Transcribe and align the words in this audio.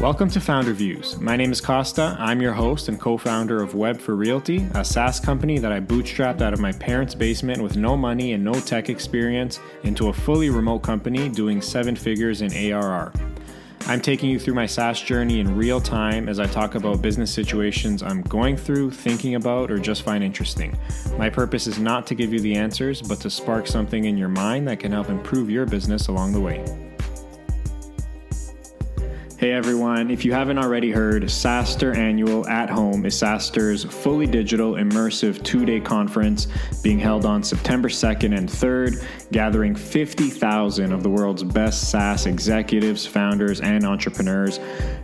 Welcome 0.00 0.28
to 0.30 0.42
Founder 0.42 0.74
Views. 0.74 1.18
My 1.18 1.36
name 1.36 1.50
is 1.50 1.62
Costa. 1.62 2.16
I'm 2.20 2.42
your 2.42 2.52
host 2.52 2.88
and 2.88 3.00
co 3.00 3.16
founder 3.16 3.62
of 3.62 3.74
Web 3.74 3.98
for 3.98 4.14
Realty, 4.14 4.68
a 4.74 4.84
SaaS 4.84 5.18
company 5.18 5.58
that 5.58 5.72
I 5.72 5.80
bootstrapped 5.80 6.42
out 6.42 6.52
of 6.52 6.60
my 6.60 6.72
parents' 6.72 7.14
basement 7.14 7.62
with 7.62 7.78
no 7.78 7.96
money 7.96 8.34
and 8.34 8.44
no 8.44 8.52
tech 8.52 8.90
experience 8.90 9.58
into 9.84 10.08
a 10.08 10.12
fully 10.12 10.50
remote 10.50 10.80
company 10.80 11.30
doing 11.30 11.62
seven 11.62 11.96
figures 11.96 12.42
in 12.42 12.52
ARR. 12.52 13.10
I'm 13.86 14.02
taking 14.02 14.28
you 14.28 14.38
through 14.38 14.52
my 14.54 14.66
SaaS 14.66 15.00
journey 15.00 15.40
in 15.40 15.56
real 15.56 15.80
time 15.80 16.28
as 16.28 16.38
I 16.38 16.46
talk 16.46 16.74
about 16.74 17.00
business 17.00 17.32
situations 17.32 18.02
I'm 18.02 18.20
going 18.20 18.58
through, 18.58 18.90
thinking 18.90 19.34
about, 19.34 19.70
or 19.70 19.78
just 19.78 20.02
find 20.02 20.22
interesting. 20.22 20.76
My 21.16 21.30
purpose 21.30 21.66
is 21.66 21.78
not 21.78 22.06
to 22.08 22.14
give 22.14 22.34
you 22.34 22.40
the 22.40 22.54
answers, 22.54 23.00
but 23.00 23.18
to 23.20 23.30
spark 23.30 23.66
something 23.66 24.04
in 24.04 24.18
your 24.18 24.28
mind 24.28 24.68
that 24.68 24.78
can 24.78 24.92
help 24.92 25.08
improve 25.08 25.48
your 25.48 25.64
business 25.64 26.08
along 26.08 26.34
the 26.34 26.40
way. 26.40 26.85
Hey 29.46 29.52
everyone, 29.52 30.10
if 30.10 30.24
you 30.24 30.32
haven't 30.32 30.58
already 30.58 30.90
heard, 30.90 31.22
SaaStr 31.22 31.96
Annual 31.96 32.48
at 32.48 32.68
Home 32.68 33.06
is 33.06 33.14
SaaStr's 33.14 33.84
fully 33.84 34.26
digital 34.26 34.72
immersive 34.72 35.40
two 35.44 35.64
day 35.64 35.78
conference 35.78 36.48
being 36.82 36.98
held 36.98 37.24
on 37.24 37.44
September 37.44 37.88
2nd 37.88 38.36
and 38.36 38.48
3rd, 38.48 39.04
gathering 39.30 39.76
50,000 39.76 40.92
of 40.92 41.04
the 41.04 41.08
world's 41.08 41.44
best 41.44 41.92
SaaS 41.92 42.26
executives, 42.26 43.06
founders, 43.06 43.60
and 43.60 43.84
entrepreneurs. 43.84 44.58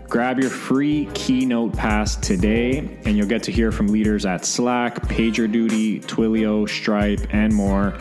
Grab 0.09 0.41
your 0.41 0.51
free 0.51 1.09
keynote 1.15 1.73
pass 1.77 2.17
today, 2.17 2.79
and 3.05 3.17
you'll 3.17 3.29
get 3.29 3.45
to 3.45 3.53
hear 3.53 3.71
from 3.71 3.87
leaders 3.87 4.27
at 4.27 4.45
Slack, 4.45 4.97
PagerDuty, 5.03 6.05
Twilio, 6.05 6.69
Stripe, 6.69 7.21
and 7.31 7.55
more. 7.55 7.97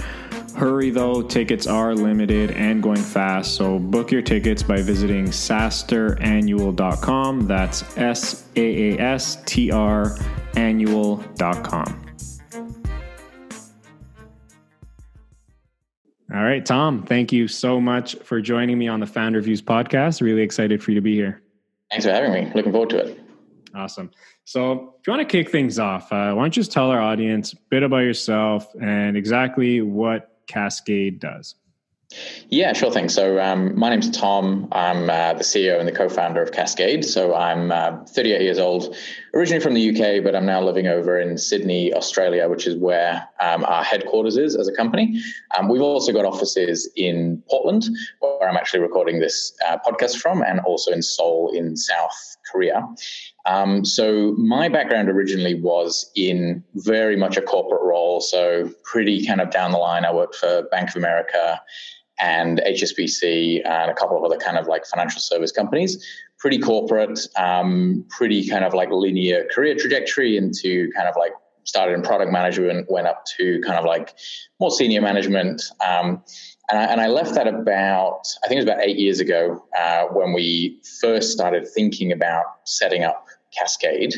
Hurry 0.55 0.89
though, 0.89 1.21
tickets 1.21 1.67
are 1.67 1.95
limited 1.95 2.51
and 2.51 2.83
going 2.83 3.01
fast, 3.01 3.55
so 3.55 3.79
book 3.79 4.11
your 4.11 4.21
tickets 4.21 4.61
by 4.61 4.81
visiting 4.81 5.25
saastrannual.com. 5.25 7.47
That's 7.47 7.97
S 7.97 8.45
A 8.55 8.91
A 8.91 8.99
S 8.99 9.41
T 9.45 9.71
R 9.71 10.17
annual.com. 10.55 11.98
All 16.34 16.43
right, 16.43 16.65
Tom, 16.65 17.04
thank 17.04 17.33
you 17.33 17.49
so 17.49 17.81
much 17.81 18.15
for 18.23 18.39
joining 18.39 18.77
me 18.77 18.87
on 18.87 19.01
the 19.01 19.05
Founder 19.05 19.41
Views 19.41 19.61
podcast. 19.61 20.21
Really 20.21 20.41
excited 20.41 20.81
for 20.81 20.91
you 20.91 20.95
to 20.95 21.01
be 21.01 21.13
here. 21.13 21.41
Thanks 21.89 22.05
for 22.05 22.11
having 22.11 22.31
me. 22.31 22.49
Looking 22.55 22.71
forward 22.71 22.89
to 22.91 22.99
it. 22.99 23.20
Awesome. 23.76 24.09
So, 24.45 24.95
if 24.99 25.07
you 25.07 25.11
want 25.11 25.27
to 25.27 25.31
kick 25.31 25.51
things 25.51 25.77
off, 25.77 26.11
uh, 26.11 26.33
why 26.33 26.43
don't 26.43 26.55
you 26.55 26.61
just 26.61 26.71
tell 26.71 26.89
our 26.89 27.01
audience 27.01 27.51
a 27.51 27.57
bit 27.70 27.83
about 27.83 27.99
yourself 27.99 28.73
and 28.81 29.17
exactly 29.17 29.81
what 29.81 30.30
Cascade 30.52 31.20
does? 31.20 31.55
Yeah, 32.49 32.74
sure 32.74 32.91
thing. 32.91 33.07
So, 33.07 33.40
um, 33.40 33.77
my 33.80 33.90
name's 33.90 34.10
Tom. 34.12 34.68
I'm 34.74 35.10
uh, 35.10 35.34
the 35.34 35.46
CEO 35.46 35.80
and 35.80 35.88
the 35.88 35.94
co 35.94 36.10
founder 36.10 36.41
of 36.41 36.52
Cascade. 36.52 37.05
So, 37.05 37.34
I'm 37.34 37.71
uh, 37.71 38.04
38 38.05 38.41
years 38.41 38.60
old, 38.60 38.94
originally 39.34 39.62
from 39.62 39.76
the 39.76 39.90
UK, 39.90 40.22
but 40.22 40.35
I'm 40.35 40.46
now 40.46 40.62
living 40.62 40.88
over 40.88 41.18
in 41.18 41.38
Sydney, 41.38 41.94
Australia, 41.94 42.49
which 42.49 42.68
is 42.68 42.76
where 42.76 43.26
um, 43.40 43.63
our 43.63 43.82
headquarters 43.82 44.35
is 44.35 44.57
as 44.57 44.68
a 44.68 44.74
company. 44.74 45.22
Um, 45.57 45.70
we've 45.70 45.82
also 45.82 46.12
got 46.12 46.26
offices 46.26 46.90
in 46.98 47.41
Portland, 47.49 47.85
where 48.20 48.49
I'm 48.49 48.57
actually 48.57 48.82
recording 48.82 49.22
this 49.22 49.54
uh, 49.66 49.77
podcast 49.77 50.18
from, 50.18 50.41
and 50.41 50.60
also 50.62 50.91
in 50.91 51.02
Seoul 51.02 51.54
in 51.55 51.77
South 51.77 52.38
Korea. 52.52 52.85
Um, 53.46 53.85
so 53.85 54.34
my 54.34 54.70
background 54.70 55.10
originally 55.10 55.55
was 55.55 56.12
in 56.16 56.63
very 56.76 57.16
much 57.16 57.38
a 57.38 57.41
corporate 57.41 57.80
role. 58.21 58.65
So 58.65 58.71
pretty 58.83 59.25
kind 59.25 59.41
of 59.41 59.51
down 59.51 59.71
the 59.71 59.77
line, 59.77 60.05
I 60.05 60.13
worked 60.13 60.35
for 60.35 60.63
Bank 60.71 60.89
of 60.89 60.95
America 60.95 61.61
and 62.19 62.61
HSBC 62.67 63.65
and 63.65 63.89
a 63.89 63.93
couple 63.93 64.17
of 64.17 64.23
other 64.23 64.38
kind 64.38 64.57
of 64.57 64.67
like 64.67 64.85
financial 64.85 65.19
service 65.19 65.51
companies. 65.51 66.05
Pretty 66.39 66.59
corporate, 66.59 67.19
um, 67.38 68.05
pretty 68.09 68.47
kind 68.47 68.63
of 68.63 68.73
like 68.73 68.89
linear 68.89 69.47
career 69.53 69.75
trajectory 69.75 70.38
into 70.38 70.89
kind 70.95 71.07
of 71.07 71.16
like 71.17 71.33
started 71.63 71.94
in 71.94 72.01
product 72.01 72.31
management, 72.31 72.89
went 72.89 73.07
up 73.07 73.23
to 73.37 73.61
kind 73.65 73.77
of 73.77 73.85
like 73.85 74.15
more 74.59 74.71
senior 74.71 75.01
management. 75.01 75.61
Um, 75.85 76.23
and 76.69 76.79
I, 76.79 76.83
and 76.85 77.01
I, 77.01 77.07
left 77.07 77.35
that 77.35 77.47
about, 77.47 78.21
I 78.43 78.47
think 78.47 78.57
it 78.59 78.65
was 78.65 78.73
about 78.73 78.83
eight 78.83 78.97
years 78.97 79.19
ago 79.19 79.63
uh, 79.77 80.05
when 80.05 80.33
we 80.33 80.81
first 80.99 81.31
started 81.31 81.67
thinking 81.67 82.11
about 82.11 82.45
setting 82.65 83.03
up 83.03 83.27
Cascade. 83.57 84.15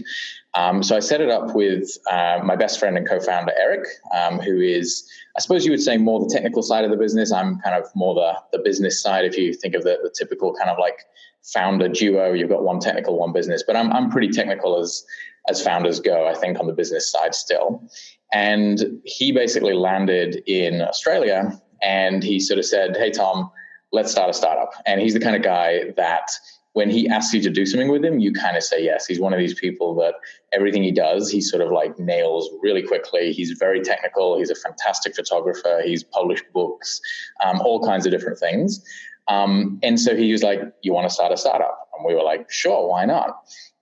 Um, 0.56 0.84
so 0.84 0.96
I 0.96 1.00
set 1.00 1.20
it 1.22 1.30
up 1.30 1.56
with 1.56 1.98
uh, 2.12 2.40
my 2.44 2.56
best 2.56 2.80
friend 2.80 2.98
and 2.98 3.08
co-founder 3.08 3.54
Eric, 3.60 3.88
um, 4.14 4.40
who 4.40 4.62
is, 4.62 5.10
I 5.36 5.40
suppose 5.40 5.66
you 5.66 5.72
would 5.72 5.82
say, 5.82 5.98
more 5.98 6.20
the 6.20 6.32
technical 6.32 6.62
side 6.62 6.86
of 6.86 6.92
the 6.92 6.98
business. 6.98 7.32
I'm 7.32 7.60
kind 7.62 7.76
of 7.76 7.90
more 7.96 8.14
the 8.14 8.58
the 8.58 8.64
business 8.64 9.02
side. 9.02 9.26
If 9.26 9.38
you 9.38 9.54
think 9.54 9.74
of 9.74 9.84
the, 9.84 9.98
the 10.04 10.14
typical 10.16 10.54
kind 10.54 10.70
of 10.70 10.78
like 10.78 11.00
founder 11.42 11.90
duo, 11.90 12.34
you've 12.34 12.50
got 12.50 12.64
one 12.64 12.80
technical, 12.80 13.18
one 13.18 13.34
business. 13.34 13.64
But 13.66 13.76
I'm 13.76 13.92
I'm 13.92 14.12
pretty 14.12 14.30
technical 14.30 14.80
as 14.80 15.04
as 15.50 15.62
founders 15.62 16.00
go. 16.00 16.28
I 16.28 16.36
think 16.36 16.60
on 16.60 16.68
the 16.68 16.74
business 16.74 17.12
side 17.12 17.34
still. 17.34 17.90
And 18.32 19.02
he 19.06 19.32
basically 19.32 19.74
landed 19.74 20.42
in 20.48 20.82
Australia, 20.82 21.60
and 21.82 22.24
he 22.24 22.40
sort 22.40 22.60
of 22.60 22.66
said, 22.66 22.96
"Hey 22.96 23.10
Tom, 23.10 23.50
let's 23.92 24.12
start 24.12 24.30
a 24.30 24.34
startup." 24.34 24.74
And 24.86 25.02
he's 25.02 25.16
the 25.16 25.20
kind 25.20 25.36
of 25.36 25.42
guy 25.42 25.92
that 25.98 26.30
when 26.74 26.90
he 26.90 27.08
asks 27.08 27.34
you 27.34 27.42
to 27.42 27.50
do 27.50 27.66
something 27.66 27.90
with 27.90 28.04
him, 28.04 28.20
you 28.20 28.34
kind 28.34 28.58
of 28.58 28.64
say 28.64 28.84
yes. 28.84 29.06
He's 29.06 29.20
one 29.20 29.32
of 29.32 29.40
these 29.40 29.54
people 29.54 29.96
that 29.96 30.16
everything 30.52 30.84
he 30.84 30.92
does, 30.92 31.30
he 31.30 31.40
sort 31.40 31.62
of 31.62 31.72
like 31.72 31.98
nails 32.00 32.50
really 32.62 32.82
quickly. 32.82 33.32
He's 33.32 33.52
very 33.52 33.82
technical. 33.82 34.38
He's 34.38 34.50
a 34.50 34.56
fantastic 34.56 35.16
photographer. 35.16 35.82
He's 35.86 36.04
published 36.04 36.46
books, 36.52 37.00
um, 37.46 37.62
all 37.62 37.84
kinds 37.84 38.06
of 38.06 38.12
different 38.12 38.40
things. 38.40 38.84
Um, 39.28 39.80
and 39.84 40.00
so 40.00 40.16
he 40.16 40.32
was 40.32 40.44
like, 40.44 40.62
You 40.82 40.94
want 40.94 41.08
to 41.08 41.14
start 41.14 41.32
a 41.32 41.38
startup? 41.38 41.88
And 41.96 42.06
we 42.06 42.16
were 42.16 42.24
like, 42.24 42.52
Sure, 42.52 42.90
why 42.90 43.06
not? 43.06 43.30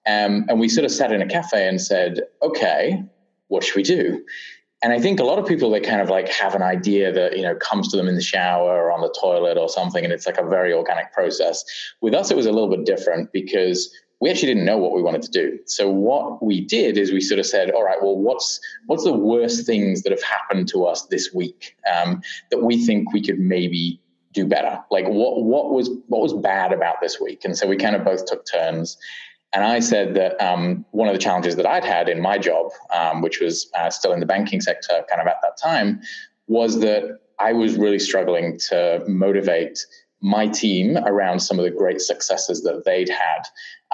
Um, 0.05 0.45
and 0.49 0.59
we 0.59 0.67
sort 0.67 0.85
of 0.85 0.91
sat 0.91 1.11
in 1.11 1.21
a 1.21 1.27
cafe 1.27 1.67
and 1.67 1.81
said, 1.81 2.21
Okay, 2.43 3.03
what 3.47 3.63
should 3.63 3.75
we 3.75 3.83
do? 3.83 4.23
And 4.81 4.91
I 4.91 4.99
think 4.99 5.19
a 5.19 5.23
lot 5.23 5.37
of 5.37 5.45
people 5.45 5.69
they 5.69 5.79
kind 5.79 6.01
of 6.01 6.09
like 6.09 6.27
have 6.29 6.55
an 6.55 6.63
idea 6.63 7.11
that 7.11 7.37
you 7.37 7.43
know 7.43 7.55
comes 7.55 7.89
to 7.89 7.97
them 7.97 8.07
in 8.07 8.15
the 8.15 8.21
shower 8.21 8.69
or 8.69 8.91
on 8.91 9.01
the 9.01 9.13
toilet 9.19 9.57
or 9.57 9.69
something, 9.69 10.03
and 10.03 10.11
it's 10.11 10.25
like 10.25 10.37
a 10.37 10.47
very 10.47 10.73
organic 10.73 11.13
process. 11.13 11.63
With 12.01 12.13
us, 12.13 12.31
it 12.31 12.37
was 12.37 12.45
a 12.45 12.51
little 12.51 12.69
bit 12.69 12.85
different 12.85 13.31
because 13.31 13.93
we 14.21 14.29
actually 14.29 14.49
didn't 14.49 14.65
know 14.65 14.77
what 14.77 14.93
we 14.93 15.01
wanted 15.01 15.23
to 15.23 15.31
do. 15.31 15.59
So 15.65 15.89
what 15.89 16.43
we 16.43 16.61
did 16.61 16.97
is 16.97 17.11
we 17.11 17.21
sort 17.21 17.39
of 17.39 17.45
said, 17.45 17.71
all 17.71 17.83
right, 17.83 18.01
well, 18.01 18.15
what's 18.15 18.59
what's 18.87 19.03
the 19.03 19.13
worst 19.13 19.65
things 19.65 20.03
that 20.03 20.11
have 20.11 20.23
happened 20.23 20.67
to 20.69 20.85
us 20.85 21.05
this 21.07 21.33
week 21.33 21.75
um, 21.93 22.21
that 22.49 22.63
we 22.63 22.85
think 22.85 23.11
we 23.13 23.21
could 23.23 23.39
maybe 23.39 23.99
do 24.33 24.47
better? 24.47 24.79
Like 24.89 25.07
what 25.07 25.43
what 25.43 25.71
was 25.71 25.89
what 26.07 26.21
was 26.21 26.33
bad 26.33 26.71
about 26.71 27.01
this 27.01 27.19
week? 27.19 27.45
And 27.45 27.57
so 27.57 27.67
we 27.67 27.77
kind 27.77 27.95
of 27.95 28.03
both 28.03 28.25
took 28.25 28.45
turns 28.45 28.97
and 29.53 29.63
I 29.63 29.79
said 29.79 30.13
that 30.15 30.41
um, 30.41 30.85
one 30.91 31.07
of 31.07 31.13
the 31.13 31.19
challenges 31.19 31.55
that 31.57 31.65
I'd 31.65 31.83
had 31.83 32.07
in 32.07 32.21
my 32.21 32.37
job, 32.37 32.71
um, 32.93 33.21
which 33.21 33.39
was 33.39 33.69
uh, 33.77 33.89
still 33.89 34.13
in 34.13 34.19
the 34.19 34.25
banking 34.25 34.61
sector 34.61 35.03
kind 35.09 35.21
of 35.21 35.27
at 35.27 35.37
that 35.41 35.57
time, 35.57 36.01
was 36.47 36.79
that 36.79 37.19
I 37.39 37.53
was 37.53 37.75
really 37.77 37.99
struggling 37.99 38.57
to 38.69 39.03
motivate 39.07 39.85
my 40.21 40.47
team 40.47 40.97
around 40.97 41.39
some 41.39 41.57
of 41.57 41.65
the 41.65 41.71
great 41.71 41.99
successes 41.99 42.61
that 42.63 42.85
they'd 42.85 43.09
had 43.09 43.41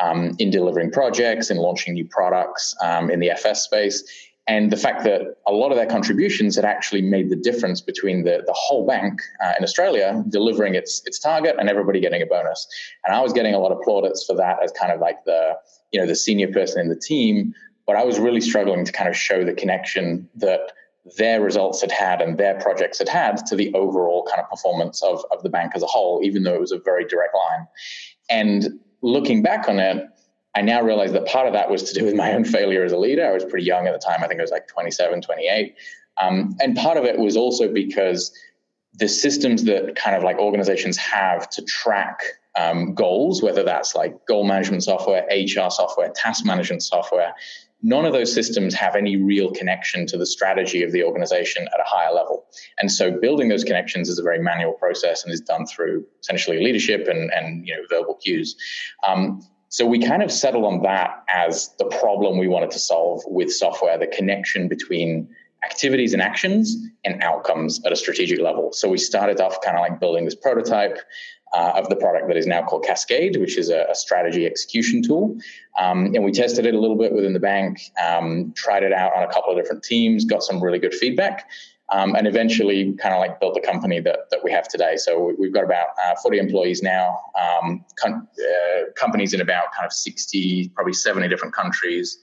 um, 0.02 0.36
in 0.40 0.52
delivering 0.52 0.92
projects, 0.92 1.50
in 1.50 1.58
launching 1.58 1.94
new 1.94 2.06
products 2.06 2.76
um, 2.84 3.10
in 3.10 3.20
the 3.20 3.32
FS 3.32 3.64
space 3.64 4.04
and 4.48 4.72
the 4.72 4.78
fact 4.78 5.04
that 5.04 5.22
a 5.46 5.52
lot 5.52 5.72
of 5.72 5.78
their 5.78 5.86
contributions 5.86 6.56
had 6.56 6.64
actually 6.64 7.02
made 7.02 7.30
the 7.30 7.36
difference 7.36 7.82
between 7.82 8.24
the, 8.24 8.44
the 8.46 8.54
whole 8.54 8.88
bank 8.88 9.20
uh, 9.44 9.54
in 9.58 9.64
Australia 9.64 10.24
delivering 10.30 10.76
its 10.76 11.02
its 11.06 11.20
target 11.20 11.56
and 11.60 11.70
everybody 11.70 12.00
getting 12.00 12.22
a 12.22 12.26
bonus. 12.26 12.68
And 13.04 13.14
I 13.14 13.22
was 13.22 13.34
getting 13.34 13.54
a 13.54 13.60
lot 13.60 13.72
of 13.72 13.82
plaudits 13.82 14.26
for 14.26 14.36
that 14.38 14.64
as 14.64 14.72
kind 14.72 14.92
of 14.92 15.00
like 15.02 15.24
the 15.26 15.58
you 15.92 16.00
know 16.00 16.08
the 16.08 16.16
senior 16.16 16.52
person 16.52 16.80
in 16.82 16.90
the 16.90 16.96
team, 16.96 17.54
but 17.86 17.96
I 17.96 18.04
was 18.04 18.20
really 18.20 18.42
struggling 18.42 18.86
to 18.86 18.92
kind 18.92 19.10
of 19.10 19.16
show 19.16 19.44
the 19.44 19.54
connection 19.54 20.30
that 20.36 20.72
their 21.18 21.42
results 21.42 21.82
had 21.82 21.92
had 21.92 22.22
and 22.22 22.38
their 22.38 22.56
projects 22.60 23.00
had 23.00 23.08
had 23.08 23.38
to 23.48 23.56
the 23.56 23.74
overall 23.74 24.28
kind 24.30 24.42
of 24.42 24.50
performance 24.50 25.02
of, 25.04 25.24
of 25.32 25.42
the 25.42 25.50
bank 25.50 25.72
as 25.74 25.82
a 25.82 25.86
whole, 25.86 26.22
even 26.22 26.44
though 26.44 26.54
it 26.54 26.60
was 26.60 26.74
a 26.74 26.80
very 26.80 27.06
direct 27.06 27.34
line. 27.34 27.66
And 28.30 28.80
looking 29.02 29.42
back 29.42 29.70
on 29.70 29.80
it, 29.80 30.04
I 30.58 30.62
now 30.62 30.82
realize 30.82 31.12
that 31.12 31.28
part 31.28 31.46
of 31.46 31.54
that 31.54 31.70
was 31.70 31.84
to 31.84 31.94
do 31.94 32.04
with 32.04 32.16
my 32.16 32.34
own 32.34 32.44
failure 32.44 32.84
as 32.84 32.92
a 32.92 32.98
leader. 32.98 33.24
I 33.24 33.32
was 33.32 33.46
pretty 33.46 33.64
young 33.64 33.86
at 33.86 33.94
the 33.94 34.04
time. 34.04 34.24
I 34.24 34.28
think 34.28 34.40
I 34.40 34.44
was 34.44 34.50
like 34.50 34.68
27, 34.68 35.22
28. 35.22 35.76
Um, 36.20 36.58
and 36.60 36.76
part 36.76 36.98
of 36.98 37.06
it 37.06 37.20
was 37.20 37.38
also 37.38 37.72
because 37.72 38.36
the 38.96 39.08
systems 39.08 39.66
that 39.66 39.96
kind 39.96 40.16
of 40.16 40.24
like 40.24 40.40
organizations 40.40 40.98
have 40.98 41.48
to 41.52 41.62
track 41.62 42.24
um, 42.56 42.96
goals, 42.96 43.44
whether 43.44 43.62
that's 43.62 43.94
like 43.94 44.26
goal 44.28 44.46
management 44.46 44.84
software, 44.84 45.28
HR 45.30 45.70
software, 45.70 46.12
task 46.16 46.44
management 46.44 46.82
software, 46.82 47.36
none 47.84 48.06
of 48.06 48.14
those 48.14 48.34
systems 48.34 48.74
have 48.74 48.96
any 48.96 49.16
real 49.16 49.52
connection 49.52 50.08
to 50.08 50.18
the 50.18 50.26
strategy 50.26 50.82
of 50.82 50.92
the 50.92 51.04
organization 51.04 51.68
at 51.72 51.80
a 51.80 51.84
higher 51.86 52.12
level. 52.12 52.48
And 52.80 52.92
so 52.92 53.12
building 53.12 53.50
those 53.50 53.64
connections 53.64 54.10
is 54.10 54.18
a 54.18 54.24
very 54.24 54.40
manual 54.40 54.74
process 54.74 55.24
and 55.24 55.32
is 55.32 55.42
done 55.42 55.68
through 55.68 56.04
essentially 56.20 56.64
leadership 56.64 57.08
and, 57.08 57.32
and 57.32 57.68
you 57.68 57.76
know, 57.76 57.84
verbal 57.92 58.16
cues. 58.16 58.56
Um, 59.08 59.48
so 59.70 59.86
we 59.86 60.00
kind 60.00 60.24
of 60.24 60.32
settled 60.32 60.66
on 60.66 60.82
that 60.84 61.24
as 61.30 61.74
the 61.78 61.86
problem 61.86 62.38
we 62.38 62.48
wanted 62.48 62.72
to 62.72 62.80
solve 62.80 63.22
with 63.26 63.52
software, 63.52 63.98
the 63.98 64.08
connection 64.08 64.68
between 64.68 65.28
activities 65.64 66.14
and 66.14 66.22
actions 66.22 66.78
and 67.04 67.22
outcomes 67.24 67.82
at 67.86 67.92
a 67.92 67.96
strategic 67.96 68.40
level. 68.40 68.72
So 68.72 68.88
we 68.88 68.98
started 68.98 69.42
off 69.42 69.60
kind 69.62 69.76
of 69.76 69.82
like 69.82 70.00
building 70.00 70.26
this 70.26 70.36
prototype 70.36 71.00
uh, 71.54 71.74
of 71.76 71.90
the 71.90 71.96
product 71.96 72.28
that 72.28 72.38
is 72.38 72.46
now 72.46 72.62
called 72.62 72.86
Cascade, 72.86 73.38
which 73.38 73.58
is 73.58 73.70
a, 73.70 73.86
a 73.90 73.96
strategy 73.96 74.46
execution 74.46 75.02
tool. 75.02 75.38
Um, 75.80 76.08
and 76.14 76.24
we 76.24 76.32
tested 76.32 76.66
it 76.66 76.74
a 76.74 76.80
little 76.80 76.98
bit 76.98 77.14
within 77.14 77.34
the 77.34 77.40
bank, 77.40 77.80
um, 78.06 78.54
tried 78.56 78.84
it 78.84 78.94
out 78.94 79.16
on 79.16 79.24
a 79.24 79.34
couple 79.34 79.52
of 79.52 79.58
different 79.58 79.84
teams, 79.84 80.26
got 80.26 80.44
some 80.44 80.62
really 80.62 80.80
good 80.80 80.94
feedback. 80.94 81.50
Um, 81.90 82.16
and 82.16 82.28
eventually 82.28 82.94
kind 82.94 83.16
of 83.16 83.22
like 83.22 83.40
built 83.40 83.54
the 83.54 83.62
company 83.62 84.02
that, 84.02 84.30
that 84.32 84.44
we 84.44 84.52
have 84.52 84.68
today. 84.68 84.98
So 84.98 85.34
we've 85.40 85.54
got 85.54 85.64
about 85.64 85.88
uh, 86.06 86.16
40 86.22 86.38
employees 86.38 86.84
now, 86.84 87.18
um, 87.40 87.86
uh, 88.06 88.12
companies 88.98 89.34
in 89.34 89.40
about 89.40 89.72
kind 89.72 89.86
of 89.86 89.94
60, 89.94 90.70
probably 90.76 90.92
70 90.92 91.30
different 91.30 91.54
countries, 91.54 92.20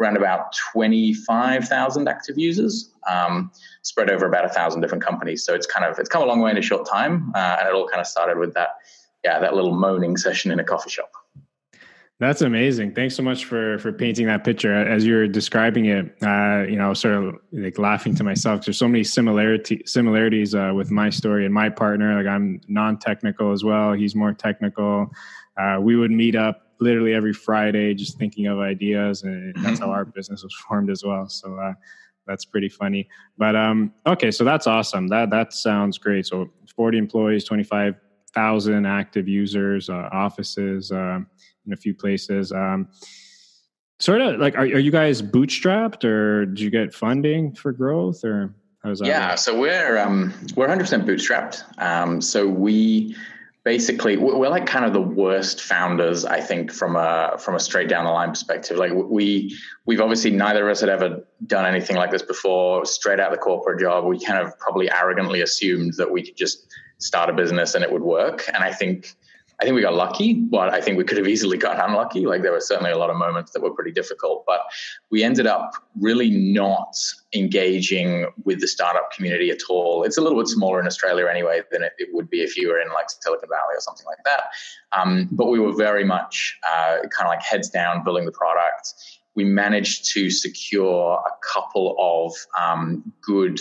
around 0.00 0.16
about 0.16 0.54
25,000 0.72 2.08
active 2.08 2.38
users, 2.38 2.92
um, 3.08 3.50
spread 3.82 4.10
over 4.10 4.26
about 4.26 4.44
a 4.44 4.48
thousand 4.48 4.80
different 4.80 5.04
companies. 5.04 5.44
So 5.44 5.54
it's 5.54 5.66
kind 5.66 5.84
of, 5.84 5.98
it's 5.98 6.08
come 6.08 6.22
a 6.22 6.26
long 6.26 6.40
way 6.40 6.52
in 6.52 6.56
a 6.56 6.62
short 6.62 6.86
time. 6.88 7.32
Uh, 7.34 7.56
and 7.58 7.68
it 7.68 7.74
all 7.74 7.88
kind 7.88 8.00
of 8.00 8.06
started 8.06 8.38
with 8.38 8.54
that, 8.54 8.76
yeah, 9.24 9.40
that 9.40 9.54
little 9.54 9.74
moaning 9.74 10.16
session 10.16 10.50
in 10.50 10.60
a 10.60 10.64
coffee 10.64 10.90
shop. 10.90 11.10
That's 12.20 12.42
amazing. 12.42 12.94
Thanks 12.94 13.16
so 13.16 13.22
much 13.22 13.46
for 13.46 13.78
for 13.78 13.92
painting 13.92 14.26
that 14.26 14.44
picture. 14.44 14.74
As 14.74 15.06
you're 15.06 15.26
describing 15.26 15.86
it, 15.86 16.14
uh, 16.22 16.66
you 16.68 16.76
know, 16.76 16.92
sort 16.92 17.14
of 17.14 17.36
like 17.50 17.78
laughing 17.78 18.14
to 18.16 18.22
myself. 18.22 18.62
There's 18.62 18.76
so 18.76 18.86
many 18.86 19.04
similarity 19.04 19.82
similarities 19.86 20.54
uh, 20.54 20.72
with 20.74 20.90
my 20.90 21.08
story 21.08 21.46
and 21.46 21.54
my 21.54 21.70
partner. 21.70 22.14
Like 22.18 22.26
I'm 22.26 22.60
non-technical 22.68 23.52
as 23.52 23.64
well. 23.64 23.94
He's 23.94 24.14
more 24.14 24.34
technical. 24.34 25.10
Uh, 25.56 25.78
we 25.80 25.96
would 25.96 26.10
meet 26.10 26.36
up 26.36 26.74
literally 26.78 27.14
every 27.14 27.32
Friday, 27.32 27.94
just 27.94 28.18
thinking 28.18 28.48
of 28.48 28.58
ideas, 28.58 29.22
and 29.22 29.54
that's 29.64 29.80
how 29.80 29.90
our 29.90 30.04
business 30.04 30.42
was 30.42 30.54
formed 30.54 30.90
as 30.90 31.02
well. 31.02 31.26
So 31.26 31.54
uh, 31.54 31.72
that's 32.26 32.44
pretty 32.44 32.68
funny. 32.68 33.08
But 33.38 33.56
um, 33.56 33.94
okay, 34.06 34.30
so 34.30 34.44
that's 34.44 34.66
awesome. 34.66 35.08
That 35.08 35.30
that 35.30 35.54
sounds 35.54 35.96
great. 35.96 36.26
So 36.26 36.50
40 36.76 36.98
employees, 36.98 37.44
25,000 37.44 38.84
active 38.84 39.26
users, 39.26 39.88
uh, 39.88 40.10
offices 40.12 40.92
uh, 40.92 41.20
in 41.66 41.72
a 41.72 41.76
few 41.76 41.94
places. 41.94 42.52
Um, 42.52 42.88
sort 43.98 44.20
of 44.20 44.40
like, 44.40 44.54
are, 44.54 44.62
are 44.62 44.78
you 44.78 44.90
guys 44.90 45.22
bootstrapped, 45.22 46.04
or 46.04 46.46
did 46.46 46.60
you 46.60 46.70
get 46.70 46.94
funding 46.94 47.54
for 47.54 47.72
growth, 47.72 48.24
or 48.24 48.54
how's 48.82 49.00
that? 49.00 49.06
Yeah, 49.06 49.30
work? 49.30 49.38
so 49.38 49.58
we're 49.58 49.98
um, 49.98 50.34
we're 50.56 50.68
100% 50.68 51.04
bootstrapped. 51.04 51.62
Um, 51.80 52.20
so 52.20 52.46
we 52.46 53.16
basically 53.64 54.16
we're 54.16 54.48
like 54.48 54.64
kind 54.64 54.86
of 54.86 54.94
the 54.94 55.00
worst 55.00 55.60
founders 55.60 56.24
i 56.24 56.40
think 56.40 56.72
from 56.72 56.96
a 56.96 57.36
from 57.38 57.54
a 57.54 57.60
straight 57.60 57.88
down 57.88 58.04
the 58.04 58.10
line 58.10 58.30
perspective 58.30 58.78
like 58.78 58.90
we 58.94 59.54
we've 59.84 60.00
obviously 60.00 60.30
neither 60.30 60.66
of 60.66 60.72
us 60.72 60.80
had 60.80 60.88
ever 60.88 61.22
done 61.46 61.66
anything 61.66 61.94
like 61.94 62.10
this 62.10 62.22
before 62.22 62.86
straight 62.86 63.20
out 63.20 63.30
of 63.30 63.32
the 63.32 63.42
corporate 63.42 63.78
job 63.78 64.04
we 64.04 64.18
kind 64.18 64.38
of 64.44 64.58
probably 64.58 64.90
arrogantly 64.90 65.42
assumed 65.42 65.92
that 65.94 66.10
we 66.10 66.22
could 66.22 66.36
just 66.36 66.72
start 66.96 67.28
a 67.28 67.34
business 67.34 67.74
and 67.74 67.84
it 67.84 67.92
would 67.92 68.02
work 68.02 68.48
and 68.54 68.64
i 68.64 68.72
think 68.72 69.14
I 69.60 69.64
think 69.64 69.74
we 69.74 69.82
got 69.82 69.94
lucky, 69.94 70.32
but 70.32 70.72
I 70.72 70.80
think 70.80 70.96
we 70.96 71.04
could 71.04 71.18
have 71.18 71.28
easily 71.28 71.58
got 71.58 71.78
unlucky. 71.86 72.24
Like 72.24 72.40
there 72.40 72.52
were 72.52 72.60
certainly 72.60 72.92
a 72.92 72.96
lot 72.96 73.10
of 73.10 73.16
moments 73.16 73.52
that 73.52 73.62
were 73.62 73.72
pretty 73.72 73.92
difficult, 73.92 74.44
but 74.46 74.62
we 75.10 75.22
ended 75.22 75.46
up 75.46 75.72
really 76.00 76.30
not 76.30 76.96
engaging 77.34 78.26
with 78.44 78.62
the 78.62 78.66
startup 78.66 79.12
community 79.12 79.50
at 79.50 79.58
all. 79.68 80.02
It's 80.02 80.16
a 80.16 80.22
little 80.22 80.38
bit 80.38 80.48
smaller 80.48 80.80
in 80.80 80.86
Australia 80.86 81.26
anyway 81.26 81.60
than 81.70 81.82
it, 81.82 81.92
it 81.98 82.08
would 82.12 82.30
be 82.30 82.40
if 82.40 82.56
you 82.56 82.68
were 82.68 82.80
in 82.80 82.88
like 82.88 83.10
Silicon 83.10 83.50
Valley 83.50 83.74
or 83.74 83.80
something 83.80 84.06
like 84.06 84.24
that. 84.24 84.44
Um, 84.98 85.28
but 85.30 85.48
we 85.48 85.58
were 85.58 85.74
very 85.74 86.04
much 86.04 86.58
uh, 86.66 87.00
kind 87.10 87.26
of 87.26 87.28
like 87.28 87.42
heads 87.42 87.68
down 87.68 88.02
building 88.02 88.24
the 88.24 88.32
product. 88.32 88.94
We 89.34 89.44
managed 89.44 90.10
to 90.14 90.30
secure 90.30 91.22
a 91.26 91.46
couple 91.46 91.96
of 91.98 92.34
um, 92.58 93.12
good 93.20 93.60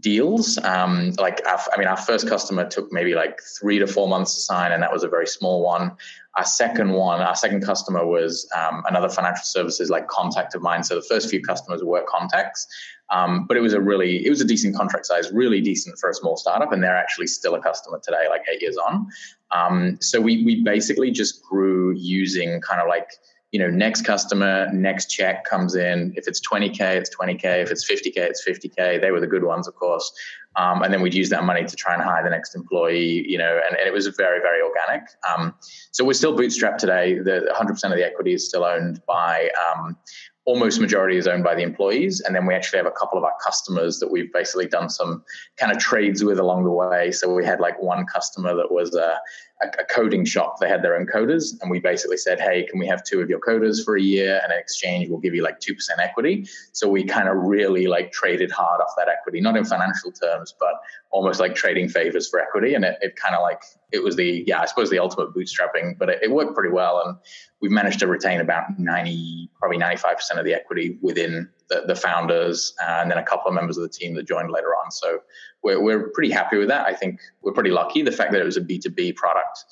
deals. 0.00 0.58
Um, 0.58 1.12
like, 1.18 1.40
our, 1.46 1.60
I 1.72 1.78
mean, 1.78 1.88
our 1.88 1.96
first 1.96 2.28
customer 2.28 2.68
took 2.68 2.90
maybe 2.92 3.14
like 3.14 3.40
three 3.58 3.78
to 3.78 3.86
four 3.86 4.08
months 4.08 4.34
to 4.34 4.40
sign, 4.40 4.72
and 4.72 4.82
that 4.82 4.92
was 4.92 5.04
a 5.04 5.08
very 5.08 5.26
small 5.26 5.62
one. 5.62 5.92
Our 6.36 6.44
second 6.44 6.92
one, 6.92 7.20
our 7.20 7.34
second 7.34 7.62
customer 7.64 8.06
was 8.06 8.48
um, 8.56 8.84
another 8.88 9.08
financial 9.08 9.44
services 9.44 9.90
like 9.90 10.08
contact 10.08 10.54
of 10.54 10.62
mine. 10.62 10.84
So 10.84 10.94
the 10.94 11.02
first 11.02 11.28
few 11.28 11.42
customers 11.42 11.82
were 11.82 12.04
contacts, 12.08 12.66
um, 13.10 13.46
but 13.46 13.56
it 13.56 13.60
was 13.60 13.72
a 13.72 13.80
really, 13.80 14.24
it 14.24 14.30
was 14.30 14.40
a 14.40 14.44
decent 14.44 14.76
contract 14.76 15.06
size, 15.06 15.30
really 15.32 15.60
decent 15.60 15.98
for 15.98 16.08
a 16.08 16.14
small 16.14 16.36
startup, 16.36 16.72
and 16.72 16.82
they're 16.82 16.96
actually 16.96 17.26
still 17.26 17.54
a 17.56 17.60
customer 17.60 18.00
today, 18.02 18.28
like 18.28 18.42
eight 18.52 18.62
years 18.62 18.76
on. 18.76 19.08
Um, 19.50 19.98
so 20.00 20.20
we 20.20 20.44
we 20.44 20.62
basically 20.62 21.10
just 21.10 21.42
grew 21.42 21.92
using 21.96 22.60
kind 22.60 22.80
of 22.80 22.88
like 22.88 23.10
you 23.52 23.58
know, 23.58 23.68
next 23.68 24.02
customer, 24.02 24.68
next 24.72 25.06
check 25.06 25.44
comes 25.44 25.74
in. 25.74 26.12
If 26.16 26.28
it's 26.28 26.40
20K, 26.40 26.80
it's 26.96 27.14
20K. 27.14 27.62
If 27.62 27.70
it's 27.70 27.90
50K, 27.90 28.16
it's 28.16 28.44
50K. 28.46 29.00
They 29.00 29.10
were 29.10 29.20
the 29.20 29.26
good 29.26 29.44
ones, 29.44 29.66
of 29.66 29.74
course. 29.74 30.12
Um, 30.56 30.82
and 30.82 30.92
then 30.92 31.00
we'd 31.00 31.14
use 31.14 31.30
that 31.30 31.44
money 31.44 31.64
to 31.64 31.76
try 31.76 31.94
and 31.94 32.02
hire 32.02 32.22
the 32.22 32.30
next 32.30 32.54
employee, 32.54 33.28
you 33.28 33.38
know, 33.38 33.60
and, 33.68 33.76
and 33.76 33.86
it 33.88 33.92
was 33.92 34.06
very, 34.08 34.40
very 34.40 34.60
organic. 34.62 35.02
Um, 35.28 35.54
so 35.90 36.04
we're 36.04 36.12
still 36.12 36.36
bootstrapped 36.36 36.78
today. 36.78 37.18
The 37.18 37.52
100% 37.54 37.70
of 37.84 37.96
the 37.96 38.04
equity 38.04 38.34
is 38.34 38.48
still 38.48 38.64
owned 38.64 39.00
by 39.06 39.50
um, 39.68 39.96
almost 40.44 40.80
majority 40.80 41.16
is 41.16 41.26
owned 41.26 41.44
by 41.44 41.54
the 41.54 41.62
employees 41.62 42.20
and 42.20 42.34
then 42.34 42.46
we 42.46 42.54
actually 42.54 42.78
have 42.78 42.86
a 42.86 42.90
couple 42.90 43.18
of 43.18 43.24
our 43.24 43.34
customers 43.44 43.98
that 43.98 44.10
we've 44.10 44.32
basically 44.32 44.66
done 44.66 44.88
some 44.88 45.22
kind 45.58 45.70
of 45.70 45.78
trades 45.78 46.24
with 46.24 46.38
along 46.38 46.64
the 46.64 46.70
way 46.70 47.12
so 47.12 47.32
we 47.32 47.44
had 47.44 47.60
like 47.60 47.80
one 47.80 48.06
customer 48.06 48.56
that 48.56 48.72
was 48.72 48.94
a, 48.94 49.20
a, 49.62 49.84
coding 49.84 50.24
shop. 50.24 50.58
They 50.60 50.68
had 50.68 50.82
their 50.82 50.96
own 50.96 51.06
coders 51.06 51.54
and 51.60 51.70
we 51.70 51.80
basically 51.80 52.16
said 52.16 52.40
hey 52.40 52.64
can 52.64 52.78
we 52.78 52.86
have 52.86 53.02
two 53.04 53.20
of 53.20 53.28
your 53.28 53.40
coders 53.40 53.84
for 53.84 53.96
a 53.96 54.00
year 54.00 54.40
and 54.42 54.52
in 54.52 54.58
exchange 54.58 55.08
we'll 55.08 55.20
give 55.20 55.34
you 55.34 55.42
like 55.42 55.60
2% 55.60 55.74
equity? 55.98 56.46
So 56.72 56.88
we 56.88 57.04
kind 57.04 57.28
of 57.28 57.36
really 57.36 57.86
like 57.86 58.12
traded 58.12 58.50
hard 58.50 58.80
off 58.80 58.92
that 58.96 59.08
equity 59.08 59.40
not 59.40 59.56
in 59.56 59.64
financial 59.64 60.12
terms 60.12 60.54
but 60.58 60.74
almost 61.10 61.40
like 61.40 61.54
trading 61.54 61.88
favors 61.88 62.28
for 62.28 62.40
equity. 62.40 62.74
And 62.74 62.84
it, 62.84 62.98
it 63.00 63.16
kind 63.16 63.34
of 63.34 63.42
like 63.42 63.62
it 63.92 64.02
was 64.02 64.16
the 64.16 64.44
yeah 64.46 64.60
i 64.60 64.66
suppose 64.66 64.90
the 64.90 64.98
ultimate 64.98 65.34
bootstrapping 65.34 65.98
but 65.98 66.08
it, 66.08 66.20
it 66.22 66.30
worked 66.30 66.54
pretty 66.54 66.70
well 66.70 67.02
and 67.04 67.16
we've 67.60 67.70
managed 67.70 67.98
to 68.00 68.06
retain 68.06 68.40
about 68.40 68.78
90 68.78 69.50
probably 69.58 69.78
95% 69.78 70.38
of 70.38 70.44
the 70.44 70.54
equity 70.54 70.98
within 71.02 71.48
the, 71.70 71.84
the 71.86 71.94
founders 71.94 72.74
and 72.86 73.10
then 73.10 73.18
a 73.18 73.22
couple 73.22 73.48
of 73.48 73.54
members 73.54 73.76
of 73.76 73.82
the 73.82 73.88
team 73.88 74.14
that 74.14 74.26
joined 74.28 74.50
later 74.50 74.74
on 74.74 74.90
so 74.90 75.20
we're, 75.62 75.80
we're 75.80 76.10
pretty 76.10 76.30
happy 76.30 76.58
with 76.58 76.68
that 76.68 76.86
i 76.86 76.92
think 76.92 77.18
we're 77.42 77.52
pretty 77.52 77.70
lucky 77.70 78.02
the 78.02 78.12
fact 78.12 78.32
that 78.32 78.40
it 78.40 78.44
was 78.44 78.56
a 78.56 78.60
b2b 78.60 79.16
product 79.16 79.64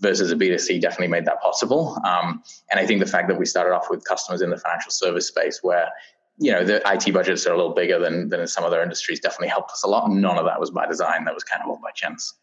versus 0.00 0.30
a 0.30 0.36
b2c 0.36 0.80
definitely 0.80 1.08
made 1.08 1.24
that 1.24 1.40
possible 1.40 1.98
um, 2.04 2.42
and 2.70 2.78
i 2.78 2.86
think 2.86 3.00
the 3.00 3.10
fact 3.10 3.28
that 3.28 3.38
we 3.38 3.44
started 3.44 3.74
off 3.74 3.90
with 3.90 4.04
customers 4.04 4.42
in 4.42 4.50
the 4.50 4.58
financial 4.58 4.90
service 4.90 5.26
space 5.26 5.60
where 5.62 5.90
you 6.38 6.52
know 6.52 6.64
the 6.64 6.82
IT 6.86 7.12
budgets 7.12 7.46
are 7.46 7.52
a 7.52 7.56
little 7.56 7.72
bigger 7.72 7.98
than 7.98 8.28
than 8.28 8.40
in 8.40 8.46
some 8.46 8.64
other 8.64 8.82
industries 8.82 9.20
definitely 9.20 9.48
helped 9.48 9.70
us 9.70 9.82
a 9.82 9.86
lot. 9.86 10.10
None 10.10 10.38
of 10.38 10.44
that 10.44 10.60
was 10.60 10.70
by 10.70 10.86
design. 10.86 11.24
That 11.24 11.34
was 11.34 11.44
kind 11.44 11.62
of 11.62 11.70
all 11.70 11.80
by 11.82 11.90
chance. 11.92 12.34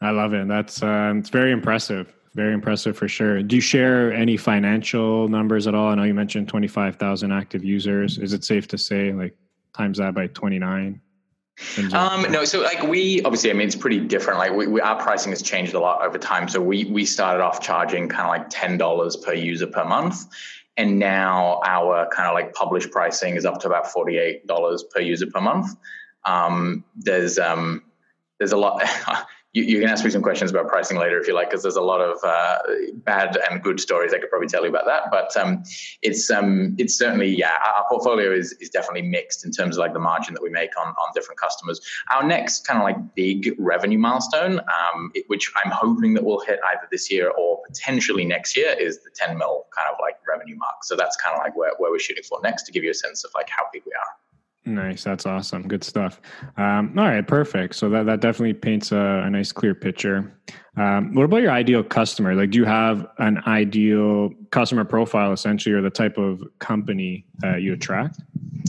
I 0.00 0.10
love 0.10 0.34
it. 0.34 0.46
That's 0.46 0.82
uh, 0.82 1.14
it's 1.16 1.30
very 1.30 1.52
impressive. 1.52 2.12
Very 2.36 2.52
impressive 2.52 2.98
for 2.98 3.08
sure. 3.08 3.42
Do 3.42 3.56
you 3.56 3.62
share 3.62 4.12
any 4.12 4.36
financial 4.36 5.26
numbers 5.26 5.66
at 5.66 5.74
all? 5.74 5.88
I 5.88 5.94
know 5.94 6.02
you 6.02 6.12
mentioned 6.12 6.50
25,000 6.50 7.32
active 7.32 7.64
users. 7.64 8.18
Is 8.18 8.34
it 8.34 8.44
safe 8.44 8.68
to 8.68 8.76
say 8.76 9.10
like 9.10 9.34
times 9.74 9.96
that 9.96 10.12
by 10.12 10.26
29? 10.26 11.00
Um, 11.94 12.30
no, 12.30 12.44
so 12.44 12.60
like 12.60 12.82
we 12.82 13.22
obviously, 13.22 13.48
I 13.50 13.54
mean, 13.54 13.66
it's 13.66 13.74
pretty 13.74 14.00
different. 14.00 14.38
Like 14.38 14.52
we, 14.52 14.66
we, 14.66 14.82
our 14.82 15.00
pricing 15.00 15.32
has 15.32 15.40
changed 15.40 15.72
a 15.72 15.80
lot 15.80 16.06
over 16.06 16.18
time. 16.18 16.46
So 16.46 16.60
we 16.60 16.84
we 16.84 17.06
started 17.06 17.42
off 17.42 17.62
charging 17.62 18.06
kind 18.10 18.24
of 18.24 18.28
like 18.28 18.50
ten 18.50 18.76
dollars 18.76 19.16
per 19.16 19.32
user 19.32 19.66
per 19.66 19.86
month, 19.86 20.26
and 20.76 20.98
now 20.98 21.62
our 21.64 22.06
kind 22.10 22.28
of 22.28 22.34
like 22.34 22.52
published 22.52 22.90
pricing 22.90 23.36
is 23.36 23.46
up 23.46 23.60
to 23.60 23.68
about 23.68 23.90
forty 23.90 24.18
eight 24.18 24.46
dollars 24.46 24.82
per 24.82 25.00
user 25.00 25.26
per 25.26 25.40
month. 25.40 25.74
Um, 26.26 26.84
there's 26.94 27.38
um, 27.38 27.82
there's 28.38 28.52
a 28.52 28.58
lot. 28.58 28.82
you, 29.56 29.62
you, 29.62 29.80
can 29.80 29.88
ask 29.88 30.04
me 30.04 30.10
some 30.10 30.20
questions 30.20 30.50
about 30.50 30.68
pricing 30.68 30.98
later 30.98 31.18
if 31.18 31.26
you 31.26 31.34
like, 31.34 31.48
because 31.48 31.62
there's 31.62 31.76
a 31.76 31.82
lot 31.82 32.02
of 32.02 32.22
uh, 32.22 32.58
bad 32.96 33.38
and 33.48 33.62
good 33.62 33.80
stories 33.80 34.12
I 34.12 34.18
could 34.18 34.28
probably 34.28 34.48
tell 34.48 34.62
you 34.62 34.68
about 34.68 34.84
that. 34.84 35.04
But 35.10 35.34
um, 35.34 35.62
it's 36.02 36.30
um, 36.30 36.76
it's 36.78 36.94
certainly 36.94 37.34
yeah, 37.34 37.52
our 37.74 37.86
portfolio 37.88 38.32
is 38.32 38.52
is 38.60 38.68
definitely 38.68 39.08
mixed 39.08 39.46
in 39.46 39.50
terms 39.50 39.78
of 39.78 39.80
like 39.80 39.94
the 39.94 39.98
margin 39.98 40.34
that 40.34 40.42
we 40.42 40.50
make 40.50 40.78
on 40.78 40.88
on 40.88 41.08
different 41.14 41.40
customers. 41.40 41.80
Our 42.10 42.22
next 42.22 42.66
kind 42.66 42.78
of 42.78 42.84
like 42.84 43.14
big 43.14 43.54
revenue 43.58 43.98
milestone, 43.98 44.60
um, 44.60 45.10
it, 45.14 45.24
which 45.28 45.50
I'm 45.64 45.70
hoping 45.70 46.12
that 46.14 46.24
we'll 46.24 46.40
hit 46.40 46.60
either 46.74 46.86
this 46.90 47.10
year 47.10 47.30
or 47.30 47.62
potentially 47.66 48.26
next 48.26 48.58
year, 48.58 48.76
is 48.78 48.98
the 49.04 49.10
10 49.14 49.38
mil 49.38 49.64
kind 49.74 49.88
of 49.90 49.96
like 50.02 50.16
revenue 50.28 50.56
mark. 50.56 50.84
So 50.84 50.96
that's 50.96 51.16
kind 51.16 51.34
of 51.34 51.42
like 51.42 51.56
where, 51.56 51.72
where 51.78 51.90
we're 51.90 51.98
shooting 51.98 52.24
for 52.24 52.40
next 52.42 52.64
to 52.64 52.72
give 52.72 52.84
you 52.84 52.90
a 52.90 52.94
sense 52.94 53.24
of 53.24 53.30
like 53.34 53.48
how 53.48 53.62
big 53.72 53.84
we 53.86 53.92
are. 53.92 54.25
Nice. 54.66 55.04
That's 55.04 55.26
awesome. 55.26 55.68
Good 55.68 55.84
stuff. 55.84 56.20
Um, 56.56 56.92
all 56.98 57.04
right. 57.04 57.26
Perfect. 57.26 57.76
So 57.76 57.88
that, 57.90 58.06
that 58.06 58.20
definitely 58.20 58.54
paints 58.54 58.90
a, 58.90 59.22
a 59.24 59.30
nice, 59.30 59.52
clear 59.52 59.74
picture. 59.74 60.36
Um, 60.76 61.14
what 61.14 61.22
about 61.24 61.40
your 61.42 61.52
ideal 61.52 61.82
customer? 61.82 62.34
Like, 62.34 62.50
do 62.50 62.58
you 62.58 62.64
have 62.64 63.06
an 63.18 63.38
ideal 63.46 64.30
customer 64.50 64.84
profile 64.84 65.32
essentially, 65.32 65.74
or 65.74 65.80
the 65.80 65.88
type 65.90 66.18
of 66.18 66.42
company 66.58 67.24
you 67.58 67.72
attract? 67.72 68.20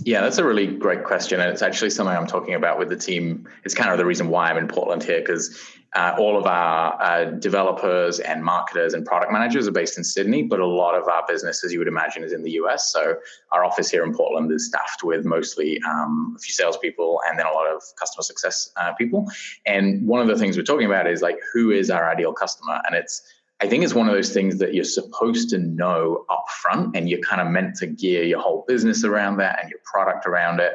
Yeah, 0.04 0.22
that's 0.22 0.38
a 0.38 0.46
really 0.46 0.68
great 0.68 1.04
question. 1.04 1.42
And 1.42 1.51
it's 1.51 1.62
actually 1.62 1.89
something 1.89 2.16
I'm 2.16 2.27
talking 2.27 2.54
about 2.54 2.80
with 2.80 2.88
the 2.89 2.96
team. 2.96 3.46
It's 3.66 3.74
kind 3.74 3.92
of 3.92 3.98
the 3.98 4.06
reason 4.06 4.30
why 4.30 4.50
I'm 4.50 4.58
in 4.58 4.68
Portland 4.68 5.04
here 5.04 5.20
because 5.20 5.60
Uh, 5.96 6.15
all 6.20 6.38
of 6.38 6.46
our 6.46 7.01
uh, 7.01 7.25
developers 7.39 8.20
and 8.20 8.44
marketers 8.44 8.94
and 8.94 9.06
product 9.06 9.32
managers 9.32 9.67
are 9.67 9.72
based 9.72 9.98
in 9.98 10.03
Sydney, 10.03 10.44
but 10.44 10.60
a 10.60 10.65
lot 10.65 10.96
of 10.96 11.08
our 11.08 11.24
business, 11.27 11.63
as 11.63 11.72
you 11.72 11.79
would 11.79 11.88
imagine, 11.88 12.24
is 12.24 12.34
in 12.34 12.44
the 12.44 12.51
US. 12.51 12.91
So 12.91 13.15
our 13.51 13.63
office 13.63 13.89
here 13.89 14.03
in 14.03 14.13
Portland 14.13 14.51
is 14.51 14.67
staffed 14.67 15.03
with 15.03 15.25
mostly 15.25 15.79
um, 15.89 16.36
a 16.38 16.39
few 16.39 16.53
salespeople 16.53 17.22
and 17.27 17.39
then 17.39 17.46
a 17.46 17.51
lot 17.51 17.67
of 17.67 17.82
customer 17.98 18.24
success 18.24 18.70
uh, 18.75 18.94
people. 18.94 19.27
And 19.65 20.06
one 20.06 20.22
of 20.22 20.27
the 20.27 20.38
things 20.38 20.58
we're 20.58 20.63
talking 20.63 20.88
about 20.88 21.08
is 21.08 21.22
like, 21.22 21.39
who 21.53 21.72
is 21.72 21.89
our 21.89 22.10
ideal 22.10 22.34
customer? 22.34 22.82
And 22.86 22.96
it's 22.96 23.22
I 23.60 23.67
think 23.67 23.84
it's 23.84 23.96
one 23.96 24.08
of 24.08 24.13
those 24.13 24.32
things 24.32 24.60
that 24.60 24.74
you're 24.74 24.84
supposed 24.84 25.50
to 25.50 25.58
know 25.58 26.25
up 26.29 26.46
front 26.62 26.96
and 26.96 27.10
you're 27.10 27.22
kind 27.22 27.41
of 27.41 27.48
meant 27.48 27.75
to 27.77 27.88
gear 27.88 28.24
your 28.24 28.39
whole 28.39 28.65
business 28.67 29.03
around 29.03 29.38
that 29.38 29.60
and 29.62 29.70
your 29.70 29.79
product 29.84 30.27
around 30.27 30.60
it. 30.60 30.74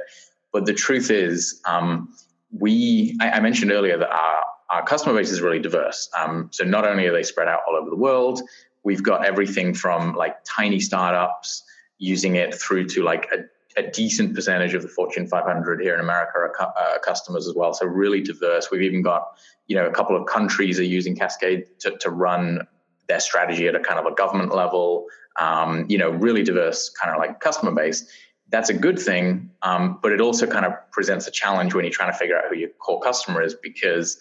But 0.53 0.67
the 0.67 0.75
truth 0.75 1.11
is, 1.11 1.61
um, 1.65 2.13
we, 2.51 3.17
I, 3.21 3.31
I, 3.31 3.41
mentioned 3.41 3.71
earlier 3.71 3.97
that 3.97 4.11
our, 4.11 4.45
our 4.73 4.83
customer 4.83 5.15
base 5.15 5.31
is 5.31 5.41
really 5.41 5.59
diverse. 5.59 6.09
Um, 6.19 6.49
so 6.51 6.65
not 6.65 6.87
only 6.87 7.07
are 7.07 7.13
they 7.13 7.23
spread 7.23 7.47
out 7.47 7.61
all 7.69 7.77
over 7.77 7.91
the 7.91 7.97
world, 7.97 8.41
we've 8.83 9.03
got 9.03 9.25
everything 9.25 9.75
from 9.75 10.15
like 10.15 10.43
tiny 10.45 10.81
startups 10.81 11.63
using 11.99 12.37
it 12.37 12.55
through 12.55 12.87
to 12.89 13.03
like 13.03 13.29
a, 13.33 13.81
a 13.81 13.91
decent 13.91 14.35
percentage 14.35 14.75
of 14.75 14.83
the 14.83 14.89
Fortune 14.89 15.27
500 15.27 15.81
here 15.81 15.95
in 15.95 16.01
America 16.01 16.33
are 16.37 16.53
uh, 16.61 16.99
customers 16.99 17.47
as 17.47 17.55
well. 17.55 17.75
So 17.75 17.87
really 17.87 18.23
diverse. 18.23 18.71
We've 18.71 18.83
even 18.83 19.03
got, 19.03 19.37
you 19.67 19.77
know, 19.77 19.87
a 19.87 19.93
couple 19.93 20.17
of 20.17 20.27
countries 20.27 20.81
are 20.81 20.85
using 20.85 21.15
Cascade 21.15 21.67
to, 21.81 21.97
to 21.99 22.11
run 22.11 22.67
their 23.09 23.21
strategy 23.21 23.69
at 23.69 23.75
a 23.75 23.81
kind 23.81 24.01
of 24.01 24.07
a 24.07 24.15
government 24.15 24.55
level, 24.55 25.07
um, 25.39 25.85
you 25.89 25.99
know, 25.99 26.11
really 26.11 26.43
diverse 26.43 26.89
kind 26.89 27.15
of 27.15 27.21
like 27.21 27.41
customer 27.41 27.73
base. 27.73 28.07
That's 28.49 28.69
a 28.69 28.75
good 28.75 28.99
thing, 28.99 29.51
um, 29.63 29.99
but 30.03 30.13
it 30.13 30.21
also 30.21 30.47
kind 30.47 30.67
of 30.67 30.73
presents 30.91 31.27
a 31.27 31.31
challenge 31.31 31.73
when 31.75 31.85
you're 31.85 31.93
trying 31.93 32.13
to 32.13 32.19
figure 32.19 32.37
out 32.37 32.45
who 32.51 32.57
your 32.57 32.69
core 32.81 33.01
customer 33.01 33.43
is 33.43 33.55
because 33.55 34.19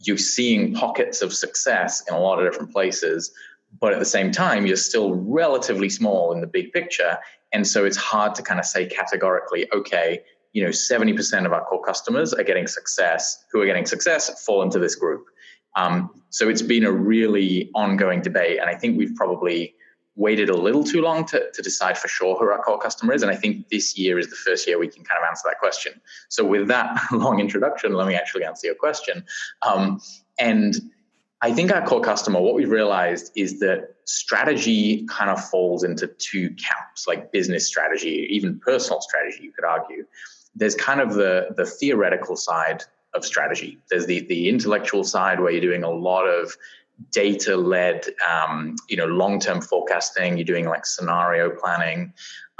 you're 0.00 0.18
seeing 0.18 0.74
pockets 0.74 1.22
of 1.22 1.32
success 1.32 2.02
in 2.08 2.14
a 2.14 2.18
lot 2.18 2.38
of 2.38 2.50
different 2.50 2.72
places, 2.72 3.32
but 3.78 3.92
at 3.92 3.98
the 3.98 4.04
same 4.04 4.32
time, 4.32 4.66
you're 4.66 4.76
still 4.76 5.14
relatively 5.14 5.88
small 5.88 6.32
in 6.32 6.40
the 6.40 6.46
big 6.46 6.72
picture. 6.72 7.18
And 7.52 7.66
so 7.66 7.84
it's 7.84 7.96
hard 7.96 8.34
to 8.36 8.42
kind 8.42 8.58
of 8.58 8.66
say 8.66 8.86
categorically, 8.86 9.70
okay, 9.72 10.20
you 10.52 10.64
know, 10.64 10.70
70% 10.70 11.46
of 11.46 11.52
our 11.52 11.64
core 11.64 11.82
customers 11.82 12.32
are 12.34 12.42
getting 12.42 12.66
success, 12.66 13.44
who 13.52 13.60
are 13.60 13.66
getting 13.66 13.86
success 13.86 14.44
fall 14.44 14.62
into 14.62 14.78
this 14.78 14.94
group. 14.94 15.26
Um, 15.76 16.10
so 16.30 16.48
it's 16.48 16.62
been 16.62 16.84
a 16.84 16.90
really 16.90 17.70
ongoing 17.74 18.22
debate, 18.22 18.58
and 18.60 18.68
I 18.68 18.74
think 18.74 18.98
we've 18.98 19.14
probably 19.14 19.74
waited 20.20 20.50
a 20.50 20.56
little 20.56 20.84
too 20.84 21.00
long 21.00 21.24
to, 21.24 21.50
to 21.52 21.62
decide 21.62 21.96
for 21.96 22.06
sure 22.06 22.36
who 22.36 22.44
our 22.44 22.62
core 22.62 22.78
customer 22.78 23.14
is. 23.14 23.22
And 23.22 23.32
I 23.32 23.36
think 23.36 23.68
this 23.70 23.96
year 23.96 24.18
is 24.18 24.28
the 24.28 24.36
first 24.36 24.68
year 24.68 24.78
we 24.78 24.86
can 24.86 25.02
kind 25.02 25.18
of 25.18 25.26
answer 25.26 25.44
that 25.46 25.58
question. 25.58 25.98
So 26.28 26.44
with 26.44 26.68
that 26.68 27.00
long 27.12 27.40
introduction, 27.40 27.94
let 27.94 28.06
me 28.06 28.14
actually 28.14 28.44
answer 28.44 28.66
your 28.66 28.76
question. 28.76 29.24
Um, 29.62 30.00
and 30.38 30.74
I 31.40 31.54
think 31.54 31.72
our 31.72 31.84
core 31.86 32.02
customer, 32.02 32.38
what 32.38 32.54
we've 32.54 32.70
realized 32.70 33.32
is 33.34 33.60
that 33.60 33.94
strategy 34.04 35.06
kind 35.06 35.30
of 35.30 35.42
falls 35.42 35.84
into 35.84 36.06
two 36.06 36.50
camps, 36.50 37.08
like 37.08 37.32
business 37.32 37.66
strategy, 37.66 38.26
even 38.30 38.60
personal 38.60 39.00
strategy, 39.00 39.44
you 39.44 39.52
could 39.52 39.64
argue. 39.64 40.04
There's 40.54 40.74
kind 40.74 41.00
of 41.00 41.14
the, 41.14 41.48
the 41.56 41.64
theoretical 41.64 42.36
side 42.36 42.84
of 43.14 43.24
strategy. 43.24 43.78
There's 43.90 44.06
the 44.06 44.20
the 44.26 44.48
intellectual 44.48 45.04
side 45.04 45.40
where 45.40 45.50
you're 45.50 45.60
doing 45.60 45.82
a 45.82 45.90
lot 45.90 46.26
of 46.26 46.56
data 47.10 47.56
led, 47.56 48.06
um, 48.28 48.76
you 48.88 48.96
know, 48.96 49.06
long 49.06 49.40
term 49.40 49.60
forecasting. 49.60 50.36
You're 50.36 50.44
doing 50.44 50.68
like 50.68 50.86
scenario 50.86 51.50
planning. 51.50 52.12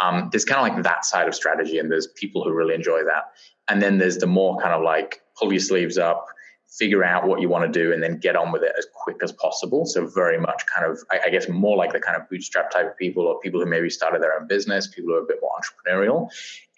Um, 0.03 0.29
there's 0.33 0.45
kind 0.45 0.67
of 0.67 0.75
like 0.75 0.83
that 0.85 1.05
side 1.05 1.29
of 1.29 1.35
strategy, 1.35 1.79
and 1.79 1.91
there's 1.91 2.07
people 2.07 2.43
who 2.43 2.53
really 2.53 2.75
enjoy 2.75 3.05
that. 3.05 3.33
And 3.69 3.83
then 3.83 3.99
there's 3.99 4.19
the 4.19 4.27
more 4.27 4.61
kind 4.61 4.75
of 4.75 4.83
like 4.83 5.21
pull 5.37 5.53
your 5.53 5.61
sleeves 5.61 5.99
up, 5.99 6.27
figure 6.71 7.03
out 7.03 7.27
what 7.27 7.41
you 7.41 7.49
want 7.49 7.71
to 7.71 7.79
do 7.79 7.93
and 7.93 8.03
then 8.03 8.17
get 8.19 8.37
on 8.37 8.53
with 8.53 8.63
it 8.63 8.73
as 8.79 8.87
quick 8.95 9.17
as 9.23 9.33
possible. 9.33 9.85
So 9.85 10.07
very 10.07 10.39
much 10.39 10.63
kind 10.73 10.91
of, 10.91 10.99
I, 11.11 11.29
guess, 11.29 11.49
more 11.49 11.77
like 11.77 11.93
the 11.93 11.99
kind 12.01 12.17
of 12.17 12.29
bootstrap 12.29 12.71
type 12.71 12.87
of 12.87 12.97
people 12.97 13.27
or 13.27 13.41
people 13.41 13.61
who 13.61 13.67
maybe 13.67 13.91
started 13.91 14.23
their 14.23 14.39
own 14.39 14.47
business, 14.47 14.87
people 14.87 15.11
who 15.11 15.17
are 15.17 15.23
a 15.23 15.27
bit 15.27 15.39
more 15.43 15.51
entrepreneurial. 15.59 16.29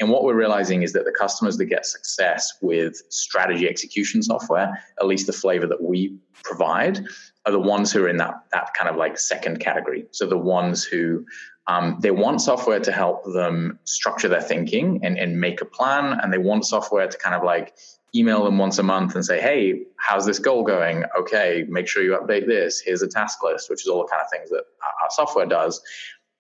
And 0.00 0.09
what 0.09 0.25
we're 0.25 0.35
realizing 0.35 0.83
is 0.83 0.95
that 0.95 1.04
the 1.04 1.12
customers 1.12 1.59
that 1.59 1.66
get 1.66 1.85
success 1.85 2.52
with 2.62 3.02
strategy 3.11 3.69
execution 3.69 4.23
software, 4.23 4.83
at 4.99 5.07
least 5.07 5.26
the 5.26 5.33
flavor 5.33 5.66
that 5.66 5.83
we 5.83 6.16
provide, 6.42 7.04
are 7.44 7.52
the 7.52 7.58
ones 7.61 7.92
who 7.92 8.04
are 8.04 8.08
in 8.08 8.18
that 8.18 8.34
that 8.52 8.72
kind 8.75 8.88
of 8.88 8.96
like 8.96 9.18
second 9.18 9.61
category. 9.61 10.06
So 10.12 10.26
the 10.26 10.38
ones 10.38 10.84
who 10.84 11.25
um, 11.66 11.99
they 12.00 12.11
want 12.11 12.40
software 12.40 12.80
to 12.80 12.92
help 12.92 13.25
them 13.25 13.78
structure 13.84 14.28
their 14.28 14.42
thinking 14.42 15.00
and, 15.04 15.16
and 15.16 15.40
make 15.40 15.61
a 15.61 15.64
plan, 15.64 16.18
and 16.20 16.32
they 16.32 16.38
want 16.38 16.66
software 16.66 17.06
to 17.06 17.18
kind 17.18 17.34
of 17.34 17.44
like 17.44 17.75
email 18.14 18.44
them 18.44 18.58
once 18.58 18.78
a 18.78 18.82
month 18.82 19.14
and 19.14 19.25
say, 19.25 19.40
hey, 19.40 19.82
how's 19.99 20.26
this 20.26 20.38
goal 20.38 20.64
going? 20.64 21.04
Okay, 21.18 21.64
make 21.68 21.88
sure 21.88 22.02
you 22.02 22.18
update 22.20 22.46
this. 22.46 22.80
Here's 22.80 23.02
a 23.02 23.08
task 23.08 23.42
list, 23.42 23.70
which 23.70 23.82
is 23.82 23.88
all 23.88 24.02
the 24.02 24.08
kind 24.08 24.22
of 24.22 24.30
things 24.30 24.50
that 24.50 24.64
our 24.82 25.11
software 25.11 25.46
does. 25.46 25.80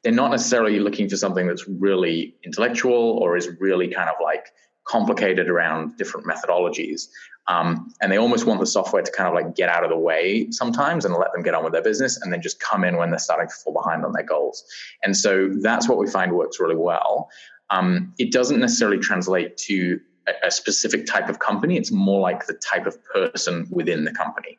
They're 0.02 0.12
not 0.12 0.32
necessarily 0.32 0.80
looking 0.80 1.08
for 1.08 1.16
something 1.16 1.46
that's 1.46 1.66
really 1.66 2.34
intellectual 2.44 2.92
or 2.92 3.36
is 3.36 3.48
really 3.60 3.88
kind 3.88 4.10
of 4.10 4.16
like 4.22 4.48
complicated 4.84 5.48
around 5.48 5.96
different 5.96 6.26
methodologies. 6.26 7.06
Um, 7.48 7.92
and 8.00 8.12
they 8.12 8.18
almost 8.18 8.46
want 8.46 8.60
the 8.60 8.66
software 8.66 9.02
to 9.02 9.10
kind 9.10 9.28
of 9.28 9.34
like 9.34 9.56
get 9.56 9.68
out 9.68 9.82
of 9.82 9.90
the 9.90 9.98
way 9.98 10.48
sometimes 10.50 11.04
and 11.04 11.14
let 11.14 11.32
them 11.32 11.42
get 11.42 11.54
on 11.54 11.64
with 11.64 11.72
their 11.72 11.82
business 11.82 12.20
and 12.20 12.32
then 12.32 12.40
just 12.40 12.60
come 12.60 12.84
in 12.84 12.96
when 12.96 13.10
they're 13.10 13.18
starting 13.18 13.48
to 13.48 13.54
fall 13.54 13.72
behind 13.72 14.04
on 14.04 14.12
their 14.12 14.22
goals. 14.22 14.64
And 15.02 15.16
so 15.16 15.50
that's 15.60 15.88
what 15.88 15.98
we 15.98 16.08
find 16.08 16.32
works 16.32 16.60
really 16.60 16.76
well. 16.76 17.30
Um, 17.70 18.14
it 18.18 18.30
doesn't 18.30 18.60
necessarily 18.60 18.98
translate 18.98 19.56
to 19.58 20.00
a, 20.44 20.50
specific 20.50 21.06
type 21.06 21.28
of 21.28 21.40
company. 21.40 21.76
It's 21.76 21.90
more 21.90 22.20
like 22.20 22.46
the 22.46 22.54
type 22.54 22.86
of 22.86 22.96
person 23.06 23.66
within 23.70 24.04
the 24.04 24.12
company. 24.12 24.58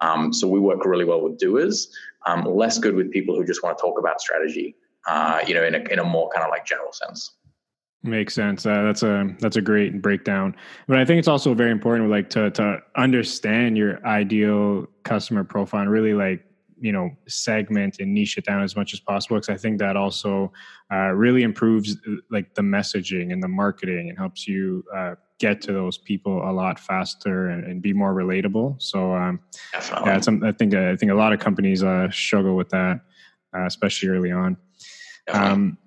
Um, 0.00 0.32
so 0.32 0.48
we 0.48 0.58
work 0.58 0.84
really 0.84 1.04
well 1.04 1.20
with 1.20 1.38
doers, 1.38 1.88
um, 2.26 2.44
less 2.44 2.78
good 2.78 2.96
with 2.96 3.12
people 3.12 3.36
who 3.36 3.44
just 3.44 3.62
want 3.62 3.78
to 3.78 3.82
talk 3.82 3.98
about 3.98 4.20
strategy. 4.20 4.74
Uh, 5.06 5.40
you 5.46 5.54
know, 5.54 5.62
in 5.62 5.74
a 5.74 5.78
in 5.92 5.98
a 5.98 6.04
more 6.04 6.30
kind 6.30 6.44
of 6.44 6.50
like 6.50 6.64
general 6.64 6.92
sense. 6.92 7.32
Makes 8.04 8.34
sense. 8.34 8.66
Uh, 8.66 8.82
that's 8.82 9.02
a 9.02 9.34
that's 9.38 9.56
a 9.56 9.62
great 9.62 10.02
breakdown. 10.02 10.54
But 10.86 10.98
I 10.98 11.06
think 11.06 11.18
it's 11.20 11.28
also 11.28 11.54
very 11.54 11.70
important, 11.70 12.10
like 12.10 12.28
to 12.30 12.50
to 12.50 12.82
understand 12.96 13.78
your 13.78 14.06
ideal 14.06 14.86
customer 15.04 15.42
profile 15.42 15.80
and 15.80 15.90
really 15.90 16.12
like 16.12 16.44
you 16.78 16.92
know 16.92 17.08
segment 17.26 17.96
and 18.00 18.12
niche 18.12 18.36
it 18.36 18.44
down 18.44 18.62
as 18.62 18.76
much 18.76 18.92
as 18.92 19.00
possible 19.00 19.36
because 19.36 19.48
i 19.48 19.56
think 19.56 19.78
that 19.78 19.96
also 19.96 20.52
uh, 20.92 21.12
really 21.12 21.42
improves 21.42 21.96
like 22.30 22.52
the 22.56 22.62
messaging 22.62 23.32
and 23.32 23.42
the 23.42 23.48
marketing 23.48 24.08
and 24.08 24.18
helps 24.18 24.46
you 24.46 24.84
uh, 24.94 25.14
get 25.38 25.62
to 25.62 25.72
those 25.72 25.98
people 25.98 26.42
a 26.50 26.52
lot 26.52 26.78
faster 26.78 27.48
and, 27.48 27.64
and 27.64 27.80
be 27.80 27.92
more 27.92 28.12
relatable 28.12 28.80
so 28.82 29.14
um, 29.14 29.40
yeah 29.72 30.16
i 30.42 30.52
think 30.52 30.74
i 30.74 30.96
think 30.96 31.12
a 31.12 31.14
lot 31.14 31.32
of 31.32 31.38
companies 31.38 31.82
uh, 31.82 32.10
struggle 32.10 32.56
with 32.56 32.68
that 32.68 33.00
uh, 33.56 33.64
especially 33.66 34.08
early 34.08 34.32
on 34.32 34.56
um, 35.32 35.78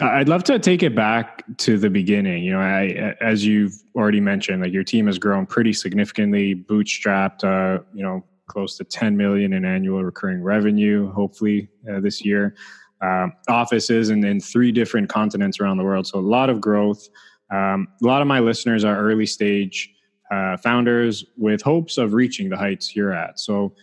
I'd 0.00 0.28
love 0.28 0.44
to 0.44 0.58
take 0.58 0.82
it 0.82 0.94
back 0.94 1.44
to 1.58 1.78
the 1.78 1.90
beginning. 1.90 2.42
You 2.42 2.52
know, 2.52 2.60
I, 2.60 3.14
as 3.20 3.44
you've 3.44 3.74
already 3.94 4.20
mentioned, 4.20 4.62
like 4.62 4.72
your 4.72 4.84
team 4.84 5.06
has 5.06 5.18
grown 5.18 5.46
pretty 5.46 5.72
significantly, 5.72 6.54
bootstrapped. 6.54 7.44
Uh, 7.44 7.82
you 7.92 8.02
know, 8.02 8.24
close 8.50 8.76
to 8.76 8.84
10 8.84 9.16
million 9.16 9.52
in 9.52 9.64
annual 9.64 10.02
recurring 10.02 10.42
revenue, 10.42 11.10
hopefully 11.12 11.68
uh, 11.90 12.00
this 12.00 12.24
year. 12.24 12.54
Um, 13.02 13.32
offices 13.48 14.10
in, 14.10 14.24
in 14.24 14.40
three 14.40 14.72
different 14.72 15.08
continents 15.08 15.60
around 15.60 15.78
the 15.78 15.84
world. 15.84 16.06
So 16.06 16.18
a 16.18 16.20
lot 16.20 16.50
of 16.50 16.60
growth. 16.60 17.08
Um, 17.50 17.88
a 18.02 18.06
lot 18.06 18.20
of 18.20 18.28
my 18.28 18.40
listeners 18.40 18.84
are 18.84 18.98
early 18.98 19.24
stage 19.24 19.90
uh, 20.30 20.56
founders 20.58 21.24
with 21.36 21.62
hopes 21.62 21.96
of 21.96 22.12
reaching 22.12 22.48
the 22.50 22.56
heights 22.56 22.94
you're 22.94 23.12
at. 23.12 23.40
So 23.40 23.74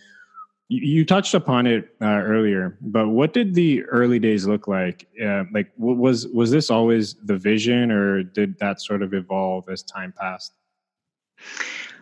you, 0.68 1.04
touched 1.04 1.34
upon 1.34 1.66
it 1.66 1.94
uh, 2.02 2.06
earlier, 2.06 2.76
but 2.80 3.08
what 3.08 3.32
did 3.32 3.54
the 3.54 3.84
early 3.84 4.18
days 4.18 4.46
look 4.46 4.68
like? 4.68 5.06
Uh, 5.22 5.44
like, 5.52 5.72
was 5.78 6.26
was 6.28 6.50
this 6.50 6.70
always 6.70 7.14
the 7.24 7.36
vision, 7.36 7.90
or 7.90 8.22
did 8.22 8.58
that 8.58 8.80
sort 8.80 9.02
of 9.02 9.14
evolve 9.14 9.68
as 9.70 9.82
time 9.82 10.12
passed? 10.18 10.52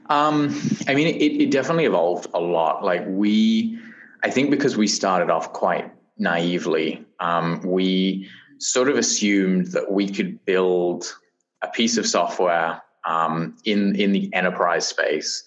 Um, 0.08 0.60
I 0.88 0.94
mean, 0.94 1.08
it, 1.08 1.42
it 1.42 1.50
definitely 1.50 1.84
evolved 1.84 2.28
a 2.34 2.40
lot. 2.40 2.84
Like 2.84 3.04
we, 3.06 3.78
I 4.22 4.30
think 4.30 4.50
because 4.50 4.76
we 4.76 4.86
started 4.86 5.30
off 5.30 5.52
quite 5.52 5.90
naively, 6.18 7.04
um, 7.20 7.60
we 7.62 8.28
sort 8.58 8.88
of 8.88 8.96
assumed 8.96 9.68
that 9.72 9.92
we 9.92 10.08
could 10.08 10.44
build 10.44 11.12
a 11.62 11.68
piece 11.68 11.96
of 11.98 12.06
software 12.06 12.82
um, 13.06 13.56
in 13.64 13.94
in 13.96 14.12
the 14.12 14.32
enterprise 14.34 14.86
space, 14.88 15.44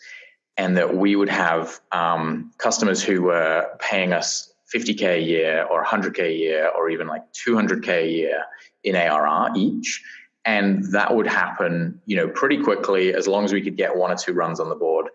and 0.60 0.76
that 0.76 0.94
we 0.94 1.16
would 1.16 1.30
have 1.30 1.80
um, 1.94 2.52
customers 2.58 3.02
who 3.02 3.22
were 3.22 3.66
paying 3.80 4.12
us 4.12 4.54
50k 4.76 5.16
a 5.16 5.22
year, 5.22 5.66
or 5.72 5.86
100k 5.86 6.20
a 6.20 6.34
year, 6.34 6.70
or 6.78 6.90
even 6.90 7.08
like 7.08 7.24
200k 7.34 7.88
a 7.88 8.12
year 8.12 8.44
in 8.84 8.96
ARR 8.98 9.52
each. 9.56 10.04
And 10.44 10.84
that 10.92 11.16
would 11.16 11.28
happen 11.28 12.02
you 12.06 12.18
know 12.18 12.28
pretty 12.28 12.62
quickly 12.62 13.14
as 13.14 13.26
long 13.26 13.46
as 13.46 13.54
we 13.54 13.62
could 13.62 13.78
get 13.78 13.96
one 13.96 14.12
or 14.12 14.18
two 14.18 14.34
runs 14.34 14.60
on 14.60 14.68
the 14.68 14.76
board. 14.76 15.08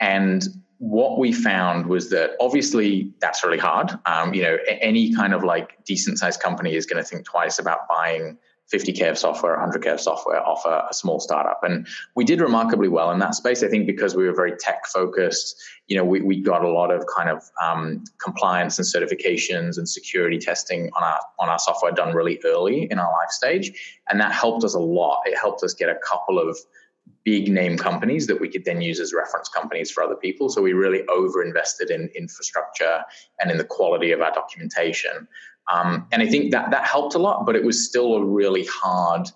And 0.00 0.42
what 0.78 1.18
we 1.18 1.30
found 1.30 1.86
was 1.86 2.08
that 2.10 2.30
obviously 2.40 3.12
that's 3.20 3.44
really 3.44 3.58
hard. 3.58 3.90
Um, 4.06 4.32
you 4.32 4.42
know 4.44 4.56
any 4.66 5.14
kind 5.14 5.34
of 5.34 5.44
like 5.44 5.84
decent 5.84 6.18
sized 6.18 6.40
company 6.40 6.74
is 6.74 6.86
going 6.86 7.02
to 7.02 7.08
think 7.08 7.26
twice 7.26 7.58
about 7.58 7.80
buying 7.86 8.38
50k 8.72 9.10
of 9.10 9.18
software, 9.18 9.56
100k 9.56 9.94
of 9.94 10.00
software 10.00 10.44
off 10.44 10.64
a, 10.64 10.86
a, 10.90 10.94
small 10.94 11.20
startup. 11.20 11.60
And 11.62 11.86
we 12.16 12.24
did 12.24 12.40
remarkably 12.40 12.88
well 12.88 13.12
in 13.12 13.20
that 13.20 13.36
space. 13.36 13.62
I 13.62 13.68
think 13.68 13.86
because 13.86 14.16
we 14.16 14.26
were 14.26 14.34
very 14.34 14.56
tech 14.56 14.86
focused, 14.86 15.62
you 15.86 15.96
know, 15.96 16.04
we, 16.04 16.20
we 16.20 16.40
got 16.40 16.64
a 16.64 16.68
lot 16.68 16.90
of 16.90 17.04
kind 17.06 17.30
of 17.30 17.44
um, 17.62 18.02
compliance 18.18 18.78
and 18.78 18.86
certifications 18.86 19.78
and 19.78 19.88
security 19.88 20.38
testing 20.38 20.90
on 20.96 21.04
our 21.04 21.20
on 21.38 21.48
our 21.48 21.60
software 21.60 21.92
done 21.92 22.14
really 22.14 22.40
early 22.44 22.88
in 22.90 22.98
our 22.98 23.12
life 23.12 23.30
stage, 23.30 24.00
and 24.08 24.20
that 24.20 24.32
helped 24.32 24.64
us 24.64 24.74
a 24.74 24.80
lot. 24.80 25.22
It 25.26 25.38
helped 25.38 25.62
us 25.62 25.72
get 25.72 25.88
a 25.88 25.96
couple 26.04 26.40
of 26.40 26.58
big 27.24 27.50
name 27.50 27.76
companies 27.76 28.26
that 28.28 28.40
we 28.40 28.48
could 28.48 28.64
then 28.64 28.80
use 28.80 29.00
as 29.00 29.12
reference 29.12 29.48
companies 29.48 29.90
for 29.90 30.02
other 30.02 30.14
people. 30.14 30.48
So 30.48 30.62
we 30.62 30.72
really 30.72 31.04
over 31.08 31.42
invested 31.42 31.90
in 31.90 32.08
infrastructure 32.16 33.02
and 33.40 33.50
in 33.50 33.58
the 33.58 33.64
quality 33.64 34.12
of 34.12 34.20
our 34.20 34.32
documentation. 34.32 35.26
Um, 35.72 36.06
and 36.12 36.22
I 36.22 36.26
think 36.26 36.52
that 36.52 36.70
that 36.70 36.84
helped 36.84 37.14
a 37.14 37.18
lot, 37.18 37.44
but 37.46 37.56
it 37.56 37.64
was 37.64 37.84
still 37.84 38.14
a 38.14 38.24
really 38.24 38.64
hard 38.66 39.28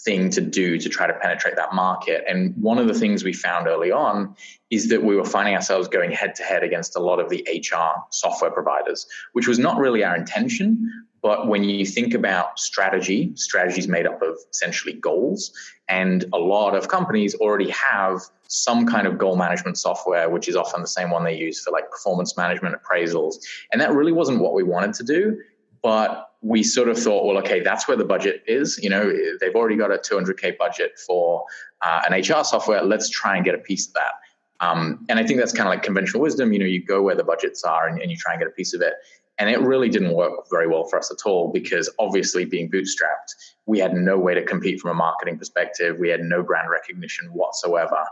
thing 0.00 0.30
to 0.30 0.40
do 0.40 0.78
to 0.78 0.88
try 0.88 1.06
to 1.06 1.12
penetrate 1.14 1.56
that 1.56 1.74
market. 1.74 2.24
And 2.28 2.54
one 2.56 2.78
of 2.78 2.86
the 2.86 2.94
things 2.94 3.24
we 3.24 3.32
found 3.32 3.66
early 3.66 3.90
on 3.90 4.36
is 4.70 4.88
that 4.90 5.02
we 5.02 5.16
were 5.16 5.24
finding 5.24 5.54
ourselves 5.54 5.88
going 5.88 6.12
head 6.12 6.34
to 6.36 6.44
head 6.44 6.62
against 6.62 6.94
a 6.96 7.00
lot 7.00 7.18
of 7.18 7.28
the 7.30 7.46
HR 7.50 8.00
software 8.10 8.50
providers, 8.50 9.06
which 9.32 9.48
was 9.48 9.58
not 9.58 9.78
really 9.78 10.04
our 10.04 10.14
intention. 10.14 11.06
But 11.20 11.48
when 11.48 11.64
you 11.64 11.84
think 11.84 12.14
about 12.14 12.60
strategy, 12.60 13.32
strategy 13.34 13.80
is 13.80 13.88
made 13.88 14.06
up 14.06 14.22
of 14.22 14.38
essentially 14.52 14.94
goals. 14.94 15.52
And 15.88 16.24
a 16.32 16.38
lot 16.38 16.76
of 16.76 16.86
companies 16.86 17.34
already 17.34 17.70
have 17.70 18.20
some 18.46 18.86
kind 18.86 19.06
of 19.06 19.18
goal 19.18 19.36
management 19.36 19.78
software, 19.78 20.30
which 20.30 20.48
is 20.48 20.54
often 20.54 20.80
the 20.80 20.88
same 20.88 21.10
one 21.10 21.24
they 21.24 21.36
use 21.36 21.60
for 21.60 21.72
like 21.72 21.90
performance 21.90 22.36
management 22.36 22.76
appraisals. 22.80 23.36
And 23.72 23.80
that 23.80 23.92
really 23.92 24.12
wasn't 24.12 24.38
what 24.38 24.54
we 24.54 24.62
wanted 24.62 24.94
to 24.94 25.02
do 25.02 25.38
but 25.82 26.30
we 26.40 26.62
sort 26.62 26.88
of 26.88 26.98
thought, 26.98 27.26
well, 27.26 27.38
okay, 27.38 27.60
that's 27.60 27.88
where 27.88 27.96
the 27.96 28.04
budget 28.04 28.42
is. 28.46 28.78
You 28.82 28.90
know, 28.90 29.12
they've 29.40 29.54
already 29.54 29.76
got 29.76 29.90
a 29.90 29.98
200k 29.98 30.56
budget 30.56 30.98
for 31.04 31.44
uh, 31.82 32.02
an 32.08 32.20
HR 32.20 32.44
software. 32.44 32.82
Let's 32.82 33.08
try 33.08 33.36
and 33.36 33.44
get 33.44 33.54
a 33.54 33.58
piece 33.58 33.88
of 33.88 33.94
that. 33.94 34.12
Um, 34.60 35.04
and 35.08 35.18
I 35.18 35.26
think 35.26 35.38
that's 35.38 35.52
kind 35.52 35.68
of 35.68 35.72
like 35.72 35.82
conventional 35.82 36.22
wisdom. 36.22 36.52
You 36.52 36.58
know, 36.60 36.66
you 36.66 36.84
go 36.84 37.02
where 37.02 37.14
the 37.14 37.24
budgets 37.24 37.64
are 37.64 37.88
and, 37.88 38.00
and 38.00 38.10
you 38.10 38.16
try 38.16 38.32
and 38.32 38.40
get 38.40 38.48
a 38.48 38.52
piece 38.52 38.74
of 38.74 38.80
it. 38.80 38.94
And 39.40 39.48
it 39.48 39.60
really 39.60 39.88
didn't 39.88 40.14
work 40.14 40.32
very 40.50 40.66
well 40.66 40.84
for 40.84 40.98
us 40.98 41.12
at 41.12 41.24
all 41.24 41.52
because 41.52 41.88
obviously, 42.00 42.44
being 42.44 42.68
bootstrapped, 42.68 43.34
we 43.66 43.78
had 43.78 43.94
no 43.94 44.18
way 44.18 44.34
to 44.34 44.42
compete 44.42 44.80
from 44.80 44.90
a 44.90 44.94
marketing 44.94 45.38
perspective. 45.38 45.96
We 45.96 46.08
had 46.08 46.22
no 46.22 46.42
brand 46.42 46.68
recognition 46.70 47.28
whatsoever. 47.28 48.02